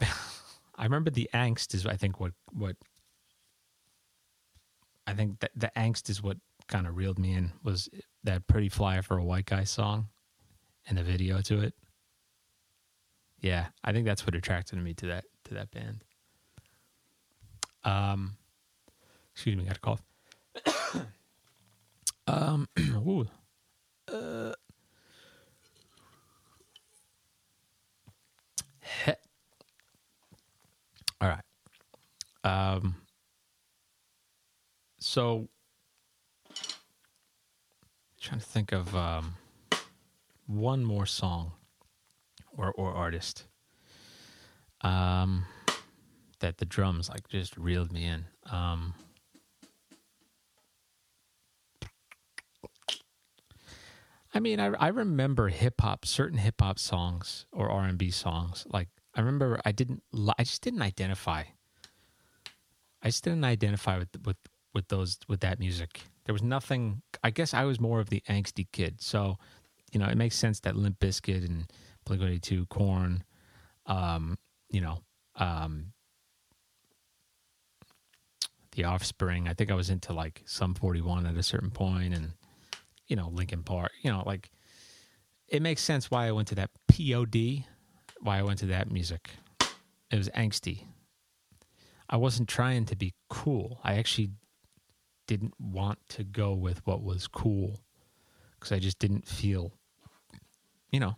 I 0.80 0.84
remember 0.84 1.10
the 1.10 1.28
angst 1.34 1.74
is 1.74 1.84
I 1.86 1.96
think 1.96 2.18
what 2.18 2.32
what 2.52 2.74
I 5.06 5.12
think 5.12 5.40
that 5.40 5.50
the 5.54 5.70
angst 5.76 6.08
is 6.08 6.22
what 6.22 6.38
kind 6.68 6.86
of 6.86 6.96
reeled 6.96 7.18
me 7.18 7.34
in 7.34 7.52
was 7.62 7.90
that 8.24 8.46
"Pretty 8.46 8.70
Fly 8.70 9.02
for 9.02 9.18
a 9.18 9.24
White 9.24 9.44
Guy" 9.44 9.64
song 9.64 10.08
and 10.88 10.96
the 10.96 11.02
video 11.02 11.42
to 11.42 11.60
it. 11.60 11.74
Yeah, 13.40 13.66
I 13.84 13.92
think 13.92 14.06
that's 14.06 14.26
what 14.26 14.34
attracted 14.34 14.78
me 14.78 14.94
to 14.94 15.06
that 15.06 15.24
to 15.44 15.54
that 15.54 15.70
band. 15.70 16.02
Um, 17.84 18.36
excuse 19.34 19.56
me, 19.56 19.64
I 19.64 19.66
got 19.66 19.76
a 19.76 19.80
cough. 19.80 20.02
um, 22.26 22.68
ooh, 22.80 23.28
uh, 24.08 24.54
he- 29.04 29.12
all 31.20 31.28
right. 31.28 31.44
Um, 32.44 32.96
so 34.98 35.48
trying 38.20 38.40
to 38.40 38.46
think 38.46 38.72
of 38.72 38.94
um, 38.94 39.34
one 40.46 40.84
more 40.84 41.06
song 41.06 41.52
or 42.56 42.72
or 42.72 42.92
artist 42.92 43.46
um, 44.82 45.44
that 46.40 46.58
the 46.58 46.64
drums 46.64 47.08
like 47.08 47.28
just 47.28 47.56
reeled 47.56 47.92
me 47.92 48.04
in. 48.06 48.24
Um, 48.50 48.94
I 54.32 54.40
mean, 54.40 54.60
I 54.60 54.66
I 54.68 54.88
remember 54.88 55.48
hip 55.48 55.80
hop, 55.80 56.04
certain 56.06 56.38
hip 56.38 56.60
hop 56.60 56.78
songs 56.78 57.46
or 57.52 57.70
R 57.70 57.84
and 57.84 57.98
B 57.98 58.10
songs. 58.10 58.66
Like 58.70 58.88
I 59.14 59.20
remember, 59.20 59.60
I 59.64 59.72
didn't, 59.72 60.02
I 60.38 60.44
just 60.44 60.62
didn't 60.62 60.82
identify. 60.82 61.44
I 63.02 63.08
just 63.08 63.24
didn't 63.24 63.44
identify 63.44 63.98
with 63.98 64.08
with 64.24 64.36
with 64.74 64.88
those 64.88 65.18
with 65.28 65.40
that 65.40 65.58
music. 65.58 66.02
There 66.24 66.32
was 66.32 66.42
nothing. 66.42 67.02
I 67.24 67.30
guess 67.30 67.54
I 67.54 67.64
was 67.64 67.80
more 67.80 68.00
of 68.00 68.10
the 68.10 68.22
angsty 68.28 68.66
kid, 68.72 69.00
so 69.00 69.36
you 69.92 69.98
know 69.98 70.06
it 70.06 70.16
makes 70.16 70.36
sense 70.36 70.60
that 70.60 70.76
Limp 70.76 70.98
Bizkit 71.00 71.44
and 71.44 71.70
Blink 72.04 72.20
One 72.22 72.30
Eighty 72.30 72.40
Two, 72.40 72.66
Korn, 72.66 73.24
um, 73.86 74.38
you 74.70 74.80
know, 74.80 74.98
um, 75.36 75.92
The 78.72 78.84
Offspring. 78.84 79.48
I 79.48 79.54
think 79.54 79.70
I 79.70 79.74
was 79.74 79.90
into 79.90 80.12
like 80.12 80.42
Sum 80.46 80.74
Forty 80.74 81.00
One 81.00 81.26
at 81.26 81.36
a 81.36 81.42
certain 81.42 81.70
point, 81.70 82.14
and 82.14 82.32
you 83.06 83.16
know 83.16 83.28
Linkin 83.28 83.62
Park. 83.62 83.92
You 84.02 84.12
know, 84.12 84.22
like 84.26 84.50
it 85.48 85.62
makes 85.62 85.82
sense 85.82 86.10
why 86.10 86.28
I 86.28 86.32
went 86.32 86.48
to 86.48 86.54
that 86.56 86.70
POD, 86.88 87.64
why 88.20 88.38
I 88.38 88.42
went 88.42 88.60
to 88.60 88.66
that 88.66 88.90
music. 88.90 89.30
It 90.10 90.16
was 90.16 90.28
angsty. 90.30 90.84
I 92.10 92.16
wasn't 92.16 92.48
trying 92.48 92.86
to 92.86 92.96
be 92.96 93.14
cool. 93.28 93.80
I 93.84 93.94
actually 93.94 94.32
didn't 95.28 95.54
want 95.60 96.00
to 96.08 96.24
go 96.24 96.52
with 96.52 96.84
what 96.84 97.04
was 97.04 97.28
cool 97.28 97.78
because 98.58 98.72
I 98.72 98.80
just 98.80 98.98
didn't 98.98 99.28
feel, 99.28 99.72
you 100.90 100.98
know, 100.98 101.16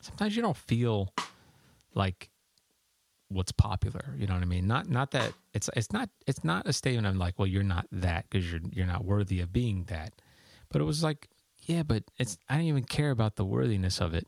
sometimes 0.00 0.36
you 0.36 0.42
don't 0.42 0.56
feel 0.56 1.14
like 1.94 2.28
what's 3.28 3.52
popular. 3.52 4.04
You 4.18 4.26
know 4.26 4.34
what 4.34 4.42
I 4.42 4.46
mean? 4.46 4.66
Not 4.66 4.88
not 4.88 5.12
that 5.12 5.32
it's 5.54 5.70
it's 5.74 5.92
not 5.92 6.10
it's 6.26 6.44
not 6.44 6.68
a 6.68 6.74
statement. 6.74 7.06
I'm 7.06 7.18
like, 7.18 7.38
well, 7.38 7.48
you're 7.48 7.62
not 7.62 7.86
that 7.90 8.26
because 8.28 8.50
you're 8.52 8.60
you're 8.70 8.86
not 8.86 9.06
worthy 9.06 9.40
of 9.40 9.50
being 9.50 9.84
that. 9.84 10.12
But 10.70 10.82
it 10.82 10.84
was 10.84 11.02
like, 11.02 11.28
yeah, 11.62 11.82
but 11.82 12.04
it's 12.18 12.36
I 12.50 12.56
don't 12.56 12.66
even 12.66 12.84
care 12.84 13.10
about 13.10 13.36
the 13.36 13.46
worthiness 13.46 13.98
of 14.00 14.12
it. 14.12 14.26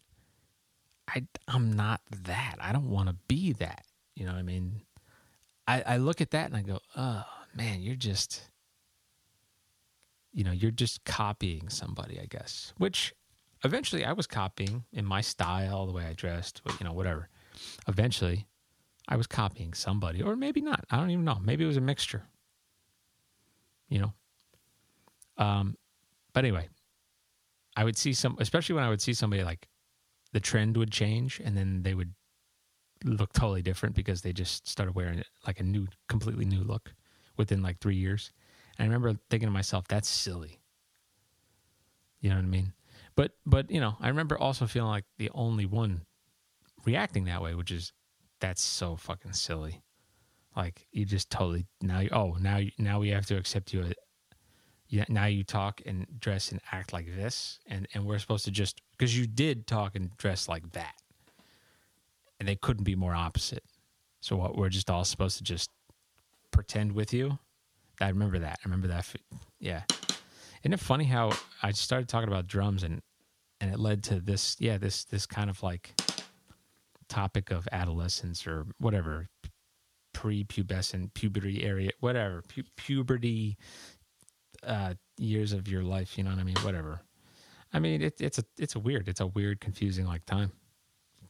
I 1.06 1.26
I'm 1.46 1.72
not 1.72 2.00
that. 2.24 2.56
I 2.58 2.72
don't 2.72 2.88
want 2.88 3.10
to 3.10 3.16
be 3.28 3.52
that. 3.54 3.84
You 4.14 4.24
know 4.24 4.32
what 4.32 4.38
I 4.38 4.42
mean? 4.42 4.80
I, 5.66 5.82
I 5.82 5.96
look 5.96 6.20
at 6.20 6.30
that 6.32 6.46
and 6.46 6.56
I 6.56 6.62
go, 6.62 6.80
oh 6.96 7.24
man, 7.54 7.80
you're 7.80 7.94
just, 7.96 8.42
you 10.32 10.44
know, 10.44 10.52
you're 10.52 10.70
just 10.70 11.04
copying 11.04 11.68
somebody, 11.68 12.20
I 12.20 12.26
guess. 12.26 12.72
Which 12.76 13.14
eventually 13.64 14.04
I 14.04 14.12
was 14.12 14.26
copying 14.26 14.84
in 14.92 15.04
my 15.04 15.20
style, 15.20 15.86
the 15.86 15.92
way 15.92 16.04
I 16.04 16.12
dressed, 16.12 16.60
you 16.78 16.84
know, 16.84 16.92
whatever. 16.92 17.28
Eventually, 17.88 18.46
I 19.08 19.16
was 19.16 19.26
copying 19.26 19.74
somebody, 19.74 20.22
or 20.22 20.34
maybe 20.36 20.60
not. 20.60 20.84
I 20.90 20.96
don't 20.96 21.10
even 21.10 21.24
know. 21.24 21.38
Maybe 21.42 21.64
it 21.64 21.68
was 21.68 21.76
a 21.76 21.82
mixture. 21.82 22.24
You 23.88 24.00
know. 24.00 24.12
Um, 25.36 25.76
but 26.32 26.44
anyway, 26.44 26.68
I 27.76 27.84
would 27.84 27.96
see 27.96 28.12
some, 28.12 28.36
especially 28.40 28.74
when 28.74 28.84
I 28.84 28.88
would 28.88 29.02
see 29.02 29.14
somebody 29.14 29.44
like, 29.44 29.68
the 30.32 30.40
trend 30.40 30.76
would 30.76 30.90
change, 30.90 31.40
and 31.44 31.56
then 31.56 31.82
they 31.82 31.94
would 31.94 32.12
look 33.04 33.32
totally 33.32 33.62
different 33.62 33.94
because 33.94 34.22
they 34.22 34.32
just 34.32 34.66
started 34.66 34.94
wearing 34.94 35.18
it 35.18 35.26
like 35.46 35.60
a 35.60 35.62
new, 35.62 35.86
completely 36.08 36.44
new 36.44 36.62
look 36.62 36.94
within 37.36 37.62
like 37.62 37.78
three 37.78 37.96
years. 37.96 38.32
And 38.78 38.84
I 38.84 38.88
remember 38.88 39.18
thinking 39.30 39.48
to 39.48 39.52
myself, 39.52 39.86
that's 39.86 40.08
silly. 40.08 40.60
You 42.20 42.30
know 42.30 42.36
what 42.36 42.44
I 42.44 42.48
mean? 42.48 42.72
But 43.16 43.32
but 43.46 43.70
you 43.70 43.80
know, 43.80 43.96
I 44.00 44.08
remember 44.08 44.38
also 44.38 44.66
feeling 44.66 44.90
like 44.90 45.04
the 45.18 45.30
only 45.34 45.66
one 45.66 46.02
reacting 46.84 47.24
that 47.24 47.42
way, 47.42 47.54
which 47.54 47.70
is 47.70 47.92
that's 48.40 48.62
so 48.62 48.96
fucking 48.96 49.34
silly. 49.34 49.82
Like 50.56 50.86
you 50.90 51.04
just 51.04 51.30
totally 51.30 51.66
now. 51.80 52.00
You, 52.00 52.08
oh, 52.12 52.36
now 52.40 52.60
now 52.78 53.00
we 53.00 53.10
have 53.10 53.26
to 53.26 53.36
accept 53.36 53.72
you. 53.72 53.82
Uh, 53.82 53.92
yeah, 54.88 55.04
now 55.08 55.26
you 55.26 55.44
talk 55.44 55.80
and 55.86 56.06
dress 56.18 56.50
and 56.50 56.60
act 56.72 56.92
like 56.92 57.06
this, 57.14 57.58
and 57.66 57.86
and 57.94 58.04
we're 58.06 58.18
supposed 58.18 58.46
to 58.46 58.50
just 58.50 58.80
because 58.92 59.16
you 59.16 59.26
did 59.26 59.66
talk 59.66 59.94
and 59.94 60.16
dress 60.16 60.48
like 60.48 60.72
that 60.72 60.94
and 62.44 62.48
they 62.50 62.56
couldn't 62.56 62.84
be 62.84 62.94
more 62.94 63.14
opposite. 63.14 63.64
So 64.20 64.36
what 64.36 64.54
we're 64.54 64.68
just 64.68 64.90
all 64.90 65.06
supposed 65.06 65.38
to 65.38 65.44
just 65.44 65.70
pretend 66.50 66.92
with 66.92 67.14
you. 67.14 67.38
I 68.02 68.10
remember 68.10 68.38
that. 68.38 68.58
I 68.62 68.68
remember 68.68 68.88
that. 68.88 69.06
Yeah. 69.60 69.84
Isn't 70.62 70.74
it 70.74 70.80
funny 70.80 71.04
how 71.04 71.32
I 71.62 71.70
started 71.70 72.06
talking 72.06 72.28
about 72.28 72.46
drums 72.46 72.82
and 72.82 73.00
and 73.62 73.72
it 73.72 73.78
led 73.78 74.02
to 74.04 74.20
this 74.20 74.58
yeah, 74.60 74.76
this 74.76 75.06
this 75.06 75.24
kind 75.24 75.48
of 75.48 75.62
like 75.62 75.94
topic 77.08 77.50
of 77.50 77.66
adolescence 77.72 78.46
or 78.46 78.66
whatever 78.78 79.28
pre-pubescent 80.12 81.14
puberty 81.14 81.64
area 81.64 81.90
whatever 82.00 82.42
pu- 82.42 82.62
puberty 82.76 83.56
uh 84.66 84.92
years 85.16 85.54
of 85.54 85.66
your 85.66 85.82
life, 85.82 86.18
you 86.18 86.24
know 86.24 86.30
what 86.30 86.38
I 86.38 86.44
mean? 86.44 86.56
Whatever. 86.56 87.00
I 87.72 87.78
mean, 87.78 88.02
it, 88.02 88.20
it's 88.20 88.38
a 88.38 88.44
it's 88.58 88.74
a 88.74 88.80
weird, 88.80 89.08
it's 89.08 89.20
a 89.20 89.28
weird 89.28 89.62
confusing 89.62 90.04
like 90.04 90.26
time 90.26 90.52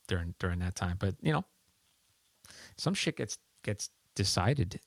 during 0.09 0.35
during 0.39 0.59
that 0.61 0.75
time. 0.75 0.97
But 0.99 1.15
you 1.23 1.33
know, 1.33 1.45
some 2.77 2.95
shit 2.95 3.17
gets 3.17 3.39
gets 3.63 3.91
decided. 4.15 4.81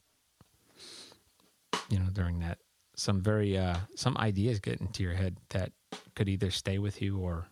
You 1.90 2.00
know, 2.00 2.08
during 2.12 2.40
that, 2.40 2.60
some 2.96 3.22
very 3.22 3.58
uh, 3.58 3.78
some 3.96 4.18
ideas 4.18 4.60
get 4.60 4.82
into 4.82 5.04
your 5.04 5.14
head 5.14 5.38
that 5.50 5.72
could 6.16 6.28
either 6.28 6.52
stay 6.52 6.80
with 6.80 7.02
you 7.02 7.18
or 7.20 7.48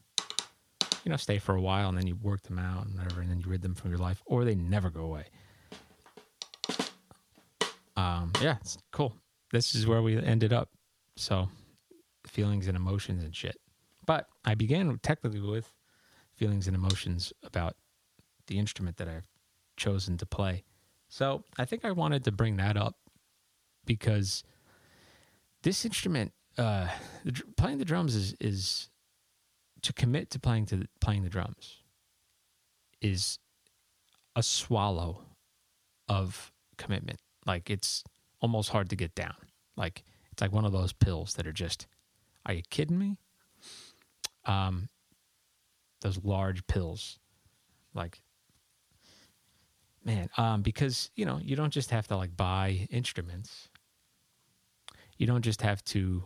you 1.04 1.12
know 1.12 1.18
stay 1.18 1.40
for 1.40 1.56
a 1.56 1.62
while 1.62 1.88
and 1.90 1.98
then 1.98 2.08
you 2.08 2.16
work 2.16 2.42
them 2.44 2.60
out 2.60 2.86
and 2.86 2.98
whatever, 2.98 3.22
and 3.22 3.30
then 3.30 3.40
you 3.40 3.48
rid 3.48 3.62
them 3.62 3.76
from 3.76 3.92
your 3.92 4.00
life, 4.00 4.22
or 4.26 4.44
they 4.44 4.56
never 4.56 4.90
go 4.90 5.02
away. 5.02 5.26
Um, 7.98 8.32
yeah, 8.42 8.58
it's 8.60 8.78
cool. 8.92 9.16
This 9.52 9.74
is 9.76 9.88
where 9.88 10.02
we 10.02 10.18
ended 10.18 10.52
up. 10.52 10.70
So, 11.16 11.48
feelings 12.28 12.68
and 12.68 12.76
emotions 12.76 13.24
and 13.24 13.34
shit. 13.34 13.56
But 14.06 14.28
I 14.44 14.56
began 14.56 15.00
technically 15.02 15.40
with 15.40 15.72
feelings 16.36 16.68
and 16.68 16.76
emotions 16.76 17.34
about 17.44 17.76
the 18.48 18.60
instrument 18.60 18.98
that 18.98 19.08
I've 19.08 19.28
chosen 19.78 20.18
to 20.18 20.26
play. 20.26 20.64
So 21.08 21.44
I 21.58 21.66
think 21.66 21.86
I 21.86 21.92
wanted 21.92 22.24
to 22.26 22.32
bring 22.32 22.58
that 22.58 22.78
up 22.78 22.96
because 23.86 24.44
this 25.64 25.86
instrument, 25.86 26.34
uh, 26.58 26.88
the, 27.24 27.42
playing 27.58 27.78
the 27.78 27.86
drums 27.86 28.16
is 28.16 28.36
is 28.40 28.90
to 29.82 29.94
commit 29.94 30.30
to 30.32 30.40
playing 30.40 30.66
to 30.68 30.78
the, 30.78 30.88
playing 31.00 31.24
the 31.24 31.30
drums 31.30 31.78
is 33.02 33.40
a 34.36 34.42
swallow 34.42 35.22
of 36.10 36.52
commitment. 36.78 37.20
Like 37.46 37.70
it's 37.70 38.04
almost 38.42 38.70
hard 38.70 38.90
to 38.90 38.96
get 38.96 39.14
down. 39.16 39.36
Like 39.78 40.04
it's 40.32 40.42
like 40.42 40.52
one 40.52 40.66
of 40.66 40.72
those 40.72 40.92
pills 40.92 41.36
that 41.36 41.48
are 41.48 41.54
just, 41.54 41.88
are 42.46 42.54
you 42.54 42.64
kidding 42.70 42.98
me? 42.98 43.18
Um, 44.46 44.90
those 46.06 46.24
large 46.24 46.66
pills. 46.68 47.18
Like 47.96 48.22
man 50.04 50.30
um 50.38 50.62
because 50.62 51.10
you 51.16 51.26
know 51.26 51.40
you 51.42 51.56
don't 51.56 51.74
just 51.74 51.90
have 51.90 52.08
to 52.08 52.16
like 52.16 52.38
buy 52.38 52.88
instruments. 52.92 53.70
You 55.18 55.26
don't 55.26 55.42
just 55.42 55.62
have 55.64 55.84
to 55.86 56.24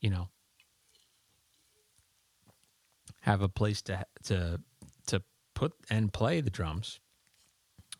you 0.00 0.10
know 0.10 0.28
have 3.20 3.40
a 3.40 3.48
place 3.48 3.80
to 3.82 4.04
to 4.24 4.60
to 5.06 5.22
put 5.54 5.72
and 5.88 6.12
play 6.12 6.42
the 6.42 6.50
drums. 6.50 7.00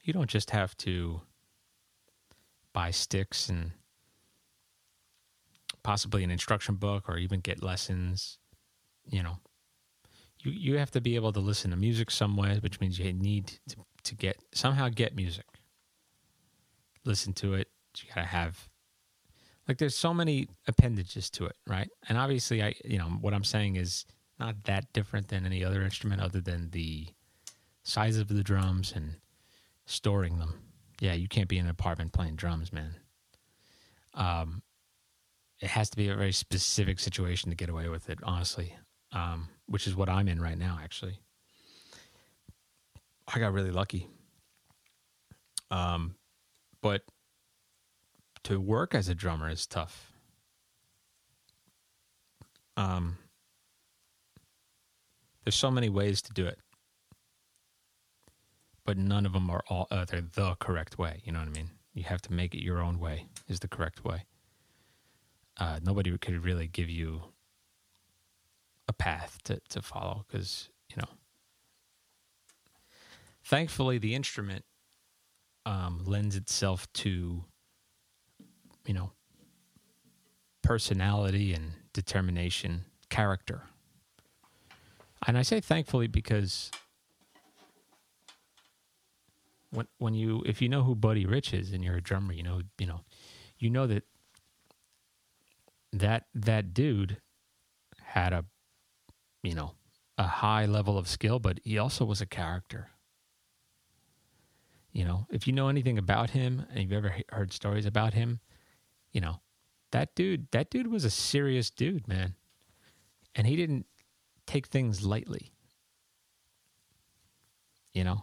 You 0.02 0.12
don't 0.12 0.28
just 0.28 0.50
have 0.50 0.76
to 0.78 1.22
buy 2.74 2.90
sticks 2.90 3.48
and 3.48 3.72
possibly 5.82 6.22
an 6.24 6.30
instruction 6.30 6.74
book 6.74 7.08
or 7.08 7.16
even 7.16 7.40
get 7.40 7.62
lessons 7.62 8.36
you 9.08 9.22
know 9.22 9.38
you 10.48 10.72
you 10.72 10.78
have 10.78 10.90
to 10.92 11.00
be 11.00 11.14
able 11.14 11.32
to 11.32 11.40
listen 11.40 11.70
to 11.70 11.76
music 11.76 12.10
some 12.10 12.36
way, 12.36 12.58
which 12.60 12.80
means 12.80 12.98
you 12.98 13.12
need 13.12 13.58
to, 13.68 13.76
to 14.04 14.14
get 14.14 14.38
somehow 14.52 14.88
get 14.88 15.14
music. 15.14 15.46
Listen 17.04 17.32
to 17.34 17.54
it. 17.54 17.68
You 17.96 18.08
gotta 18.14 18.26
have 18.26 18.68
like 19.66 19.78
there's 19.78 19.96
so 19.96 20.14
many 20.14 20.48
appendages 20.66 21.30
to 21.30 21.46
it, 21.46 21.56
right? 21.66 21.88
And 22.08 22.16
obviously, 22.16 22.62
I 22.62 22.74
you 22.84 22.98
know 22.98 23.06
what 23.20 23.34
I'm 23.34 23.44
saying 23.44 23.76
is 23.76 24.06
not 24.38 24.64
that 24.64 24.92
different 24.92 25.28
than 25.28 25.44
any 25.44 25.64
other 25.64 25.82
instrument 25.82 26.22
other 26.22 26.40
than 26.40 26.70
the 26.70 27.08
size 27.82 28.18
of 28.18 28.28
the 28.28 28.42
drums 28.42 28.92
and 28.94 29.16
storing 29.86 30.38
them. 30.38 30.60
Yeah, 31.00 31.14
you 31.14 31.28
can't 31.28 31.48
be 31.48 31.58
in 31.58 31.64
an 31.64 31.70
apartment 31.70 32.12
playing 32.12 32.36
drums, 32.36 32.72
man. 32.72 32.94
Um, 34.14 34.62
it 35.60 35.68
has 35.70 35.90
to 35.90 35.96
be 35.96 36.08
a 36.08 36.14
very 36.14 36.32
specific 36.32 37.00
situation 37.00 37.50
to 37.50 37.56
get 37.56 37.68
away 37.68 37.88
with 37.88 38.10
it, 38.10 38.18
honestly. 38.22 38.76
Um, 39.12 39.48
which 39.68 39.86
is 39.86 39.94
what 39.94 40.08
I'm 40.08 40.28
in 40.28 40.40
right 40.40 40.58
now, 40.58 40.78
actually. 40.82 41.20
I 43.32 43.38
got 43.38 43.52
really 43.52 43.70
lucky. 43.70 44.08
Um, 45.70 46.14
but 46.80 47.02
to 48.44 48.58
work 48.58 48.94
as 48.94 49.08
a 49.08 49.14
drummer 49.14 49.50
is 49.50 49.66
tough. 49.66 50.12
Um, 52.76 53.18
there's 55.44 55.56
so 55.56 55.70
many 55.70 55.88
ways 55.88 56.22
to 56.22 56.32
do 56.32 56.46
it, 56.46 56.58
but 58.86 58.96
none 58.96 59.26
of 59.26 59.32
them 59.32 59.50
are 59.50 59.62
all 59.68 59.88
uh, 59.90 60.04
they're 60.04 60.22
the 60.22 60.54
correct 60.60 60.98
way. 60.98 61.20
You 61.24 61.32
know 61.32 61.40
what 61.40 61.48
I 61.48 61.52
mean? 61.52 61.70
You 61.92 62.04
have 62.04 62.22
to 62.22 62.32
make 62.32 62.54
it 62.54 62.62
your 62.62 62.80
own 62.80 63.00
way 63.00 63.26
is 63.48 63.60
the 63.60 63.68
correct 63.68 64.04
way. 64.04 64.24
Uh, 65.58 65.80
nobody 65.82 66.16
could 66.16 66.44
really 66.44 66.68
give 66.68 66.88
you 66.88 67.22
a 68.88 68.92
path 68.92 69.38
to, 69.44 69.60
to 69.68 69.82
follow 69.82 70.24
because 70.26 70.70
you 70.88 70.96
know 70.96 71.08
thankfully 73.44 73.98
the 73.98 74.14
instrument 74.14 74.64
um, 75.66 76.02
lends 76.04 76.34
itself 76.34 76.90
to 76.94 77.44
you 78.86 78.94
know 78.94 79.12
personality 80.62 81.52
and 81.54 81.72
determination 81.92 82.84
character. 83.08 83.62
And 85.26 85.36
i 85.36 85.42
say 85.42 85.60
thankfully 85.60 86.06
because 86.06 86.70
when 89.70 89.86
when 89.98 90.14
you 90.14 90.42
if 90.46 90.62
you 90.62 90.68
know 90.68 90.82
who 90.82 90.94
buddy 90.94 91.26
rich 91.26 91.52
is 91.52 91.72
and 91.72 91.84
you're 91.84 91.96
a 91.96 92.00
drummer 92.00 92.32
you 92.32 92.42
know 92.42 92.62
you 92.78 92.86
know 92.86 93.00
you 93.58 93.68
know 93.68 93.86
that 93.86 94.04
that 95.92 96.26
that 96.34 96.72
dude 96.72 97.18
had 98.02 98.32
a 98.32 98.44
you 99.42 99.54
know, 99.54 99.72
a 100.16 100.24
high 100.24 100.66
level 100.66 100.98
of 100.98 101.08
skill, 101.08 101.38
but 101.38 101.60
he 101.64 101.78
also 101.78 102.04
was 102.04 102.20
a 102.20 102.26
character. 102.26 102.90
You 104.92 105.04
know, 105.04 105.26
if 105.30 105.46
you 105.46 105.52
know 105.52 105.68
anything 105.68 105.98
about 105.98 106.30
him 106.30 106.66
and 106.70 106.82
you've 106.82 106.92
ever 106.92 107.14
heard 107.30 107.52
stories 107.52 107.86
about 107.86 108.14
him, 108.14 108.40
you 109.12 109.20
know, 109.20 109.40
that 109.92 110.14
dude, 110.14 110.48
that 110.50 110.70
dude 110.70 110.88
was 110.88 111.04
a 111.04 111.10
serious 111.10 111.70
dude, 111.70 112.08
man. 112.08 112.34
And 113.34 113.46
he 113.46 113.54
didn't 113.54 113.86
take 114.46 114.66
things 114.66 115.04
lightly. 115.04 115.52
You 117.92 118.04
know, 118.04 118.22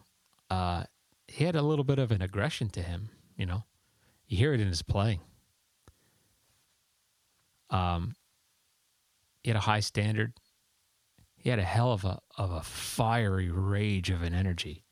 uh, 0.50 0.84
he 1.28 1.46
had 1.46 1.56
a 1.56 1.62
little 1.62 1.86
bit 1.86 2.00
of 2.00 2.12
an 2.12 2.22
aggression 2.22 2.70
to 2.72 2.82
him, 2.82 3.10
you 3.38 3.46
know. 3.46 3.64
You 4.28 4.38
hear 4.38 4.54
it 4.54 4.60
in 4.60 4.68
his 4.68 4.82
playing. 4.82 5.22
Um, 7.70 8.16
he 9.44 9.50
had 9.50 9.58
a 9.58 9.62
high 9.62 9.80
standard 9.80 10.34
he 11.46 11.52
had 11.52 11.60
a 11.60 11.64
hell 11.64 11.92
of 11.92 12.04
a 12.04 12.20
of 12.40 12.50
a 12.52 12.64
fiery 12.64 13.52
rage 13.52 14.10
of 14.10 14.24
an 14.24 14.34
energy. 14.34 14.84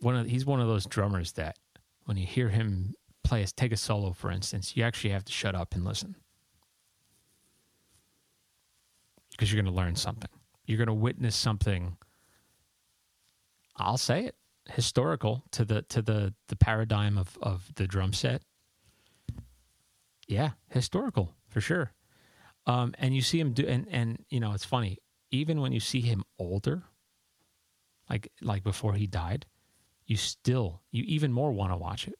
One 0.00 0.16
of 0.16 0.26
he's 0.26 0.46
one 0.46 0.58
of 0.58 0.68
those 0.68 0.86
drummers 0.86 1.32
that 1.32 1.58
when 2.06 2.16
you 2.16 2.26
hear 2.26 2.48
him 2.48 2.94
play, 3.22 3.44
take 3.54 3.72
a 3.72 3.76
solo 3.76 4.12
for 4.12 4.30
instance, 4.30 4.74
you 4.74 4.82
actually 4.82 5.10
have 5.10 5.26
to 5.26 5.32
shut 5.32 5.54
up 5.54 5.74
and 5.74 5.84
listen 5.84 6.16
because 9.32 9.52
you're 9.52 9.62
going 9.62 9.70
to 9.70 9.78
learn 9.78 9.96
something. 9.96 10.30
You're 10.64 10.78
going 10.78 10.86
to 10.86 10.94
witness 10.94 11.36
something. 11.36 11.98
I'll 13.76 13.98
say 13.98 14.24
it 14.24 14.34
historical 14.70 15.44
to 15.50 15.66
the 15.66 15.82
to 15.82 16.00
the 16.00 16.32
the 16.48 16.56
paradigm 16.56 17.18
of 17.18 17.36
of 17.42 17.70
the 17.74 17.86
drum 17.86 18.14
set. 18.14 18.40
Yeah, 20.26 20.52
historical 20.70 21.34
for 21.50 21.60
sure. 21.60 21.92
Um, 22.66 22.94
and 22.98 23.14
you 23.14 23.22
see 23.22 23.40
him 23.40 23.52
do, 23.52 23.66
and 23.66 23.86
and 23.90 24.24
you 24.28 24.40
know 24.40 24.52
it's 24.52 24.64
funny. 24.64 24.98
Even 25.30 25.60
when 25.60 25.72
you 25.72 25.80
see 25.80 26.00
him 26.00 26.22
older, 26.38 26.82
like 28.08 28.30
like 28.40 28.62
before 28.62 28.94
he 28.94 29.06
died, 29.06 29.46
you 30.06 30.16
still 30.16 30.80
you 30.90 31.02
even 31.06 31.32
more 31.32 31.52
want 31.52 31.72
to 31.72 31.76
watch 31.76 32.06
it 32.06 32.14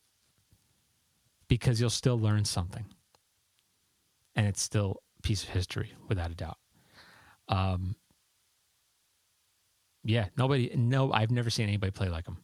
because 1.49 1.81
you'll 1.81 1.91
still 1.91 2.19
learn 2.19 2.45
something, 2.45 2.87
and 4.35 4.47
it's 4.47 4.63
still 4.63 5.03
a 5.19 5.23
piece 5.23 5.43
of 5.43 5.51
history 5.51 5.93
without 6.09 6.31
a 6.31 6.35
doubt. 6.35 6.59
Um, 7.49 7.95
yeah, 10.05 10.27
nobody, 10.37 10.73
no, 10.75 11.13
I've 11.13 11.31
never 11.31 11.51
seen 11.51 11.69
anybody 11.69 11.93
play 11.93 12.09
like 12.09 12.27
him 12.27 12.39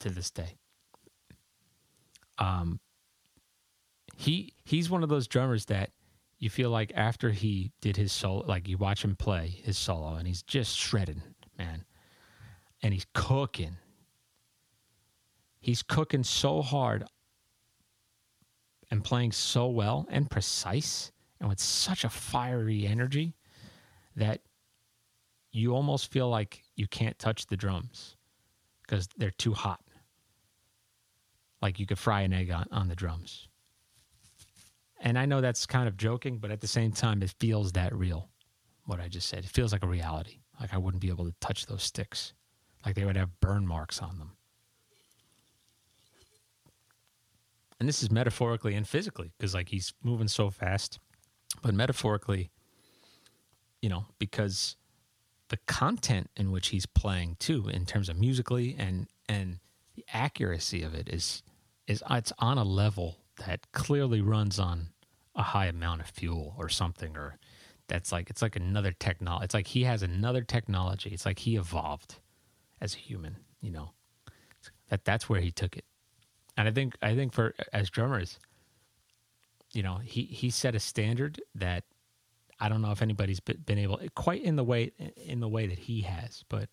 to 0.00 0.10
this 0.10 0.30
day. 0.30 0.56
Um, 2.38 2.80
he 4.16 4.52
he's 4.64 4.90
one 4.90 5.02
of 5.02 5.08
those 5.08 5.26
drummers 5.28 5.66
that 5.66 5.90
you 6.44 6.50
feel 6.50 6.68
like 6.68 6.92
after 6.94 7.30
he 7.30 7.72
did 7.80 7.96
his 7.96 8.12
solo, 8.12 8.44
like 8.46 8.68
you 8.68 8.76
watch 8.76 9.02
him 9.02 9.16
play 9.16 9.60
his 9.64 9.78
solo, 9.78 10.16
and 10.16 10.28
he's 10.28 10.42
just 10.42 10.76
shredding, 10.76 11.22
man, 11.56 11.86
and 12.82 12.92
he's 12.92 13.06
cooking. 13.14 13.78
He's 15.58 15.82
cooking 15.82 16.22
so 16.22 16.60
hard 16.60 17.06
and 18.90 19.02
playing 19.02 19.32
so 19.32 19.68
well 19.68 20.06
and 20.10 20.30
precise 20.30 21.12
and 21.40 21.48
with 21.48 21.60
such 21.60 22.04
a 22.04 22.10
fiery 22.10 22.86
energy 22.86 23.34
that 24.14 24.42
you 25.50 25.74
almost 25.74 26.12
feel 26.12 26.28
like 26.28 26.62
you 26.76 26.86
can't 26.86 27.18
touch 27.18 27.46
the 27.46 27.56
drums 27.56 28.16
because 28.82 29.08
they're 29.16 29.30
too 29.30 29.54
hot. 29.54 29.80
Like 31.62 31.80
you 31.80 31.86
could 31.86 31.98
fry 31.98 32.20
an 32.20 32.34
egg 32.34 32.50
on, 32.50 32.66
on 32.70 32.88
the 32.88 32.94
drums. 32.94 33.48
And 35.00 35.18
I 35.18 35.26
know 35.26 35.40
that's 35.40 35.66
kind 35.66 35.88
of 35.88 35.96
joking, 35.96 36.38
but 36.38 36.50
at 36.50 36.60
the 36.60 36.66
same 36.66 36.92
time, 36.92 37.22
it 37.22 37.34
feels 37.38 37.72
that 37.72 37.94
real, 37.94 38.30
what 38.84 39.00
I 39.00 39.08
just 39.08 39.28
said. 39.28 39.44
It 39.44 39.50
feels 39.50 39.72
like 39.72 39.84
a 39.84 39.88
reality. 39.88 40.38
Like 40.60 40.72
I 40.72 40.78
wouldn't 40.78 41.02
be 41.02 41.08
able 41.08 41.26
to 41.26 41.34
touch 41.40 41.66
those 41.66 41.82
sticks, 41.82 42.32
like 42.86 42.94
they 42.94 43.04
would 43.04 43.16
have 43.16 43.40
burn 43.40 43.66
marks 43.66 44.00
on 44.00 44.18
them. 44.18 44.36
And 47.80 47.88
this 47.88 48.02
is 48.02 48.10
metaphorically 48.10 48.74
and 48.74 48.86
physically, 48.88 49.32
because 49.36 49.52
like 49.54 49.68
he's 49.68 49.92
moving 50.02 50.28
so 50.28 50.48
fast, 50.48 50.98
but 51.60 51.74
metaphorically, 51.74 52.50
you 53.82 53.88
know, 53.88 54.06
because 54.18 54.76
the 55.48 55.58
content 55.66 56.30
in 56.36 56.50
which 56.50 56.68
he's 56.68 56.86
playing 56.86 57.36
too, 57.40 57.68
in 57.68 57.84
terms 57.84 58.08
of 58.08 58.18
musically 58.18 58.76
and 58.78 59.08
and 59.28 59.58
the 59.96 60.04
accuracy 60.12 60.82
of 60.82 60.94
it 60.94 61.08
is 61.08 61.42
is 61.86 62.02
it's 62.10 62.32
on 62.38 62.58
a 62.58 62.64
level 62.64 63.18
that 63.46 63.70
clearly 63.72 64.20
runs 64.20 64.58
on 64.58 64.88
a 65.34 65.42
high 65.42 65.66
amount 65.66 66.00
of 66.00 66.06
fuel 66.06 66.54
or 66.58 66.68
something 66.68 67.16
or 67.16 67.38
that's 67.88 68.12
like 68.12 68.30
it's 68.30 68.40
like 68.42 68.56
another 68.56 68.92
technology 68.92 69.44
it's 69.44 69.54
like 69.54 69.66
he 69.66 69.84
has 69.84 70.02
another 70.02 70.42
technology. 70.42 71.10
It's 71.10 71.26
like 71.26 71.40
he 71.40 71.56
evolved 71.56 72.16
as 72.80 72.94
a 72.94 72.98
human 72.98 73.36
you 73.60 73.70
know? 73.70 73.90
That 74.90 75.04
that's 75.04 75.28
where 75.28 75.40
he 75.40 75.50
took 75.50 75.76
it. 75.76 75.84
And 76.56 76.68
i 76.68 76.70
think 76.70 76.96
i 77.02 77.14
think 77.14 77.32
for 77.32 77.54
as 77.72 77.90
drummers 77.90 78.38
you 79.72 79.82
know 79.82 79.96
he 79.96 80.22
he 80.22 80.50
set 80.50 80.74
a 80.74 80.80
standard 80.80 81.40
that 81.54 81.84
i 82.60 82.68
don't 82.68 82.80
know 82.80 82.92
if 82.92 83.02
anybody's 83.02 83.40
been 83.40 83.78
able 83.78 84.00
quite 84.14 84.42
in 84.42 84.56
the 84.56 84.64
way 84.64 84.92
in 85.16 85.40
the 85.40 85.48
way 85.48 85.66
that 85.66 85.78
he 85.78 86.02
has 86.02 86.44
but 86.48 86.68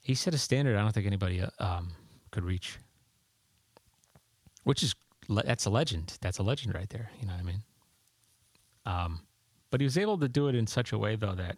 he 0.00 0.14
set 0.14 0.34
a 0.34 0.38
standard 0.38 0.76
i 0.76 0.82
don't 0.82 0.92
think 0.92 1.06
anybody 1.06 1.42
um, 1.60 1.92
could 2.32 2.44
reach 2.44 2.78
which 4.66 4.82
is 4.82 4.96
that's 5.28 5.66
a 5.66 5.70
legend. 5.70 6.18
That's 6.20 6.38
a 6.38 6.42
legend 6.42 6.74
right 6.74 6.88
there. 6.88 7.08
You 7.20 7.26
know 7.28 7.34
what 7.34 7.40
I 7.40 7.44
mean? 7.44 7.62
Um, 8.84 9.20
but 9.70 9.80
he 9.80 9.84
was 9.84 9.96
able 9.96 10.18
to 10.18 10.28
do 10.28 10.48
it 10.48 10.56
in 10.56 10.66
such 10.66 10.90
a 10.92 10.98
way 10.98 11.14
though 11.14 11.36
that 11.36 11.56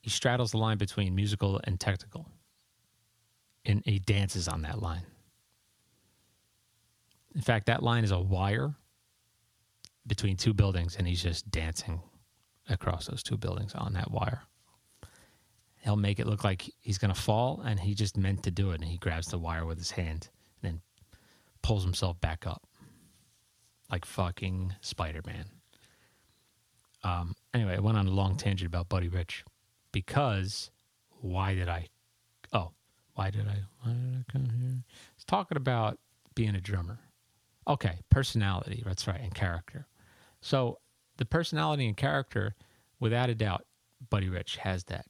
he 0.00 0.08
straddles 0.08 0.52
the 0.52 0.58
line 0.58 0.78
between 0.78 1.16
musical 1.16 1.60
and 1.64 1.80
technical, 1.80 2.30
and 3.64 3.82
he 3.84 3.98
dances 3.98 4.46
on 4.46 4.62
that 4.62 4.80
line. 4.80 5.02
In 7.34 7.40
fact, 7.40 7.66
that 7.66 7.82
line 7.82 8.04
is 8.04 8.12
a 8.12 8.20
wire 8.20 8.76
between 10.06 10.36
two 10.36 10.54
buildings, 10.54 10.94
and 10.96 11.08
he's 11.08 11.24
just 11.24 11.50
dancing 11.50 12.00
across 12.68 13.06
those 13.06 13.24
two 13.24 13.36
buildings 13.36 13.74
on 13.74 13.94
that 13.94 14.12
wire. 14.12 14.42
He'll 15.80 15.96
make 15.96 16.20
it 16.20 16.28
look 16.28 16.44
like 16.44 16.70
he's 16.80 16.98
going 16.98 17.12
to 17.12 17.20
fall, 17.20 17.62
and 17.66 17.80
he 17.80 17.94
just 17.94 18.16
meant 18.16 18.44
to 18.44 18.52
do 18.52 18.70
it, 18.70 18.80
and 18.80 18.84
he 18.84 18.98
grabs 18.98 19.26
the 19.26 19.38
wire 19.38 19.66
with 19.66 19.78
his 19.78 19.90
hand 19.90 20.28
and 20.62 20.72
then 20.72 20.80
pulls 21.66 21.82
himself 21.82 22.20
back 22.20 22.46
up 22.46 22.62
like 23.90 24.04
fucking 24.04 24.72
Spider 24.82 25.20
Man. 25.26 25.46
Um, 27.02 27.34
anyway, 27.52 27.74
I 27.74 27.80
went 27.80 27.98
on 27.98 28.06
a 28.06 28.10
long 28.12 28.36
tangent 28.36 28.68
about 28.68 28.88
Buddy 28.88 29.08
Rich 29.08 29.44
because 29.90 30.70
why 31.20 31.54
did 31.54 31.68
I? 31.68 31.88
Oh, 32.52 32.70
why 33.14 33.30
did 33.30 33.48
I? 33.48 33.64
Why 33.82 33.92
did 33.94 34.24
I 34.28 34.32
come 34.32 34.44
here? 34.44 34.84
It's 35.16 35.24
talking 35.24 35.56
about 35.56 35.98
being 36.36 36.54
a 36.54 36.60
drummer. 36.60 37.00
Okay, 37.66 37.98
personality. 38.10 38.84
That's 38.86 39.08
right, 39.08 39.20
and 39.20 39.34
character. 39.34 39.88
So 40.40 40.78
the 41.16 41.24
personality 41.24 41.88
and 41.88 41.96
character, 41.96 42.54
without 43.00 43.28
a 43.28 43.34
doubt, 43.34 43.66
Buddy 44.08 44.28
Rich 44.28 44.58
has 44.58 44.84
that. 44.84 45.06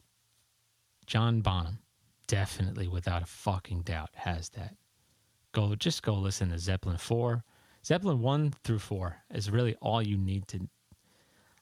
John 1.05 1.43
Bonham, 1.43 1.81
definitely 2.27 2.89
without 2.89 3.23
a 3.23 3.27
fucking 3.27 3.83
doubt, 3.83 4.09
has 4.15 4.49
that. 4.51 4.75
Go 5.57 5.75
just 5.75 6.03
go 6.03 6.13
listen 6.13 6.51
to 6.51 6.59
Zeppelin 6.59 6.99
four, 6.99 7.43
Zeppelin 7.83 8.21
one 8.21 8.53
through 8.63 8.79
four 8.79 9.17
is 9.33 9.51
really 9.51 9.75
all 9.81 10.03
you 10.03 10.19
need 10.19 10.47
to. 10.49 10.69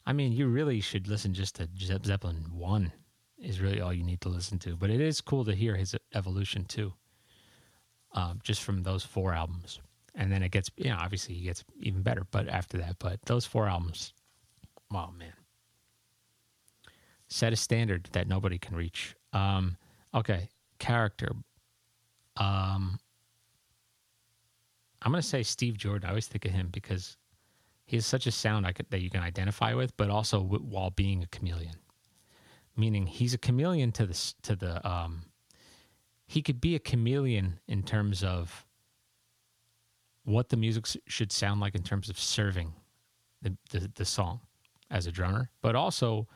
I 0.05 0.13
mean, 0.13 0.33
you 0.33 0.49
really 0.49 0.81
should 0.81 1.07
listen 1.07 1.33
just 1.33 1.55
to 1.57 1.69
Ze- 1.79 2.01
Zeppelin 2.05 2.45
one 2.51 2.91
is 3.39 3.61
really 3.61 3.81
all 3.81 3.93
you 3.93 4.03
need 4.03 4.21
to 4.23 4.29
listen 4.29 4.59
to. 4.59 4.75
But 4.75 4.91
it 4.91 5.01
is 5.01 5.21
cool 5.21 5.45
to 5.45 5.55
hear 5.55 5.77
his 5.77 5.95
evolution 6.13 6.65
too, 6.65 6.93
um, 8.15 8.41
just 8.43 8.65
from 8.65 8.83
those 8.83 9.05
four 9.05 9.33
albums. 9.33 9.79
And 10.17 10.33
then 10.33 10.43
it 10.43 10.51
gets, 10.51 10.71
you 10.77 10.91
know, 10.91 10.99
obviously 10.99 11.37
he 11.37 11.45
gets 11.45 11.63
even 11.79 12.03
better. 12.03 12.27
But 12.33 12.49
after 12.49 12.79
that, 12.79 12.97
but 12.99 13.23
those 13.27 13.47
four 13.47 13.69
albums, 13.69 14.13
wow, 14.91 15.13
man, 15.17 15.35
set 17.29 17.53
a 17.53 17.57
standard 17.57 18.09
that 18.11 18.27
nobody 18.27 18.59
can 18.59 18.75
reach. 18.75 19.15
Um, 19.33 19.77
okay, 20.13 20.49
character. 20.81 21.31
Um, 22.37 22.99
I'm 25.05 25.13
gonna 25.13 25.23
say 25.23 25.43
Steve 25.43 25.77
Jordan. 25.77 26.07
I 26.07 26.11
always 26.11 26.27
think 26.27 26.47
of 26.47 26.53
him 26.53 26.71
because 26.73 27.19
he 27.85 27.97
has 27.97 28.07
such 28.07 28.27
a 28.27 28.33
sound 28.33 28.67
could, 28.75 28.87
that 28.89 29.03
you 29.03 29.11
can 29.11 29.21
identify 29.23 29.75
with, 29.75 29.95
but 29.99 30.09
also 30.09 30.41
w- 30.41 30.63
while 30.63 30.91
being 30.91 31.23
a 31.23 31.27
chameleon. 31.27 31.77
Meaning 32.75 33.07
he's 33.07 33.35
a 33.35 33.39
chameleon 33.39 33.93
to 33.93 34.07
the 34.07 34.33
to 34.43 34.57
the. 34.57 34.89
Um, 34.89 35.27
he 36.27 36.41
could 36.41 36.61
be 36.61 36.75
a 36.75 36.79
chameleon 36.79 37.61
in 37.69 37.83
terms 37.83 38.25
of 38.25 38.67
what 40.25 40.49
the 40.49 40.57
music 40.57 40.87
should 41.07 41.31
sound 41.31 41.61
like 41.61 41.75
in 41.75 41.83
terms 41.83 42.09
of 42.09 42.19
serving 42.19 42.73
the, 43.43 43.55
the, 43.71 43.91
the 43.95 44.05
song 44.07 44.41
as 44.91 45.07
a 45.07 45.13
drummer, 45.13 45.51
but 45.61 45.77
also 45.77 46.27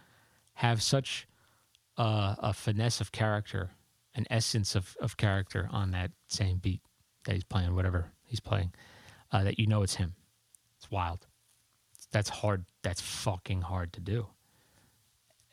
have 0.52 0.82
such 0.82 1.26
a, 1.96 2.36
a 2.38 2.52
finesse 2.52 3.00
of 3.00 3.12
character, 3.12 3.70
an 4.14 4.26
essence 4.28 4.74
of, 4.74 4.94
of 5.00 5.16
character 5.16 5.70
on 5.72 5.90
that 5.92 6.10
same 6.28 6.58
beat 6.58 6.82
that 7.28 7.34
he's 7.34 7.44
playing, 7.44 7.76
whatever 7.76 8.10
he's 8.24 8.40
playing, 8.40 8.72
uh, 9.30 9.44
that 9.44 9.60
you 9.60 9.66
know 9.66 9.82
it's 9.82 9.94
him. 9.94 10.14
It's 10.78 10.90
wild. 10.90 11.26
That's 12.10 12.30
hard. 12.30 12.64
That's 12.82 13.00
fucking 13.00 13.60
hard 13.62 13.92
to 13.92 14.00
do. 14.00 14.26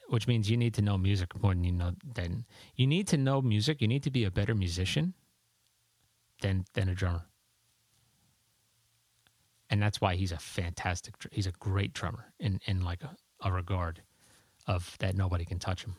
Which 0.07 0.27
means 0.27 0.49
you 0.49 0.55
need 0.57 0.73
to 0.75 0.81
know 0.81 0.97
music 0.97 1.39
more 1.43 1.53
than 1.53 1.65
you 1.65 1.73
know. 1.73 1.91
Then 2.15 2.45
you 2.75 2.87
need 2.87 3.07
to 3.09 3.17
know 3.17 3.41
music. 3.41 3.81
You 3.81 3.87
need 3.87 4.03
to 4.03 4.11
be 4.11 4.23
a 4.23 4.31
better 4.31 4.55
musician 4.55 5.13
than 6.41 6.65
than 6.73 6.89
a 6.89 6.95
drummer 6.95 7.25
and 9.69 9.81
that's 9.81 9.99
why 10.01 10.15
he's 10.15 10.31
a 10.31 10.37
fantastic 10.37 11.15
he's 11.31 11.47
a 11.47 11.51
great 11.51 11.93
drummer 11.93 12.31
in 12.39 12.59
in 12.65 12.83
like 12.83 13.03
a, 13.03 13.15
a 13.47 13.51
regard 13.51 14.01
of 14.67 14.95
that 14.99 15.15
nobody 15.15 15.45
can 15.45 15.59
touch 15.59 15.83
him 15.83 15.95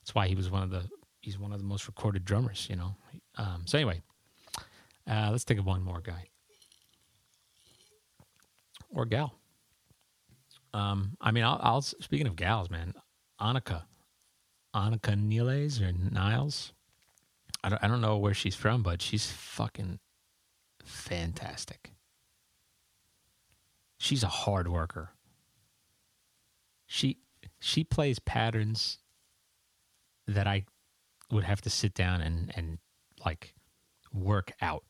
that's 0.00 0.14
why 0.14 0.26
he 0.26 0.34
was 0.34 0.50
one 0.50 0.62
of 0.62 0.70
the 0.70 0.88
he's 1.20 1.38
one 1.38 1.52
of 1.52 1.58
the 1.58 1.64
most 1.64 1.86
recorded 1.86 2.24
drummers 2.24 2.66
you 2.70 2.76
know 2.76 2.94
um, 3.36 3.62
so 3.66 3.78
anyway 3.78 4.00
uh, 5.08 5.28
let's 5.30 5.44
think 5.44 5.60
of 5.60 5.66
one 5.66 5.82
more 5.82 6.00
guy. 6.00 6.28
Or 8.90 9.04
gal. 9.04 9.34
Um, 10.74 11.16
i 11.20 11.30
mean 11.30 11.44
I'll, 11.44 11.60
I'll 11.62 11.82
speaking 11.82 12.26
of 12.26 12.36
gals 12.36 12.70
man 12.70 12.94
Anika. 13.40 13.82
Anika 14.74 15.20
Nilles 15.20 15.82
or 15.82 15.92
Nilles? 15.92 16.72
I 17.62 17.68
don't, 17.68 17.84
I 17.84 17.88
don't 17.88 18.00
know 18.00 18.16
where 18.16 18.34
she's 18.34 18.54
from 18.54 18.82
but 18.82 19.02
she's 19.02 19.30
fucking 19.30 19.98
fantastic. 20.84 21.92
She's 23.98 24.22
a 24.22 24.28
hard 24.28 24.68
worker. 24.68 25.10
She 26.86 27.18
she 27.60 27.84
plays 27.84 28.18
patterns 28.18 28.98
that 30.26 30.46
I 30.46 30.64
would 31.30 31.44
have 31.44 31.60
to 31.62 31.70
sit 31.70 31.94
down 31.94 32.20
and 32.20 32.52
and 32.56 32.78
like 33.24 33.54
work 34.12 34.52
out. 34.60 34.84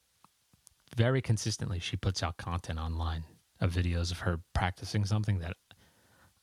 Very 0.97 1.23
consistently 1.23 1.79
she 1.79 1.97
puts 1.97 2.23
out 2.23 2.37
content 2.37 2.79
online 2.79 3.25
of 3.61 3.73
videos 3.73 4.11
of 4.11 4.21
her 4.21 4.41
practicing 4.55 5.05
something 5.05 5.39
that 5.39 5.57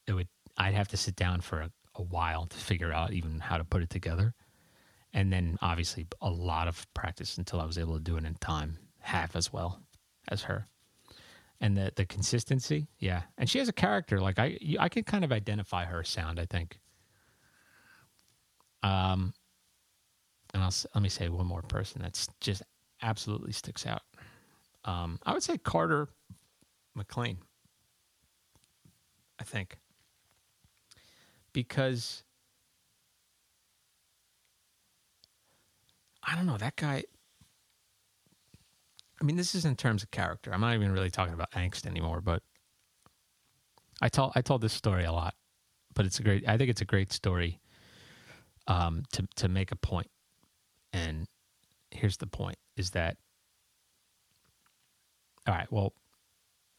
it 0.08 0.14
would 0.14 0.28
I'd 0.58 0.74
have 0.74 0.88
to 0.90 0.98
sit 0.98 1.16
down 1.16 1.42
for 1.42 1.62
a, 1.62 1.72
a 1.96 2.02
while 2.02 2.46
to 2.48 2.58
figure 2.58 2.92
out 2.92 3.14
even 3.14 3.40
how 3.40 3.58
to 3.58 3.64
put 3.64 3.82
it 3.84 3.90
together. 3.90 4.34
And 5.14 5.32
then 5.32 5.58
obviously 5.62 6.08
a 6.22 6.30
lot 6.30 6.68
of 6.68 6.86
practice 6.94 7.38
until 7.38 7.60
I 7.62 7.66
was 7.66 7.78
able 7.78 7.96
to 7.96 8.04
do 8.04 8.18
it 8.18 8.26
in 8.26 8.36
time, 8.36 8.78
half 9.00 9.36
as 9.36 9.52
well 9.54 9.82
as 10.28 10.44
her. 10.44 10.68
And 11.62 11.78
the 11.78 11.92
the 11.96 12.06
consistency 12.06 12.88
yeah. 13.00 13.24
And 13.38 13.50
she 13.50 13.60
has 13.60 13.68
a 13.68 13.74
character 13.74 14.20
like 14.20 14.40
i 14.40 14.58
i 14.80 14.90
can 14.90 15.04
kind 15.04 15.24
of 15.24 15.32
identify 15.32 15.86
her 15.86 16.04
sound 16.04 16.40
i 16.40 16.46
think. 16.46 16.80
Um 18.82 19.34
and 20.54 20.64
i'll 20.64 20.74
let 20.96 21.04
me 21.04 21.10
say 21.10 21.30
one 21.30 21.46
more 21.46 21.62
person 21.62 22.02
that's 22.02 22.28
just 22.40 22.64
absolutely 23.02 23.52
sticks 23.52 23.86
out 23.86 24.02
um 24.86 25.20
i 25.26 25.34
would 25.34 25.44
say 25.44 25.58
carter 25.58 26.08
mclean 26.96 27.38
i 29.40 29.44
think 29.44 29.78
because 31.54 32.24
i 36.24 36.36
don't 36.36 36.46
know 36.46 36.58
that 36.58 36.76
guy 36.76 37.04
I 39.22 39.26
mean, 39.26 39.36
this 39.36 39.54
is 39.54 39.66
in 39.66 39.76
terms 39.76 40.04
of 40.04 40.12
character. 40.12 40.54
I'm 40.54 40.62
not 40.62 40.74
even 40.76 40.92
really 40.92 41.10
talking 41.10 41.34
about 41.34 41.52
angst 41.52 41.86
anymore, 41.86 42.22
but 42.22 42.42
I 44.02 44.08
told 44.10 44.32
I 44.36 44.42
told 44.42 44.62
this 44.62 44.74
story 44.74 45.04
a 45.04 45.12
lot, 45.12 45.36
but 45.94 46.06
it's 46.06 46.20
a 46.20 46.24
great. 46.24 46.48
I 46.48 46.58
think 46.58 46.70
it's 46.70 46.82
a 46.82 46.86
great 46.86 47.12
story 47.12 47.60
um, 48.68 49.04
to 49.14 49.28
to 49.38 49.50
make 49.50 49.72
a 49.72 49.76
point. 49.76 50.10
And 50.94 51.28
here's 51.92 52.18
the 52.18 52.28
point: 52.28 52.58
is 52.78 52.92
that 52.92 53.18
all 55.50 55.56
right? 55.56 55.72
Well, 55.72 55.94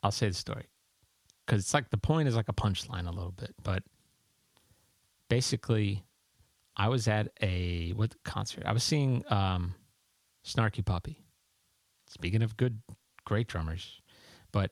I'll 0.03 0.11
say 0.11 0.29
the 0.29 0.35
story 0.35 0.66
because 1.45 1.62
it's 1.62 1.75
like 1.75 1.91
the 1.91 1.99
point 1.99 2.29
is 2.29 2.37
like 2.37 2.49
a 2.49 2.55
punchline 2.55 3.07
a 3.07 3.11
little 3.11 3.33
bit, 3.33 3.55
but 3.62 3.83
basically, 5.29 6.05
I 6.77 6.89
was 6.89 7.09
at 7.09 7.29
a 7.43 7.91
what 7.91 8.14
concert? 8.25 8.64
I 8.64 8.73
was 8.73 8.85
seeing 8.85 9.25
um, 9.29 9.75
Snarky 10.45 10.85
Puppy. 10.85 11.25
Speaking 12.07 12.43
of 12.43 12.57
good, 12.57 12.81
great 13.25 13.47
drummers, 13.47 14.01
but 14.53 14.71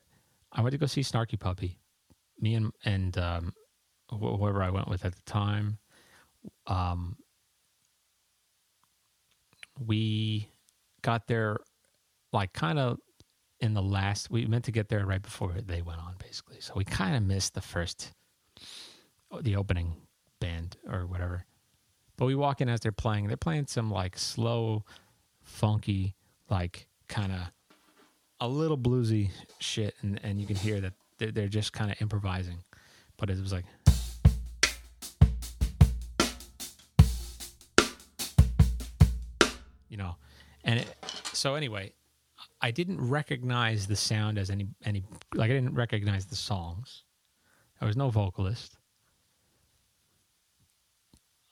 I 0.51 0.61
went 0.61 0.71
to 0.73 0.77
go 0.77 0.85
see 0.85 1.01
Snarky 1.01 1.39
Puppy. 1.39 1.79
Me 2.39 2.55
and 2.55 2.71
and 2.85 3.17
um, 3.17 3.53
wh- 4.09 4.37
whoever 4.37 4.63
I 4.63 4.69
went 4.69 4.87
with 4.87 5.05
at 5.05 5.15
the 5.15 5.21
time, 5.21 5.77
um, 6.67 7.17
we 9.85 10.49
got 11.01 11.27
there 11.27 11.57
like 12.31 12.53
kind 12.53 12.79
of 12.79 12.99
in 13.61 13.73
the 13.73 13.81
last. 13.81 14.31
We 14.31 14.45
meant 14.45 14.65
to 14.65 14.71
get 14.71 14.89
there 14.89 15.05
right 15.05 15.21
before 15.21 15.53
they 15.65 15.81
went 15.81 15.99
on, 15.99 16.15
basically. 16.19 16.61
So 16.61 16.73
we 16.75 16.85
kind 16.85 17.15
of 17.15 17.23
missed 17.23 17.53
the 17.53 17.61
first, 17.61 18.11
the 19.41 19.55
opening 19.55 19.95
band 20.39 20.77
or 20.89 21.05
whatever. 21.05 21.45
But 22.17 22.25
we 22.25 22.35
walk 22.35 22.61
in 22.61 22.69
as 22.69 22.79
they're 22.79 22.91
playing. 22.91 23.27
They're 23.27 23.37
playing 23.37 23.67
some 23.67 23.91
like 23.91 24.17
slow, 24.17 24.83
funky, 25.43 26.15
like 26.49 26.87
kind 27.07 27.31
of 27.31 27.39
a 28.41 28.47
little 28.47 28.77
bluesy 28.77 29.31
shit, 29.59 29.95
and, 30.01 30.19
and 30.23 30.39
you 30.39 30.47
can 30.47 30.55
hear 30.55 30.79
that 30.81 30.93
they're, 31.17 31.31
they're 31.31 31.47
just 31.47 31.73
kind 31.73 31.91
of 31.91 32.01
improvising. 32.01 32.63
But 33.17 33.29
it 33.29 33.39
was 33.39 33.51
like. 33.51 33.65
You 39.89 39.97
know, 39.97 40.17
and 40.63 40.81
it, 40.81 40.95
so 41.33 41.55
anyway, 41.55 41.93
I 42.61 42.71
didn't 42.71 42.99
recognize 42.99 43.87
the 43.87 43.95
sound 43.95 44.37
as 44.37 44.49
any 44.49 44.67
any 44.83 45.03
like 45.33 45.49
I 45.49 45.53
didn't 45.53 45.75
recognize 45.75 46.25
the 46.25 46.35
songs. 46.35 47.03
There 47.79 47.87
was 47.87 47.97
no 47.97 48.09
vocalist. 48.09 48.77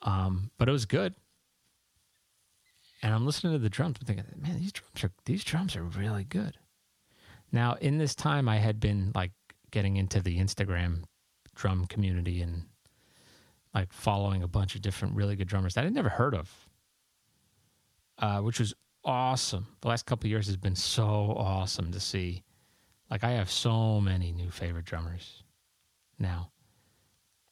Um, 0.02 0.50
but 0.58 0.68
it 0.68 0.72
was 0.72 0.84
good. 0.84 1.14
And 3.02 3.14
I'm 3.14 3.26
listening 3.26 3.52
to 3.52 3.58
the 3.58 3.70
drums. 3.70 3.96
I'm 4.00 4.06
thinking, 4.06 4.24
man, 4.36 4.58
these 4.58 4.72
drums 4.72 5.04
are 5.04 5.12
these 5.24 5.44
drums 5.44 5.76
are 5.76 5.82
really 5.82 6.24
good. 6.24 6.56
Now, 7.50 7.74
in 7.80 7.98
this 7.98 8.14
time, 8.14 8.48
I 8.48 8.56
had 8.56 8.80
been 8.80 9.12
like 9.14 9.32
getting 9.70 9.96
into 9.96 10.20
the 10.20 10.38
Instagram 10.38 11.04
drum 11.54 11.86
community 11.86 12.42
and 12.42 12.64
like 13.74 13.92
following 13.92 14.42
a 14.42 14.48
bunch 14.48 14.74
of 14.74 14.82
different 14.82 15.14
really 15.14 15.36
good 15.36 15.48
drummers 15.48 15.74
that 15.74 15.84
I'd 15.84 15.94
never 15.94 16.08
heard 16.08 16.34
of, 16.34 16.68
uh, 18.18 18.40
which 18.40 18.58
was 18.58 18.74
awesome. 19.08 19.66
The 19.80 19.88
last 19.88 20.04
couple 20.04 20.28
years 20.28 20.46
has 20.46 20.58
been 20.58 20.76
so 20.76 21.34
awesome 21.36 21.90
to 21.92 21.98
see. 21.98 22.44
Like 23.10 23.24
I 23.24 23.30
have 23.30 23.50
so 23.50 24.00
many 24.00 24.32
new 24.32 24.50
favorite 24.50 24.84
drummers 24.84 25.42
now, 26.18 26.52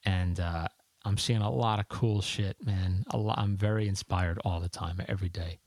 and 0.04 0.38
uh, 0.38 0.68
I'm 1.04 1.16
seeing 1.16 1.40
a 1.40 1.50
lot 1.50 1.80
of 1.80 1.88
cool 1.88 2.20
shit, 2.20 2.56
man. 2.64 3.04
Lot, 3.14 3.38
I'm 3.38 3.56
very 3.56 3.88
inspired 3.88 4.38
all 4.44 4.60
the 4.60 4.68
time, 4.68 5.00
every 5.08 5.30
day. 5.30 5.58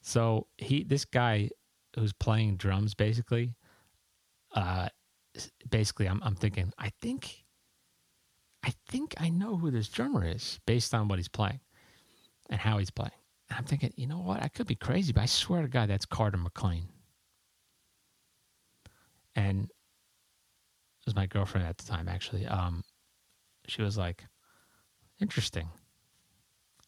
So 0.00 0.46
he, 0.56 0.82
this 0.82 1.04
guy 1.04 1.50
who's 1.94 2.14
playing 2.14 2.56
drums, 2.56 2.94
basically, 2.94 3.54
uh, 4.54 4.88
basically, 5.68 6.06
I'm, 6.06 6.22
I'm 6.24 6.36
thinking, 6.36 6.72
I 6.78 6.90
think, 7.02 7.44
I 8.64 8.72
think 8.88 9.14
I 9.18 9.28
know 9.28 9.58
who 9.58 9.70
this 9.70 9.88
drummer 9.88 10.26
is 10.26 10.58
based 10.64 10.94
on 10.94 11.08
what 11.08 11.18
he's 11.18 11.28
playing 11.28 11.60
and 12.48 12.58
how 12.58 12.78
he's 12.78 12.90
playing. 12.90 13.12
And 13.48 13.58
I'm 13.58 13.64
thinking, 13.64 13.92
you 13.96 14.06
know 14.06 14.18
what? 14.18 14.42
I 14.42 14.48
could 14.48 14.66
be 14.66 14.74
crazy, 14.74 15.12
but 15.12 15.22
I 15.22 15.26
swear 15.26 15.62
to 15.62 15.68
God, 15.68 15.88
that's 15.88 16.06
Carter 16.06 16.36
McLean. 16.36 16.88
And 19.34 19.64
it 19.64 21.06
was 21.06 21.16
my 21.16 21.26
girlfriend 21.26 21.66
at 21.66 21.78
the 21.78 21.86
time, 21.86 22.08
actually. 22.08 22.46
Um, 22.46 22.82
she 23.66 23.82
was 23.82 23.96
like, 23.96 24.24
interesting. 25.20 25.68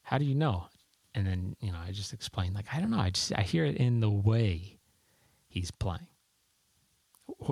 How 0.02 0.18
do 0.18 0.24
you 0.24 0.34
know? 0.34 0.66
And 1.14 1.26
then, 1.26 1.56
you 1.60 1.72
know, 1.72 1.78
I 1.78 1.92
just 1.92 2.12
explained, 2.12 2.54
like, 2.54 2.66
I 2.72 2.80
don't 2.80 2.90
know. 2.90 3.00
I 3.00 3.10
just, 3.10 3.32
I 3.36 3.42
hear 3.42 3.64
it 3.64 3.76
in 3.76 4.00
the 4.00 4.10
way 4.10 4.78
he's 5.48 5.70
playing. 5.70 6.06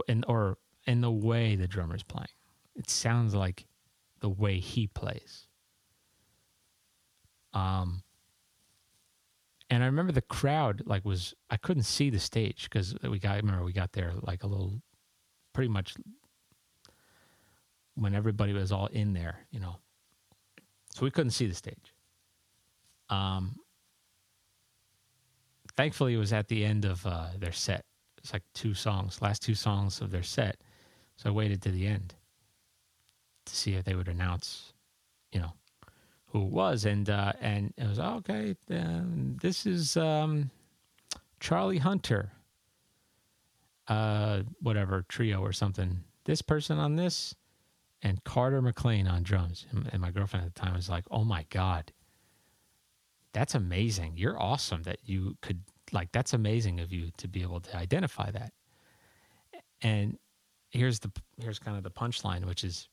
And, 0.08 0.24
or 0.28 0.58
in 0.86 1.00
the 1.00 1.10
way 1.10 1.56
the 1.56 1.68
drummer's 1.68 2.02
playing. 2.02 2.28
It 2.74 2.90
sounds 2.90 3.34
like 3.34 3.66
the 4.20 4.28
way 4.28 4.58
he 4.58 4.86
plays. 4.86 5.46
Um, 7.52 8.02
and 9.70 9.82
I 9.82 9.86
remember 9.86 10.12
the 10.12 10.22
crowd 10.22 10.82
like 10.86 11.04
was 11.04 11.34
I 11.50 11.56
couldn't 11.56 11.82
see 11.82 12.10
the 12.10 12.18
stage 12.18 12.64
because 12.64 12.94
we 13.02 13.18
got 13.18 13.32
I 13.32 13.36
remember 13.36 13.64
we 13.64 13.72
got 13.72 13.92
there 13.92 14.12
like 14.22 14.42
a 14.42 14.46
little, 14.46 14.80
pretty 15.52 15.68
much 15.68 15.94
when 17.94 18.14
everybody 18.14 18.52
was 18.52 18.72
all 18.72 18.86
in 18.86 19.12
there, 19.12 19.40
you 19.50 19.60
know, 19.60 19.76
so 20.94 21.04
we 21.04 21.10
couldn't 21.10 21.32
see 21.32 21.46
the 21.46 21.54
stage. 21.54 21.94
Um, 23.10 23.56
thankfully, 25.76 26.14
it 26.14 26.18
was 26.18 26.32
at 26.32 26.48
the 26.48 26.64
end 26.64 26.84
of 26.84 27.04
uh, 27.06 27.28
their 27.38 27.52
set. 27.52 27.84
It's 28.18 28.32
like 28.32 28.42
two 28.54 28.74
songs, 28.74 29.20
last 29.20 29.42
two 29.42 29.54
songs 29.54 30.00
of 30.00 30.10
their 30.10 30.22
set. 30.22 30.56
So 31.16 31.30
I 31.30 31.32
waited 31.32 31.62
to 31.62 31.70
the 31.70 31.86
end 31.86 32.14
to 33.46 33.56
see 33.56 33.74
if 33.74 33.84
they 33.84 33.94
would 33.94 34.08
announce, 34.08 34.72
you 35.32 35.40
know, 35.40 35.52
who 36.28 36.42
it 36.42 36.52
was, 36.52 36.84
and 36.84 37.08
uh, 37.08 37.32
and 37.40 37.72
it 37.76 37.88
was 37.88 37.98
okay. 37.98 38.54
Uh, 38.70 39.00
this 39.40 39.66
is 39.66 39.96
um, 39.96 40.50
Charlie 41.40 41.78
Hunter, 41.78 42.32
uh, 43.88 44.42
whatever 44.60 45.04
trio 45.08 45.40
or 45.40 45.52
something. 45.52 46.04
This 46.24 46.42
person 46.42 46.78
on 46.78 46.96
this, 46.96 47.34
and 48.02 48.22
Carter 48.24 48.60
McLean 48.60 49.06
on 49.06 49.22
drums. 49.22 49.66
And 49.92 50.00
my 50.00 50.10
girlfriend 50.10 50.44
at 50.44 50.54
the 50.54 50.60
time 50.60 50.74
was 50.74 50.90
like, 50.90 51.04
"Oh 51.10 51.24
my 51.24 51.46
god, 51.50 51.92
that's 53.32 53.54
amazing! 53.54 54.14
You're 54.16 54.40
awesome 54.40 54.82
that 54.82 54.98
you 55.04 55.36
could 55.40 55.62
like. 55.92 56.12
That's 56.12 56.34
amazing 56.34 56.80
of 56.80 56.92
you 56.92 57.10
to 57.16 57.28
be 57.28 57.42
able 57.42 57.60
to 57.60 57.76
identify 57.76 58.30
that." 58.32 58.52
And 59.80 60.18
here's 60.68 60.98
the 60.98 61.10
here's 61.40 61.58
kind 61.58 61.78
of 61.78 61.84
the 61.84 61.90
punchline, 61.90 62.44
which 62.44 62.64
is 62.64 62.88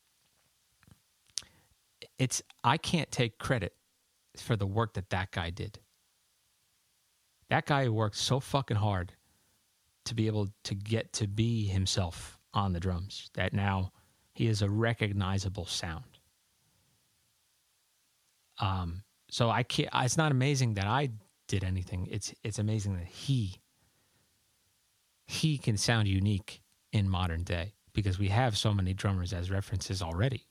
it's 2.18 2.42
I 2.64 2.78
can't 2.78 3.12
take 3.12 3.38
credit 3.38 3.74
for 4.38 4.56
the 4.56 4.68
work 4.68 4.94
that 4.94 5.10
that 5.10 5.32
guy 5.32 5.50
did. 5.50 5.80
That 7.50 7.66
guy 7.66 7.90
worked 7.90 8.18
so 8.18 8.40
fucking 8.40 8.78
hard 8.78 9.14
to 10.06 10.16
be 10.16 10.28
able 10.28 10.50
to 10.64 10.76
get 10.76 11.14
to 11.14 11.28
be 11.28 11.66
himself 11.68 12.38
on 12.54 12.74
the 12.74 12.80
drums 12.80 13.30
that 13.34 13.54
now 13.54 13.92
he 14.34 14.48
is 14.48 14.62
a 14.62 14.70
recognizable 14.70 15.66
sound. 15.66 16.20
Um, 18.60 19.04
so 19.30 19.50
I 19.50 19.64
can't. 19.64 19.90
It's 19.94 20.18
not 20.18 20.32
amazing 20.32 20.76
that 20.76 20.86
I 20.86 21.10
did 21.48 21.64
anything. 21.64 22.08
It's 22.10 22.34
it's 22.44 22.60
amazing 22.60 22.96
that 22.96 23.08
he 23.08 23.62
he 25.28 25.58
can 25.58 25.78
sound 25.78 26.08
unique 26.08 26.62
in 26.92 27.10
modern 27.10 27.44
day 27.44 27.74
because 27.94 28.20
we 28.20 28.30
have 28.30 28.58
so 28.58 28.74
many 28.74 28.94
drummers 28.94 29.34
as 29.34 29.50
references 29.50 30.02
already 30.02 30.46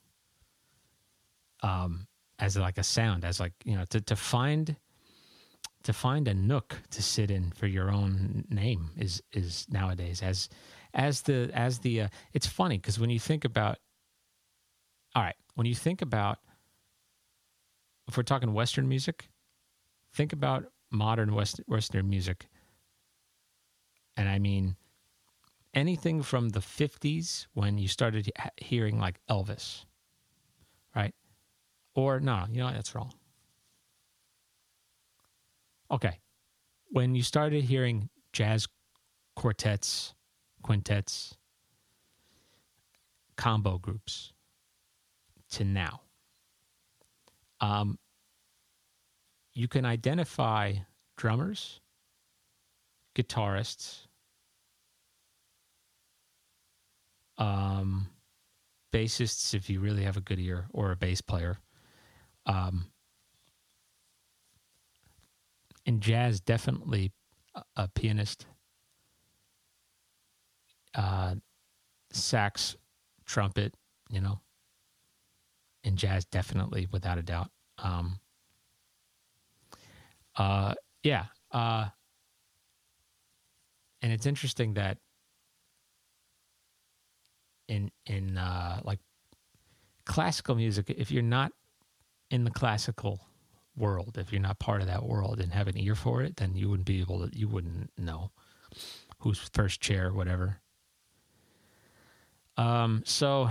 um, 1.65 2.07
as 2.37 2.55
like 2.55 2.77
a 2.77 2.83
sound, 2.83 3.25
as 3.25 3.39
like 3.39 3.53
you 3.65 3.75
know, 3.75 3.85
to 3.89 3.99
to 4.01 4.15
find 4.15 4.75
to 5.83 5.93
find 5.93 6.27
a 6.27 6.33
nook 6.33 6.77
to 6.91 7.01
sit 7.01 7.31
in 7.31 7.51
for 7.51 7.67
your 7.67 7.91
own 7.91 8.45
name 8.49 8.91
is 8.97 9.21
is 9.33 9.65
nowadays. 9.69 10.21
As 10.21 10.47
as 10.93 11.21
the 11.21 11.49
as 11.53 11.79
the 11.79 12.01
uh, 12.01 12.07
it's 12.33 12.47
funny 12.47 12.77
because 12.77 12.99
when 12.99 13.09
you 13.09 13.19
think 13.19 13.45
about 13.45 13.79
all 15.15 15.23
right 15.23 15.35
when 15.55 15.65
you 15.65 15.75
think 15.75 16.01
about 16.01 16.39
if 18.07 18.15
we're 18.15 18.23
talking 18.23 18.53
western 18.53 18.87
music 18.87 19.29
think 20.13 20.33
about 20.33 20.65
modern 20.91 21.33
west 21.33 21.61
western 21.67 22.09
music. 22.09 22.47
And 24.17 24.29
i 24.29 24.39
mean 24.39 24.77
anything 25.73 26.21
from 26.23 26.49
the 26.49 26.61
50s 26.61 27.47
when 27.53 27.77
you 27.77 27.89
started 27.89 28.31
hearing 28.57 28.97
like 28.97 29.19
elvis 29.29 29.83
or 31.95 32.19
no, 32.19 32.45
you 32.51 32.61
know 32.61 32.71
that's 32.71 32.93
wrong. 32.93 33.13
Okay. 35.89 36.19
When 36.91 37.15
you 37.15 37.23
started 37.23 37.63
hearing 37.63 38.09
jazz 38.33 38.67
quartets, 39.35 40.13
quintets, 40.61 41.35
combo 43.37 43.77
groups 43.77 44.33
to 45.51 45.63
now, 45.63 46.01
um, 47.61 47.97
you 49.53 49.67
can 49.67 49.85
identify 49.85 50.73
drummers, 51.17 51.79
guitarists, 53.15 54.07
um, 57.37 58.07
bassists 58.93 59.53
if 59.53 59.69
you 59.69 59.79
really 59.79 60.03
have 60.03 60.17
a 60.17 60.21
good 60.21 60.39
ear, 60.39 60.67
or 60.71 60.91
a 60.91 60.95
bass 60.95 61.21
player, 61.21 61.57
um, 62.45 62.87
in 65.85 65.99
jazz, 65.99 66.39
definitely 66.39 67.11
a, 67.53 67.63
a 67.75 67.87
pianist, 67.87 68.45
uh, 70.95 71.35
sax, 72.11 72.75
trumpet, 73.25 73.73
you 74.09 74.21
know. 74.21 74.39
In 75.83 75.95
jazz, 75.95 76.25
definitely, 76.25 76.87
without 76.91 77.19
a 77.19 77.21
doubt. 77.21 77.51
Um, 77.77 78.19
uh, 80.35 80.73
yeah. 81.03 81.25
Uh, 81.51 81.89
and 84.01 84.11
it's 84.11 84.25
interesting 84.25 84.73
that 84.73 84.97
in 87.67 87.91
in 88.05 88.37
uh, 88.37 88.81
like 88.83 88.99
classical 90.05 90.55
music, 90.55 90.89
if 90.89 91.11
you're 91.11 91.23
not 91.23 91.51
in 92.29 92.43
the 92.43 92.51
classical 92.51 93.19
world, 93.75 94.17
if 94.17 94.31
you're 94.31 94.41
not 94.41 94.59
part 94.59 94.81
of 94.81 94.87
that 94.87 95.03
world 95.03 95.39
and 95.39 95.51
have 95.51 95.67
an 95.67 95.77
ear 95.77 95.95
for 95.95 96.21
it, 96.21 96.37
then 96.37 96.55
you 96.55 96.69
wouldn't 96.69 96.87
be 96.87 97.01
able 97.01 97.27
to, 97.27 97.37
you 97.37 97.47
wouldn't 97.47 97.91
know 97.97 98.31
who's 99.19 99.49
first 99.53 99.81
chair, 99.81 100.13
whatever. 100.13 100.59
Um, 102.57 103.03
so 103.05 103.49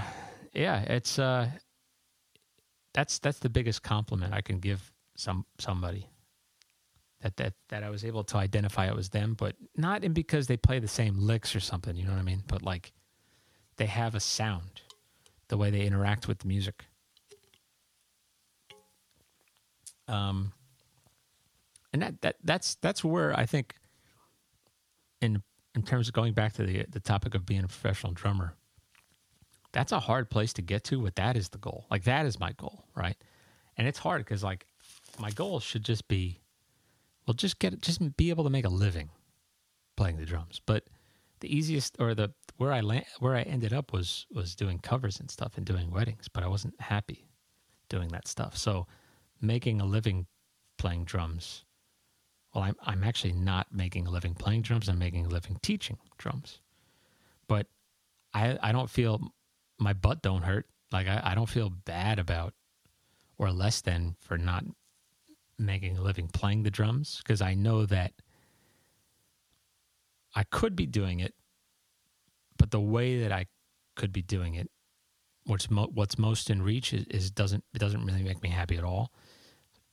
yeah, 0.53 0.81
it's, 0.83 1.19
uh, 1.19 1.51
that's, 2.95 3.19
that's 3.19 3.39
the 3.39 3.51
biggest 3.51 3.83
compliment 3.83 4.33
I 4.33 4.41
can 4.41 4.61
give 4.61 4.93
some, 5.17 5.45
somebody 5.59 6.09
that, 7.21 7.37
that, 7.37 7.55
that 7.69 7.83
I 7.83 7.91
was 7.91 8.05
able 8.05 8.25
to 8.25 8.37
identify 8.37 8.87
it 8.87 8.95
was 8.95 9.11
them, 9.11 9.35
but 9.35 9.57
not 9.77 10.05
in 10.05 10.13
because 10.13 10.47
they 10.47 10.57
play 10.57 10.79
the 10.79 10.89
same 10.89 11.19
licks 11.19 11.55
or 11.55 11.61
something, 11.61 11.97
you 11.97 12.05
know 12.05 12.13
what 12.13 12.21
I 12.21 12.23
mean? 12.23 12.43
But 12.47 12.63
like 12.63 12.93
they 13.77 13.87
have 13.87 14.15
a 14.15 14.21
sound, 14.21 14.83
the 15.49 15.57
way 15.57 15.71
they 15.71 15.83
interact 15.83 16.29
with 16.29 16.39
the 16.39 16.49
music. 16.49 16.85
Um, 20.09 20.53
and 21.93 22.03
that, 22.03 22.21
that 22.23 22.37
that's 22.45 22.75
that's 22.77 23.05
where 23.05 23.39
I 23.39 23.47
think, 23.47 23.77
in 25.21 25.43
in 25.75 25.83
terms 25.83 26.09
of 26.09 26.15
going 26.15 26.35
back 26.35 26.53
to 26.55 26.65
the 26.67 26.85
the 26.91 27.01
topic 27.01 27.35
of 27.35 27.47
being 27.47 27.65
a 27.65 27.69
professional 27.69 28.13
drummer, 28.13 28.55
that's 29.73 29.93
a 29.93 30.01
hard 30.01 30.31
place 30.31 30.53
to 30.55 30.63
get 30.63 30.85
to. 30.85 31.01
But 31.01 31.15
that 31.17 31.37
is 31.37 31.49
the 31.51 31.59
goal. 31.59 31.87
Like 31.91 32.05
that 32.05 32.27
is 32.27 32.39
my 32.41 32.53
goal, 32.53 32.85
right? 32.95 33.17
And 33.77 33.87
it's 33.87 33.99
hard 33.99 34.25
because 34.25 34.43
like 34.43 34.67
my 35.19 35.31
goal 35.31 35.61
should 35.61 35.85
just 35.85 36.09
be, 36.09 36.41
well, 37.27 37.35
just 37.35 37.59
get 37.59 37.81
just 37.81 38.17
be 38.17 38.31
able 38.31 38.45
to 38.45 38.51
make 38.51 38.65
a 38.65 38.71
living 38.71 39.11
playing 39.97 40.17
the 40.17 40.27
drums. 40.27 40.61
But 40.65 40.85
the 41.41 41.55
easiest 41.55 41.97
or 42.01 42.15
the 42.15 42.33
where 42.57 42.73
I 42.73 42.81
land, 42.81 43.05
where 43.21 43.37
I 43.37 43.43
ended 43.43 43.73
up 43.73 43.93
was 43.93 44.27
was 44.33 44.55
doing 44.55 44.79
covers 44.79 45.21
and 45.21 45.31
stuff 45.31 45.57
and 45.57 45.67
doing 45.67 45.91
weddings, 45.91 46.29
but 46.29 46.43
I 46.43 46.49
wasn't 46.49 46.81
happy 46.81 47.29
doing 47.89 48.09
that 48.09 48.27
stuff. 48.29 48.57
So 48.57 48.87
making 49.41 49.81
a 49.81 49.85
living 49.85 50.27
playing 50.79 51.05
drums. 51.05 51.65
Well, 52.55 52.65
I'm 52.65 52.77
I'm 52.83 53.05
actually 53.05 53.33
not 53.33 53.69
making 53.73 54.07
a 54.07 54.11
living 54.11 54.35
playing 54.35 54.63
drums. 54.63 54.89
I'm 54.89 54.99
making 54.99 55.27
a 55.27 55.29
living 55.29 55.59
teaching 55.63 55.99
drums. 56.19 56.61
But 57.49 57.67
I 58.33 58.59
I 58.63 58.73
don't 58.73 58.91
feel 58.91 59.21
my 59.79 59.93
butt 59.93 60.23
don't 60.23 60.43
hurt. 60.43 60.67
Like 60.93 61.09
I, 61.09 61.21
I 61.25 61.35
don't 61.35 61.49
feel 61.49 61.71
bad 61.71 62.19
about 62.19 62.55
or 63.39 63.51
less 63.51 63.81
than 63.81 64.17
for 64.21 64.39
not 64.39 64.65
making 65.59 65.97
a 65.97 66.03
living 66.03 66.29
playing 66.29 66.63
the 66.63 66.71
drums 66.71 67.21
because 67.23 67.41
I 67.41 67.55
know 67.55 67.87
that 67.87 68.13
I 70.35 70.45
could 70.45 70.75
be 70.75 70.87
doing 70.87 71.21
it, 71.21 71.35
but 72.59 72.71
the 72.71 72.81
way 72.81 73.21
that 73.21 73.33
I 73.33 73.47
could 73.97 74.13
be 74.13 74.23
doing 74.23 74.55
it 74.55 74.69
what's 75.47 75.71
mo- 75.71 75.91
what's 75.93 76.19
most 76.19 76.51
in 76.51 76.63
reach 76.63 76.93
is, 76.93 77.07
is 77.07 77.31
doesn't 77.31 77.65
it 77.75 77.79
doesn't 77.79 78.05
really 78.05 78.23
make 78.23 78.43
me 78.43 78.49
happy 78.49 78.77
at 78.77 78.85
all. 78.85 79.13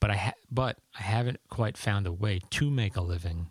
But 0.02 0.10
I 0.10 0.16
ha- 0.16 0.40
but 0.50 0.78
I 0.98 1.02
haven't 1.04 1.38
quite 1.48 1.78
found 1.78 2.08
a 2.08 2.12
way 2.12 2.40
to 2.50 2.70
make 2.72 2.96
a 2.96 3.00
living 3.00 3.46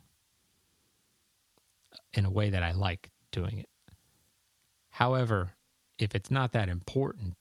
in 2.13 2.25
a 2.25 2.29
way 2.29 2.49
that 2.49 2.61
I 2.61 2.73
like 2.73 3.09
doing 3.31 3.57
it. 3.59 3.69
However, 4.89 5.53
if 5.97 6.13
it's 6.13 6.29
not 6.29 6.51
that 6.51 6.67
important, 6.67 7.37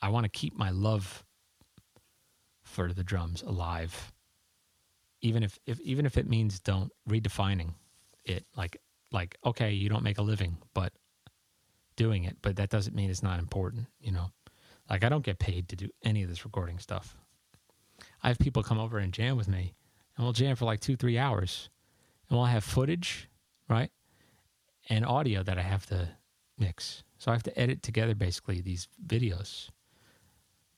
I 0.00 0.10
want 0.10 0.22
to 0.22 0.28
keep 0.28 0.56
my 0.56 0.70
love 0.70 1.24
for 2.62 2.92
the 2.92 3.02
drums 3.02 3.42
alive. 3.42 4.12
Even 5.20 5.42
if, 5.42 5.58
if 5.66 5.80
even 5.80 6.06
if 6.06 6.16
it 6.16 6.28
means 6.28 6.60
don't 6.60 6.92
redefining 7.08 7.74
it 8.24 8.46
like 8.56 8.76
like 9.10 9.36
okay, 9.44 9.72
you 9.72 9.88
don't 9.88 10.04
make 10.04 10.18
a 10.18 10.22
living, 10.22 10.58
but 10.74 10.92
doing 11.96 12.22
it, 12.22 12.36
but 12.40 12.54
that 12.54 12.70
doesn't 12.70 12.94
mean 12.94 13.10
it's 13.10 13.24
not 13.24 13.40
important, 13.40 13.88
you 13.98 14.12
know. 14.12 14.30
Like 14.88 15.02
I 15.02 15.08
don't 15.08 15.24
get 15.24 15.40
paid 15.40 15.68
to 15.70 15.74
do 15.74 15.88
any 16.04 16.22
of 16.22 16.28
this 16.28 16.44
recording 16.44 16.78
stuff. 16.78 17.16
I 18.22 18.28
have 18.28 18.38
people 18.38 18.62
come 18.62 18.78
over 18.78 18.98
and 18.98 19.12
jam 19.12 19.36
with 19.36 19.48
me, 19.48 19.74
and 20.16 20.24
we'll 20.24 20.32
jam 20.32 20.56
for 20.56 20.64
like 20.64 20.80
two, 20.80 20.96
three 20.96 21.18
hours, 21.18 21.70
and 22.28 22.38
we'll 22.38 22.46
have 22.46 22.64
footage, 22.64 23.28
right, 23.68 23.90
and 24.88 25.04
audio 25.06 25.42
that 25.42 25.58
I 25.58 25.62
have 25.62 25.86
to 25.86 26.08
mix. 26.58 27.02
So 27.18 27.30
I 27.30 27.34
have 27.34 27.42
to 27.44 27.58
edit 27.58 27.82
together 27.82 28.14
basically 28.14 28.60
these 28.60 28.88
videos. 29.06 29.68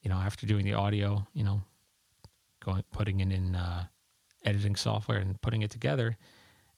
You 0.03 0.11
know, 0.11 0.17
after 0.17 0.47
doing 0.47 0.65
the 0.65 0.75
audio, 0.75 1.27
you 1.33 1.45
know, 1.45 1.63
going 2.65 2.83
putting 2.93 3.21
it 3.21 3.33
in 3.33 3.55
uh, 3.55 3.85
editing 4.45 4.77
software 4.77 5.19
and 5.19 5.41
putting 5.41 5.63
it 5.63 5.71
together, 5.71 6.17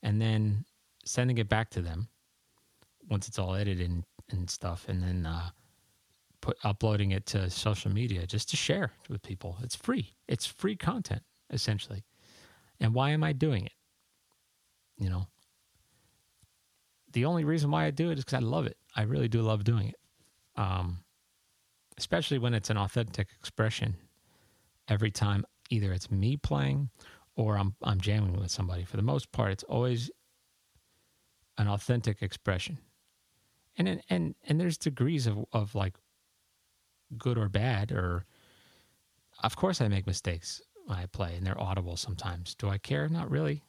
and 0.03 0.21
then 0.21 0.65
sending 1.05 1.37
it 1.37 1.49
back 1.49 1.69
to 1.71 1.81
them 1.81 2.07
once 3.09 3.27
it's 3.27 3.37
all 3.37 3.55
edited 3.55 3.87
and, 3.87 4.03
and 4.31 4.49
stuff, 4.49 4.85
and 4.87 5.01
then 5.01 5.25
uh, 5.25 5.49
put 6.45 6.57
uploading 6.63 7.09
it 7.09 7.25
to 7.25 7.49
social 7.49 7.91
media 7.91 8.27
just 8.27 8.51
to 8.51 8.55
share 8.55 8.91
with 9.09 9.23
people. 9.23 9.57
It's 9.63 9.75
free. 9.75 10.13
It's 10.27 10.45
free 10.45 10.75
content 10.75 11.23
essentially. 11.49 12.03
And 12.79 12.93
why 12.93 13.09
am 13.09 13.23
I 13.23 13.33
doing 13.33 13.65
it? 13.65 13.71
You 14.97 15.09
know, 15.09 15.27
the 17.13 17.25
only 17.25 17.45
reason 17.45 17.71
why 17.71 17.85
I 17.85 17.89
do 17.89 18.11
it 18.11 18.19
is 18.19 18.25
because 18.25 18.43
I 18.43 18.45
love 18.45 18.67
it. 18.67 18.77
I 18.95 19.03
really 19.03 19.27
do 19.27 19.41
love 19.41 19.63
doing 19.63 19.87
it. 19.87 19.95
Um, 20.55 20.99
especially 21.97 22.37
when 22.37 22.53
it's 22.53 22.69
an 22.69 22.77
authentic 22.77 23.29
expression. 23.39 23.95
Every 24.87 25.09
time, 25.09 25.45
either 25.71 25.91
it's 25.93 26.11
me 26.11 26.37
playing 26.37 26.89
or 27.35 27.57
I'm 27.57 27.73
I'm 27.81 27.99
jamming 27.99 28.39
with 28.39 28.51
somebody. 28.51 28.83
For 28.83 28.97
the 28.97 29.03
most 29.03 29.31
part, 29.31 29.51
it's 29.51 29.63
always 29.63 30.11
an 31.57 31.67
authentic 31.67 32.21
expression. 32.21 32.77
And 33.77 33.99
and 34.11 34.35
and 34.43 34.61
there's 34.61 34.77
degrees 34.77 35.25
of 35.25 35.43
of 35.51 35.73
like 35.73 35.95
good 37.17 37.37
or 37.37 37.49
bad 37.49 37.91
or 37.91 38.25
of 39.43 39.55
course 39.55 39.81
I 39.81 39.87
make 39.87 40.07
mistakes 40.07 40.61
when 40.85 40.97
I 40.97 41.05
play 41.07 41.35
and 41.35 41.45
they're 41.45 41.59
audible 41.59 41.97
sometimes. 41.97 42.55
Do 42.55 42.69
I 42.69 42.77
care? 42.77 43.07
Not 43.09 43.29
really. 43.29 43.63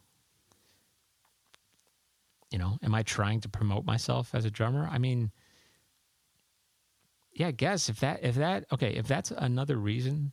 You 2.50 2.58
know, 2.58 2.78
am 2.82 2.94
I 2.94 3.02
trying 3.02 3.40
to 3.40 3.48
promote 3.48 3.84
myself 3.84 4.34
as 4.34 4.44
a 4.44 4.50
drummer? 4.50 4.88
I 4.90 4.98
mean, 4.98 5.32
yeah, 7.32 7.48
I 7.48 7.52
guess 7.52 7.88
if 7.88 8.00
that 8.00 8.20
if 8.22 8.36
that 8.36 8.64
okay, 8.72 8.94
if 8.94 9.06
that's 9.06 9.30
another 9.30 9.76
reason 9.76 10.32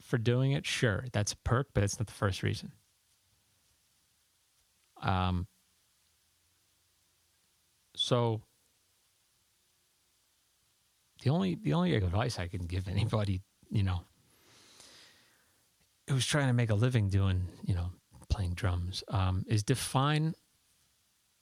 for 0.00 0.18
doing 0.18 0.52
it, 0.52 0.64
sure, 0.66 1.06
that's 1.12 1.32
a 1.32 1.36
perk, 1.38 1.68
but 1.74 1.82
it's 1.84 1.98
not 1.98 2.06
the 2.06 2.12
first 2.14 2.42
reason. 2.42 2.72
Um 5.02 5.46
so 7.96 8.42
the 11.22 11.30
only 11.30 11.56
the 11.62 11.74
only 11.74 11.94
advice 11.94 12.38
I 12.38 12.48
can 12.48 12.66
give 12.66 12.88
anybody, 12.96 13.42
you 13.70 13.82
know, 13.82 14.02
who's 16.08 16.26
trying 16.26 16.48
to 16.48 16.52
make 16.54 16.70
a 16.70 16.74
living 16.74 17.08
doing, 17.08 17.46
you 17.62 17.74
know, 17.74 17.90
playing 18.28 18.54
drums, 18.54 19.02
um, 19.08 19.44
is 19.48 19.62
define 19.62 20.34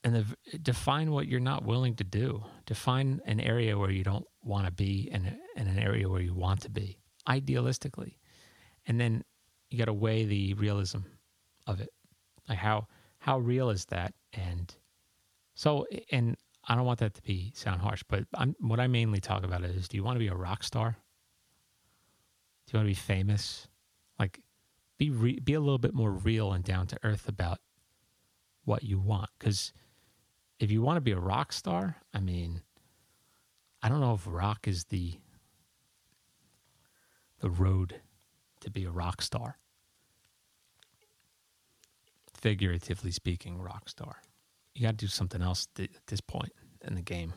and 0.04 0.14
the, 0.14 0.58
define 0.58 1.10
what 1.10 1.26
you're 1.26 1.40
not 1.40 1.64
willing 1.64 1.96
to 1.96 2.04
do. 2.04 2.44
Define 2.66 3.20
an 3.26 3.40
area 3.40 3.76
where 3.76 3.90
you 3.90 4.04
don't 4.04 4.26
want 4.42 4.66
to 4.66 4.72
be, 4.72 5.10
and, 5.12 5.36
and 5.56 5.68
an 5.68 5.78
area 5.78 6.08
where 6.08 6.20
you 6.20 6.34
want 6.34 6.62
to 6.62 6.70
be, 6.70 6.98
idealistically, 7.28 8.14
and 8.86 9.00
then 9.00 9.24
you 9.70 9.78
got 9.78 9.86
to 9.86 9.92
weigh 9.92 10.24
the 10.24 10.54
realism 10.54 11.00
of 11.66 11.80
it. 11.80 11.90
Like 12.48 12.58
how 12.58 12.86
how 13.18 13.38
real 13.38 13.70
is 13.70 13.84
that? 13.86 14.14
And 14.32 14.74
so, 15.54 15.86
and 16.12 16.36
I 16.68 16.74
don't 16.74 16.84
want 16.84 16.98
that 16.98 17.14
to 17.14 17.22
be 17.22 17.50
sound 17.54 17.80
harsh, 17.80 18.02
but 18.06 18.24
I'm, 18.34 18.54
what 18.60 18.78
I 18.78 18.86
mainly 18.88 19.20
talk 19.20 19.42
about 19.42 19.64
is: 19.64 19.88
Do 19.88 19.96
you 19.96 20.04
want 20.04 20.16
to 20.16 20.20
be 20.20 20.28
a 20.28 20.34
rock 20.34 20.62
star? 20.62 20.98
Do 22.66 22.72
you 22.72 22.78
want 22.78 22.86
to 22.86 22.90
be 22.90 22.94
famous? 22.94 23.66
Like, 24.18 24.40
be 24.98 25.08
re- 25.08 25.40
be 25.40 25.54
a 25.54 25.60
little 25.60 25.78
bit 25.78 25.94
more 25.94 26.10
real 26.10 26.52
and 26.52 26.62
down 26.62 26.86
to 26.88 26.98
earth 27.02 27.26
about 27.26 27.60
what 28.66 28.82
you 28.82 28.98
want. 28.98 29.30
Because 29.38 29.72
if 30.60 30.70
you 30.70 30.82
want 30.82 30.98
to 30.98 31.00
be 31.00 31.12
a 31.12 31.18
rock 31.18 31.54
star, 31.54 31.96
I 32.12 32.20
mean, 32.20 32.60
I 33.82 33.88
don't 33.88 34.00
know 34.00 34.12
if 34.12 34.26
rock 34.26 34.68
is 34.68 34.84
the 34.84 35.14
the 37.40 37.48
road 37.48 38.02
to 38.60 38.70
be 38.70 38.84
a 38.84 38.90
rock 38.90 39.22
star. 39.22 39.56
Figuratively 42.34 43.10
speaking, 43.10 43.58
rock 43.58 43.88
star 43.88 44.18
you 44.78 44.86
got 44.86 44.96
to 44.96 45.04
do 45.04 45.08
something 45.08 45.42
else 45.42 45.66
th- 45.74 45.90
at 45.94 46.06
this 46.06 46.20
point 46.20 46.52
in 46.86 46.94
the 46.94 47.02
game. 47.02 47.34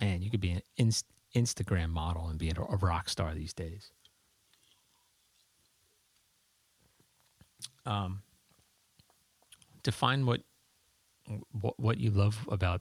Man, 0.00 0.22
you 0.22 0.30
could 0.30 0.40
be 0.40 0.52
an 0.52 0.62
inst- 0.78 1.06
Instagram 1.36 1.90
model 1.90 2.28
and 2.28 2.38
be 2.38 2.48
a, 2.48 2.54
a 2.54 2.76
rock 2.76 3.08
star 3.08 3.34
these 3.34 3.52
days. 3.52 3.92
Um, 7.84 8.22
define 9.82 10.24
what, 10.24 10.40
what 11.52 11.78
what 11.78 11.98
you 11.98 12.10
love 12.10 12.46
about. 12.50 12.80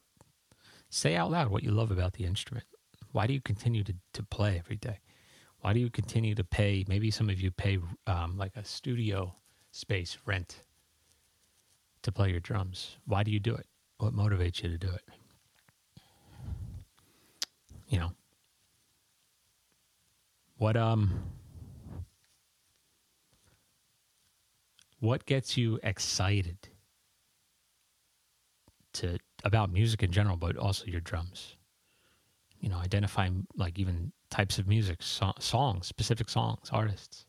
Say 0.89 1.15
out 1.15 1.31
loud 1.31 1.49
what 1.49 1.63
you 1.63 1.71
love 1.71 1.91
about 1.91 2.13
the 2.13 2.25
instrument. 2.25 2.65
Why 3.11 3.27
do 3.27 3.33
you 3.33 3.41
continue 3.41 3.83
to, 3.83 3.93
to 4.13 4.23
play 4.23 4.57
every 4.57 4.77
day? 4.77 4.99
Why 5.59 5.73
do 5.73 5.79
you 5.79 5.89
continue 5.89 6.35
to 6.35 6.43
pay? 6.43 6.85
Maybe 6.87 7.11
some 7.11 7.29
of 7.29 7.39
you 7.39 7.51
pay 7.51 7.79
um, 8.07 8.37
like 8.37 8.55
a 8.55 8.63
studio 8.63 9.35
space 9.71 10.17
rent 10.25 10.63
to 12.03 12.11
play 12.11 12.29
your 12.31 12.39
drums. 12.39 12.97
Why 13.05 13.23
do 13.23 13.31
you 13.31 13.39
do 13.39 13.53
it? 13.55 13.67
What 14.01 14.15
motivates 14.15 14.63
you 14.63 14.69
to 14.69 14.79
do 14.79 14.89
it? 14.89 15.03
You 17.87 17.99
know. 17.99 18.11
What 20.57 20.75
um 20.75 21.23
what 25.01 25.27
gets 25.27 25.55
you 25.55 25.79
excited 25.83 26.57
to 28.93 29.19
about 29.43 29.71
music 29.71 30.01
in 30.01 30.11
general, 30.11 30.35
but 30.35 30.57
also 30.57 30.85
your 30.87 31.01
drums? 31.01 31.55
You 32.59 32.69
know, 32.69 32.77
identifying 32.77 33.45
like 33.55 33.77
even 33.77 34.13
types 34.31 34.57
of 34.57 34.67
music, 34.67 35.03
so- 35.03 35.33
songs, 35.37 35.85
specific 35.85 36.27
songs, 36.27 36.71
artists. 36.71 37.27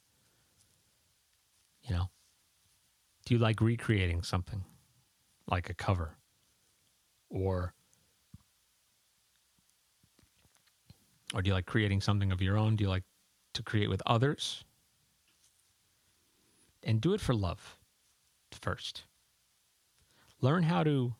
You 1.83 1.97
know, 1.97 2.11
do 3.27 3.35
you 3.35 3.39
like 3.39 3.61
recreating 3.61 4.23
something 4.23 4.65
like 5.47 5.69
a 5.69 5.75
cover? 5.75 6.17
Or 7.33 7.75
or 11.35 11.41
do 11.41 11.49
you 11.49 11.55
like 11.55 11.67
creating 11.67 12.01
something 12.01 12.31
of 12.31 12.43
your 12.43 12.59
own? 12.59 12.77
Do 12.77 12.85
you 12.85 12.91
like 12.91 13.05
to 13.55 13.63
create 13.63 13.89
with 13.89 14.03
others? 14.07 14.65
And 16.83 17.01
do 17.01 17.15
it 17.15 17.21
for 17.21 17.35
love 17.35 17.79
first. 18.53 19.05
Learn 20.41 20.63
how 20.65 20.83
to 20.85 21.15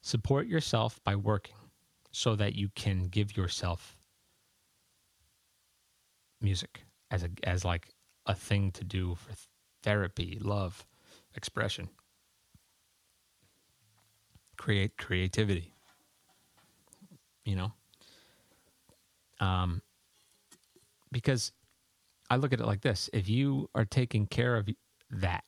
support 0.00 0.48
yourself 0.48 0.98
by 1.04 1.14
working 1.14 1.54
so 2.10 2.34
that 2.36 2.54
you 2.54 2.70
can 2.74 3.04
give 3.04 3.36
yourself 3.36 3.96
music 6.40 6.82
as 7.10 7.22
a 7.22 7.30
as 7.44 7.64
like 7.64 7.88
a 8.26 8.34
thing 8.34 8.72
to 8.72 8.84
do 8.84 9.14
for 9.14 9.32
therapy, 9.82 10.38
love, 10.40 10.84
expression 11.36 11.88
create 14.62 14.96
creativity. 14.96 15.74
You 17.44 17.56
know? 17.56 17.72
Um, 19.40 19.82
because 21.10 21.50
I 22.30 22.36
look 22.36 22.52
at 22.52 22.60
it 22.60 22.66
like 22.66 22.80
this 22.80 23.10
if 23.12 23.28
you 23.28 23.68
are 23.74 23.84
taking 23.84 24.26
care 24.26 24.56
of 24.56 24.68
that, 25.10 25.42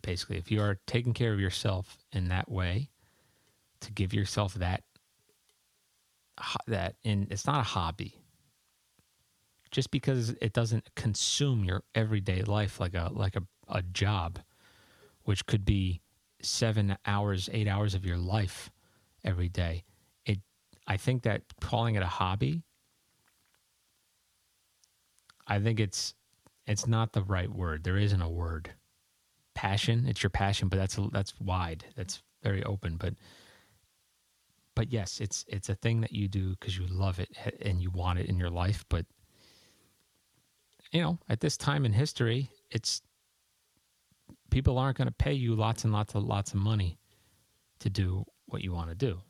basically, 0.00 0.38
if 0.38 0.50
you 0.50 0.62
are 0.62 0.78
taking 0.86 1.12
care 1.12 1.34
of 1.34 1.40
yourself 1.40 1.98
in 2.10 2.28
that 2.28 2.50
way, 2.50 2.88
to 3.80 3.92
give 3.92 4.14
yourself 4.14 4.54
that, 4.54 4.82
that, 6.66 6.94
and 7.04 7.30
it's 7.30 7.46
not 7.46 7.60
a 7.60 7.64
hobby. 7.64 8.14
Just 9.72 9.90
because 9.90 10.30
it 10.40 10.54
doesn't 10.54 10.88
consume 10.94 11.64
your 11.64 11.82
everyday 11.94 12.42
life 12.42 12.80
like 12.80 12.94
a 12.94 13.10
like 13.12 13.36
a, 13.36 13.42
a 13.68 13.82
job, 13.82 14.38
which 15.24 15.44
could 15.44 15.66
be 15.66 16.00
seven 16.44 16.96
hours, 17.06 17.48
eight 17.52 17.68
hours 17.68 17.94
of 17.94 18.04
your 18.04 18.18
life 18.18 18.70
every 19.24 19.48
day. 19.48 19.84
It, 20.26 20.40
I 20.86 20.96
think 20.96 21.22
that 21.22 21.42
calling 21.60 21.94
it 21.94 22.02
a 22.02 22.06
hobby, 22.06 22.62
I 25.46 25.60
think 25.60 25.80
it's 25.80 26.14
it's 26.66 26.86
not 26.86 27.12
the 27.12 27.22
right 27.22 27.50
word. 27.50 27.84
There 27.84 27.98
isn't 27.98 28.22
a 28.22 28.28
word. 28.28 28.70
Passion, 29.54 30.06
it's 30.08 30.22
your 30.22 30.30
passion, 30.30 30.68
but 30.68 30.78
that's 30.78 30.98
that's 31.12 31.38
wide. 31.40 31.84
That's 31.96 32.22
very 32.42 32.62
open, 32.64 32.96
but 32.96 33.14
but 34.74 34.92
yes, 34.92 35.20
it's 35.20 35.44
it's 35.48 35.68
a 35.68 35.74
thing 35.74 36.00
that 36.00 36.12
you 36.12 36.28
do 36.28 36.50
because 36.50 36.76
you 36.76 36.86
love 36.86 37.20
it 37.20 37.30
and 37.62 37.80
you 37.80 37.90
want 37.90 38.18
it 38.18 38.26
in 38.26 38.38
your 38.38 38.50
life. 38.50 38.84
But 38.88 39.06
you 40.92 41.02
know, 41.02 41.18
at 41.28 41.40
this 41.40 41.56
time 41.56 41.84
in 41.84 41.92
history, 41.92 42.50
it's 42.70 43.02
people 44.54 44.78
aren't 44.78 44.96
going 44.96 45.08
to 45.08 45.14
pay 45.14 45.32
you 45.32 45.56
lots 45.56 45.82
and 45.82 45.92
lots 45.92 46.14
of 46.14 46.22
lots 46.22 46.52
of 46.52 46.60
money 46.60 46.96
to 47.80 47.90
do 47.90 48.24
what 48.46 48.62
you 48.62 48.72
want 48.72 48.88
to 48.88 48.94
do. 48.94 49.20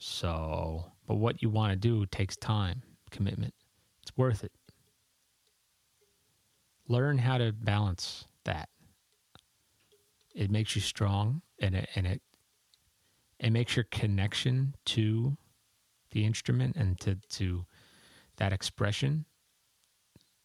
So, 0.00 0.84
but 1.06 1.14
what 1.14 1.40
you 1.40 1.48
want 1.48 1.70
to 1.70 1.76
do 1.76 2.04
takes 2.06 2.36
time, 2.36 2.82
commitment. 3.12 3.54
It's 4.02 4.10
worth 4.16 4.42
it. 4.42 4.50
Learn 6.88 7.18
how 7.18 7.38
to 7.38 7.52
balance 7.52 8.24
that. 8.46 8.68
It 10.34 10.50
makes 10.50 10.74
you 10.74 10.82
strong 10.82 11.42
and 11.60 11.76
it, 11.76 11.88
and 11.94 12.04
it 12.04 12.20
it 13.38 13.50
makes 13.50 13.76
your 13.76 13.86
connection 13.92 14.74
to 14.86 15.36
the 16.10 16.24
instrument 16.24 16.74
and 16.74 16.98
to 16.98 17.14
to 17.28 17.64
that 18.38 18.52
expression 18.52 19.24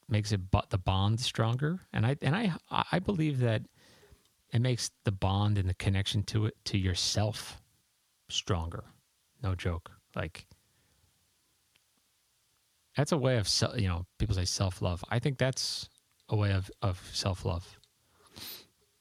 makes 0.08 0.32
it 0.32 0.52
but 0.52 0.70
the 0.70 0.78
bond 0.78 1.20
stronger 1.20 1.80
and 1.92 2.06
i 2.06 2.16
and 2.22 2.36
i 2.36 2.54
i 2.92 3.00
believe 3.00 3.40
that 3.40 3.64
it 4.54 4.62
makes 4.62 4.92
the 5.04 5.12
bond 5.12 5.58
and 5.58 5.68
the 5.68 5.74
connection 5.74 6.24
to 6.24 6.46
it 6.46 6.56
to 6.66 6.78
yourself 6.78 7.62
stronger. 8.30 8.84
No 9.42 9.56
joke. 9.56 9.92
Like 10.16 10.46
that's 12.96 13.12
a 13.12 13.18
way 13.18 13.38
of 13.38 13.50
you 13.76 13.88
know 13.88 14.06
people 14.20 14.36
say 14.36 14.46
self-love. 14.46 15.04
I 15.10 15.20
think 15.20 15.38
that's 15.40 15.90
a 16.30 16.36
way 16.36 16.52
of 16.52 16.70
of 16.82 17.02
self-love. 17.14 17.80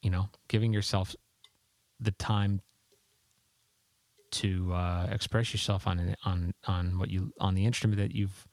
You 0.01 0.11
know 0.11 0.31
giving 0.49 0.73
yourself 0.73 1.15
the 2.01 2.13
time 2.13 2.61
to 4.33 4.73
uh, 4.73 5.09
express 5.13 5.53
yourself 5.53 5.87
on 5.87 6.17
on 6.25 6.55
on 6.67 6.99
what 6.99 7.11
you 7.11 7.33
on 7.39 7.55
the 7.55 7.67
instrument 7.67 8.01
that 8.01 8.15
you've 8.15 8.47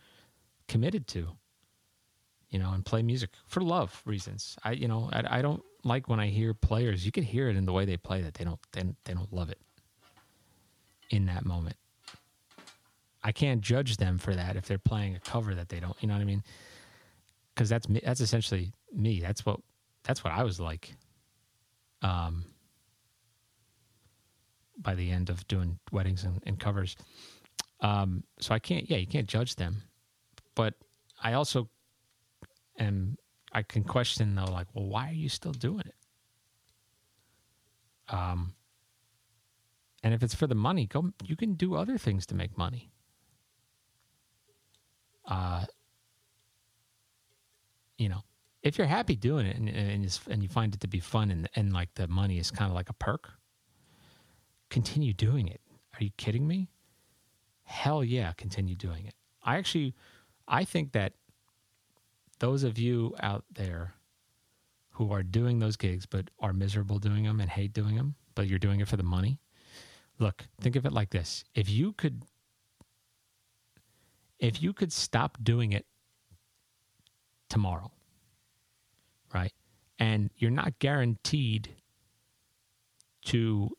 committed 0.68 1.08
to 1.08 1.30
you 2.50 2.60
know 2.60 2.72
and 2.72 2.86
play 2.86 3.02
music 3.02 3.30
for 3.45 3.62
love 3.62 4.02
reasons 4.06 4.58
i 4.64 4.72
you 4.72 4.88
know 4.88 5.10
i, 5.14 5.39
I 5.39 5.41
don't 5.41 5.62
like 5.84 6.08
when 6.08 6.20
i 6.20 6.28
hear 6.28 6.54
players 6.54 7.06
you 7.06 7.12
can 7.12 7.24
hear 7.24 7.50
it 7.50 7.56
in 7.56 7.66
the 7.66 7.74
way 7.74 7.86
they 7.86 7.97
play 7.97 8.22
that 8.22 8.34
they 8.36 8.43
don't 8.43 8.60
they, 8.72 8.84
they 9.06 9.14
don't 9.14 9.32
love 9.34 9.50
it 9.50 9.60
in 11.10 11.26
that 11.26 11.45
moment 11.45 11.76
i 13.24 13.32
can't 13.32 13.62
judge 13.62 13.97
them 13.97 14.18
for 14.18 14.36
that 14.36 14.56
if 14.56 14.66
they're 14.66 14.78
playing 14.78 15.16
a 15.16 15.20
cover 15.20 15.56
that 15.56 15.70
they 15.70 15.80
don't 15.80 15.95
you 16.02 16.08
know 16.08 16.14
what 16.14 16.22
i 16.22 16.26
mean 16.26 16.43
because 17.54 17.70
that's 17.70 17.88
me 17.89 18.02
that's 18.04 18.22
essentially 18.22 18.72
me 18.93 19.20
that's 19.20 19.45
what 19.45 19.60
that's 20.04 20.24
what 20.24 20.34
i 20.34 20.43
was 20.43 20.60
like 20.60 20.93
um 22.02 22.45
by 24.82 24.95
the 24.95 25.12
end 25.12 25.30
of 25.30 25.45
doing 25.47 25.78
weddings 25.91 26.24
and, 26.24 26.41
and 26.45 26.60
covers. 26.60 26.95
Um, 27.82 28.24
so 28.39 28.54
I 28.54 28.60
can't, 28.60 28.89
yeah, 28.89 28.97
you 28.97 29.08
can't 29.08 29.28
judge 29.28 29.56
them. 29.56 29.84
But 30.56 30.74
I 31.22 31.34
also 31.34 31.70
am, 32.80 33.18
I 33.52 33.64
can 33.64 33.84
question 33.84 34.36
though, 34.36 34.46
like, 34.46 34.68
well, 34.74 34.88
why 34.88 35.10
are 35.10 35.14
you 35.14 35.30
still 35.30 35.52
doing 35.52 35.84
it? 35.86 35.96
Um, 38.10 38.54
and 40.04 40.14
if 40.14 40.24
it's 40.24 40.34
for 40.36 40.48
the 40.48 40.56
money, 40.56 40.88
go, 40.88 41.12
you 41.24 41.36
can 41.36 41.54
do 41.54 41.76
other 41.76 41.98
things 41.98 42.26
to 42.28 42.36
make 42.36 42.58
money. 42.58 42.92
Uh, 45.26 45.66
you 47.98 48.10
know, 48.10 48.24
if 48.64 48.78
you're 48.78 48.88
happy 48.88 49.16
doing 49.16 49.46
it 49.46 49.58
and, 49.58 49.70
and, 49.70 50.20
and 50.30 50.44
you 50.44 50.50
find 50.50 50.74
it 50.74 50.82
to 50.82 50.88
be 50.88 51.00
fun 51.00 51.30
and, 51.30 51.50
and 51.56 51.74
like 51.74 51.94
the 51.96 52.08
money 52.08 52.40
is 52.40 52.50
kind 52.50 52.72
of 52.72 52.76
like 52.76 52.90
a 52.90 52.94
perk, 52.94 53.30
continue 54.70 55.14
doing 55.14 55.48
it. 55.48 55.62
Are 55.94 56.04
you 56.04 56.12
kidding 56.18 56.48
me? 56.48 56.70
Hell 57.64 58.04
yeah, 58.04 58.34
continue 58.34 58.76
doing 58.76 59.06
it. 59.06 59.14
I 59.44 59.58
actually, 59.58 59.94
I 60.48 60.64
think 60.66 60.94
that 60.94 61.14
those 62.40 62.64
of 62.64 62.78
you 62.78 63.16
out 63.22 63.46
there 63.52 63.94
who 64.92 65.12
are 65.12 65.24
doing 65.24 65.60
those 65.60 65.78
gigs 65.78 66.06
but 66.06 66.30
are 66.40 66.54
miserable 66.54 67.00
doing 67.00 67.24
them 67.24 67.40
and 67.40 67.50
hate 67.50 67.74
doing 67.74 67.96
them, 67.96 68.16
but 68.36 68.48
you're 68.48 68.60
doing 68.60 68.80
it 68.80 68.88
for 68.88 68.98
the 68.98 69.04
money, 69.04 69.40
look, 70.20 70.46
think 70.60 70.76
of 70.76 70.86
it 70.86 70.94
like 70.94 71.10
this. 71.10 71.44
If 71.56 71.70
you 71.70 71.94
could, 71.94 72.24
if 74.40 74.62
you 74.62 74.74
could 74.74 74.92
stop 74.92 75.38
doing 75.42 75.74
it 75.74 75.86
tomorrow, 77.50 77.92
right? 79.34 79.54
And 79.98 80.30
you're 80.38 80.52
not 80.52 80.80
guaranteed 80.80 81.70
to 83.26 83.70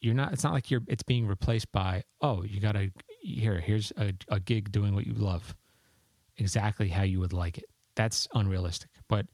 you're 0.00 0.14
not 0.14 0.32
it's 0.32 0.44
not 0.44 0.52
like 0.52 0.70
you're 0.70 0.82
it's 0.86 1.02
being 1.02 1.26
replaced 1.26 1.70
by 1.72 2.02
oh 2.22 2.42
you 2.42 2.60
got 2.60 2.72
to 2.72 2.90
here 3.20 3.60
here's 3.60 3.92
a, 3.96 4.12
a 4.28 4.40
gig 4.40 4.72
doing 4.72 4.94
what 4.94 5.06
you 5.06 5.12
love 5.12 5.54
exactly 6.38 6.88
how 6.88 7.02
you 7.02 7.20
would 7.20 7.32
like 7.32 7.58
it 7.58 7.69
that's 7.94 8.28
unrealistic 8.34 8.90
but 9.08 9.26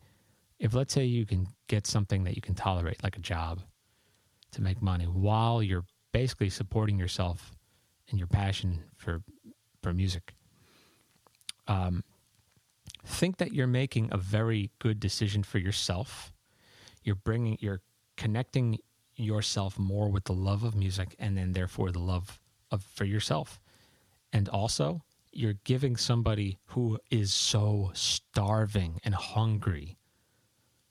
if 0.59 0.75
let's 0.75 0.95
say 0.95 1.05
you 1.05 1.27
can 1.27 1.47
get 1.69 1.87
something 1.87 2.25
that 2.25 2.35
you 2.35 2.43
can 2.43 2.55
tolerate 2.55 3.03
like 3.03 3.17
a 3.17 3.21
job 3.21 3.61
to 4.53 4.63
make 4.63 4.81
money 4.81 5.05
while 5.05 5.63
you're 5.63 5.85
basically 6.13 6.49
supporting 6.49 6.99
yourself 6.99 7.53
and 8.11 8.19
your 8.19 8.29
passion 8.29 8.83
for 8.97 9.23
for 9.83 9.93
music 9.93 10.35
um, 11.69 12.05
think 13.05 13.39
that 13.39 13.53
you're 13.53 13.67
making 13.67 14.09
a 14.13 14.17
very 14.17 14.71
good 14.79 14.99
decision 15.01 15.43
for 15.43 15.59
yourself 15.59 16.33
you're 17.03 17.17
bringing 17.17 17.59
you're 17.61 17.81
connecting 18.17 18.79
yourself 19.17 19.79
more 19.79 20.11
with 20.11 20.25
the 20.25 20.33
love 20.33 20.63
of 20.63 20.75
music 20.75 21.15
and 21.19 21.37
then 21.37 21.53
therefore 21.53 21.91
the 21.91 21.99
love 21.99 22.39
of 22.71 22.83
for 22.83 23.05
yourself. 23.05 23.61
And 24.33 24.49
also, 24.49 25.03
you're 25.37 25.59
giving 25.65 25.97
somebody 25.97 26.59
who 26.67 26.99
is 27.11 27.33
so 27.33 27.91
starving 27.95 29.01
and 29.05 29.15
hungry 29.15 29.97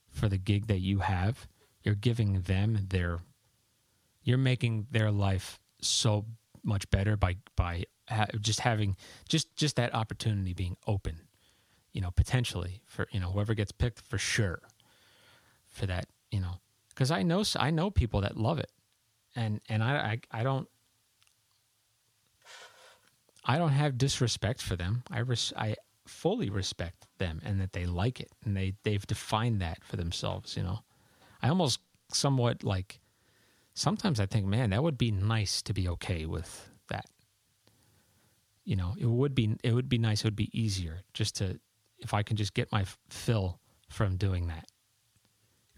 for 0.10 0.30
the 0.30 0.38
gig 0.38 0.68
that 0.68 0.80
you 0.80 1.00
have, 1.00 1.48
you're 1.84 1.96
giving 1.96 2.42
them 2.42 2.88
their 2.90 3.20
you're 4.24 4.38
making 4.38 4.88
their 4.90 5.12
life 5.12 5.60
so 5.82 6.26
much 6.64 6.90
better 6.90 7.16
by 7.16 7.36
by 7.56 7.84
ha- 8.10 8.26
just 8.40 8.62
having 8.62 8.96
just 9.30 9.56
just 9.56 9.76
that 9.76 9.94
opportunity 9.94 10.54
being 10.54 10.76
open 10.88 11.22
you 11.92 12.02
know 12.02 12.10
potentially 12.10 12.82
for 12.86 13.08
you 13.12 13.20
know 13.20 13.30
whoever 13.30 13.54
gets 13.54 13.72
picked 13.72 14.02
for 14.02 14.18
sure 14.18 14.62
for 15.68 15.86
that 15.86 16.08
you 16.32 16.40
know 16.40 16.60
because 16.96 17.12
I 17.12 17.24
know 17.24 17.44
I 17.58 17.72
know 17.72 17.92
people 17.92 18.22
that 18.22 18.38
love 18.38 18.58
it, 18.58 18.72
and 19.36 19.60
and 19.70 19.84
I, 19.84 20.20
I 20.32 20.40
I, 20.40 20.44
don't 20.44 20.68
I 23.46 23.58
don't 23.58 23.72
have 23.72 23.98
disrespect 23.98 24.62
for 24.62 24.76
them. 24.76 25.04
I 25.10 25.20
res, 25.20 25.54
I 25.56 25.76
fully 26.08 26.50
respect 26.50 27.08
them 27.18 27.42
and 27.44 27.60
that 27.62 27.74
they 27.74 27.86
like 27.86 28.20
it 28.20 28.32
and 28.44 28.56
they 28.56 28.74
they've 28.84 29.06
defined 29.06 29.62
that 29.62 29.84
for 29.84 29.98
themselves. 29.98 30.58
You 30.58 30.64
know, 30.64 30.80
I 31.42 31.50
almost 31.50 31.80
somewhat 32.12 32.64
like 32.64 33.00
sometimes 33.74 34.20
I 34.20 34.26
think, 34.26 34.46
man, 34.46 34.72
that 34.72 34.84
would 34.84 34.98
be 34.98 35.12
nice 35.12 35.62
to 35.64 35.74
be 35.74 35.88
okay 35.90 36.26
with 36.26 36.70
that. 36.90 37.06
You 38.64 38.76
know, 38.76 38.96
it 38.98 39.08
would 39.08 39.36
be 39.36 39.56
it 39.64 39.74
would 39.74 39.90
be 39.90 39.98
nice. 39.98 40.22
It 40.22 40.28
would 40.28 40.36
be 40.36 40.50
easier 40.60 41.02
just 41.14 41.36
to 41.38 41.60
if 42.00 42.14
I 42.14 42.24
can 42.24 42.38
just 42.38 42.54
get 42.54 42.72
my 42.72 42.86
fill 43.10 43.60
from 43.90 44.18
doing 44.18 44.48
that 44.48 44.68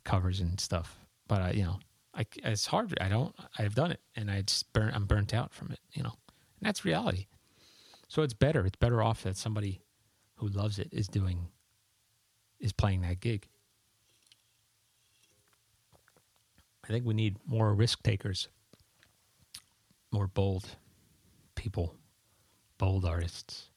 covers 0.04 0.40
and 0.40 0.60
stuff 0.60 0.98
but 1.28 1.42
I, 1.42 1.52
you 1.52 1.64
know, 1.64 1.80
I, 2.14 2.26
it's 2.44 2.66
hard. 2.66 2.98
I 3.00 3.10
don't. 3.10 3.36
I've 3.58 3.76
done 3.76 3.92
it, 3.92 4.02
and 4.16 4.32
I 4.32 4.42
just 4.42 4.72
burn. 4.74 4.92
I'm 4.94 5.06
burnt 5.06 5.34
out 5.34 5.54
from 5.54 5.72
it. 5.72 5.80
You 5.94 6.04
know, 6.04 6.14
and 6.60 6.68
that's 6.68 6.86
reality. 6.86 7.28
So 8.08 8.22
it's 8.22 8.34
better. 8.34 8.66
It's 8.66 8.78
better 8.78 9.02
off 9.02 9.24
that 9.24 9.38
somebody 9.38 9.82
who 10.36 10.48
loves 10.48 10.80
it 10.80 10.90
is 10.92 11.08
doing, 11.08 11.48
is 12.60 12.72
playing 12.72 13.02
that 13.02 13.20
gig. 13.20 13.48
I 16.84 16.88
think 16.88 17.06
we 17.06 17.14
need 17.14 17.38
more 17.46 17.74
risk 17.74 18.02
takers, 18.02 18.48
more 20.12 20.28
bold 20.28 20.78
people, 21.56 21.96
bold 22.78 23.04
artists. 23.04 23.70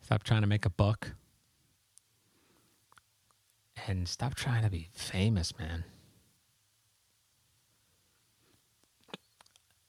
Stop 0.00 0.24
trying 0.24 0.40
to 0.40 0.48
make 0.48 0.66
a 0.66 0.70
buck 0.70 1.12
and 3.86 4.08
stop 4.08 4.34
trying 4.34 4.64
to 4.64 4.70
be 4.70 4.88
famous, 4.92 5.56
man. 5.58 5.84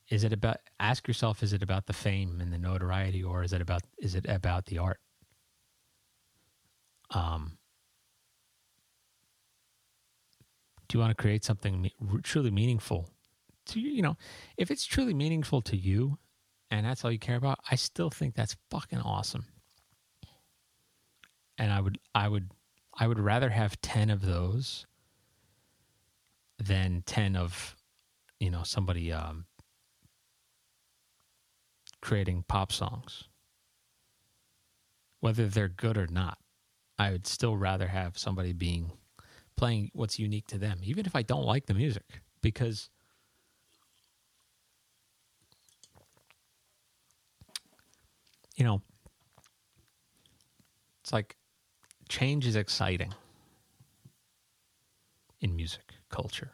Is 0.10 0.24
it 0.24 0.34
about 0.34 0.58
ask 0.80 1.08
yourself 1.08 1.42
is 1.44 1.54
it 1.54 1.64
about 1.64 1.86
the 1.86 1.94
fame 1.94 2.40
and 2.42 2.54
the 2.54 2.58
notoriety 2.58 3.24
or 3.24 3.44
is 3.44 3.54
it 3.54 3.62
about 3.62 3.82
is 3.98 4.16
it 4.16 4.26
about 4.28 4.66
the 4.66 4.78
art 4.78 5.00
um 7.12 7.58
do 10.88 10.98
you 10.98 11.02
want 11.02 11.16
to 11.16 11.22
create 11.22 11.44
something 11.44 11.90
truly 12.24 12.52
meaningful 12.52 13.10
to 13.66 13.80
you 13.80 13.90
you 13.90 14.02
know 14.02 14.18
if 14.58 14.70
it's 14.70 14.86
truly 14.86 15.14
meaningful 15.14 15.62
to 15.62 15.76
you 15.76 16.18
and 16.72 16.86
that's 16.86 17.06
all 17.06 17.12
you 17.12 17.20
care 17.20 17.36
about, 17.36 17.60
I 17.70 17.76
still 17.76 18.10
think 18.10 18.36
that's 18.36 18.56
fucking 18.70 19.00
awesome. 19.00 19.46
And 21.58 21.72
I 21.72 21.80
would 21.80 22.00
I 22.14 22.28
would 22.28 22.52
I 22.98 23.08
would 23.08 23.20
rather 23.20 23.50
have 23.50 23.80
10 23.82 24.10
of 24.10 24.22
those 24.22 24.86
than 26.58 27.04
10 27.06 27.36
of 27.36 27.76
you 28.40 28.50
know 28.50 28.64
somebody 28.64 29.12
um 29.12 29.46
creating 32.06 32.46
pop 32.48 32.72
songs. 32.72 33.24
Whether 35.22 35.48
they're 35.48 35.68
good 35.68 35.98
or 35.98 36.06
not, 36.06 36.38
I 37.00 37.10
would 37.10 37.26
still 37.26 37.58
rather 37.58 37.88
have 37.88 38.16
somebody 38.16 38.54
being 38.54 38.92
playing 39.58 39.90
what's 39.94 40.20
unique 40.20 40.46
to 40.50 40.60
them, 40.60 40.82
even 40.84 41.08
if 41.08 41.16
I 41.16 41.24
don't 41.24 41.46
like 41.46 41.66
the 41.66 41.74
music, 41.74 42.22
because 42.42 42.92
you 48.56 48.64
know, 48.64 48.84
it's 51.02 51.12
like 51.12 51.36
change 52.08 52.46
is 52.46 52.56
exciting 52.56 53.16
in 55.42 55.56
music 55.56 55.96
culture. 56.10 56.52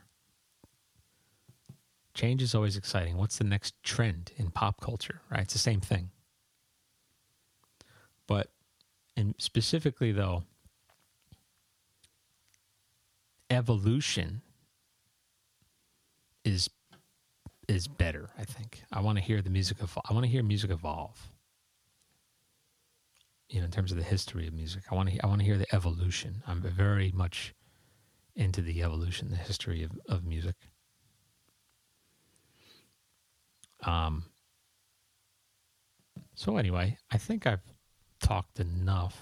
Change 2.13 2.41
is 2.41 2.53
always 2.53 2.75
exciting. 2.75 3.17
What's 3.17 3.37
the 3.37 3.43
next 3.43 3.81
trend 3.83 4.31
in 4.37 4.51
pop 4.51 4.81
culture, 4.81 5.21
right? 5.31 5.41
It's 5.41 5.53
the 5.53 5.59
same 5.59 5.79
thing. 5.79 6.09
But, 8.27 8.51
and 9.15 9.35
specifically 9.37 10.11
though, 10.11 10.43
evolution 13.49 14.41
is 16.43 16.69
is 17.67 17.87
better. 17.87 18.29
I 18.37 18.43
think 18.43 18.83
I 18.91 19.01
want 19.01 19.17
to 19.17 19.23
hear 19.23 19.41
the 19.41 19.49
music 19.49 19.77
evolve. 19.81 20.05
I 20.09 20.13
want 20.13 20.25
to 20.25 20.31
hear 20.31 20.43
music 20.43 20.71
evolve. 20.71 21.29
You 23.49 23.59
know, 23.59 23.65
in 23.65 23.71
terms 23.71 23.91
of 23.91 23.97
the 23.97 24.03
history 24.03 24.47
of 24.47 24.53
music, 24.53 24.83
I 24.91 24.95
want 24.95 25.09
to 25.09 25.23
I 25.23 25.27
want 25.27 25.39
to 25.39 25.45
hear 25.45 25.57
the 25.57 25.73
evolution. 25.75 26.43
I'm 26.47 26.61
very 26.61 27.11
much 27.11 27.53
into 28.35 28.61
the 28.61 28.81
evolution, 28.81 29.29
the 29.29 29.35
history 29.35 29.83
of, 29.83 29.91
of 30.07 30.25
music. 30.25 30.55
Um. 33.85 34.25
So 36.35 36.57
anyway, 36.57 36.97
I 37.11 37.17
think 37.17 37.45
I've 37.45 37.61
talked 38.21 38.59
enough. 38.59 39.19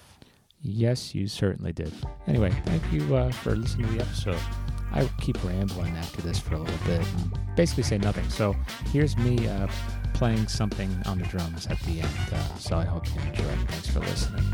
Yes, 0.62 1.14
you 1.14 1.26
certainly 1.26 1.72
did. 1.72 1.92
Anyway, 2.26 2.50
thank 2.64 2.82
you 2.92 3.16
uh, 3.16 3.32
for 3.32 3.56
listening 3.56 3.86
to 3.88 3.92
the 3.94 4.00
episode. 4.00 4.38
I 4.92 5.08
keep 5.20 5.42
rambling 5.44 5.96
after 5.96 6.20
this 6.20 6.38
for 6.38 6.54
a 6.54 6.58
little 6.58 6.86
bit 6.86 7.00
and 7.00 7.56
basically 7.56 7.84
say 7.84 7.98
nothing. 7.98 8.28
So 8.28 8.54
here's 8.92 9.16
me 9.16 9.46
uh, 9.46 9.68
playing 10.14 10.48
something 10.48 10.90
on 11.06 11.18
the 11.18 11.26
drums 11.26 11.66
at 11.68 11.80
the 11.80 12.00
end. 12.00 12.32
Uh, 12.32 12.54
so 12.56 12.76
I 12.76 12.84
hope 12.84 13.06
you 13.14 13.20
enjoy. 13.22 13.44
Thanks 13.68 13.88
for 13.88 14.00
listening. 14.00 14.44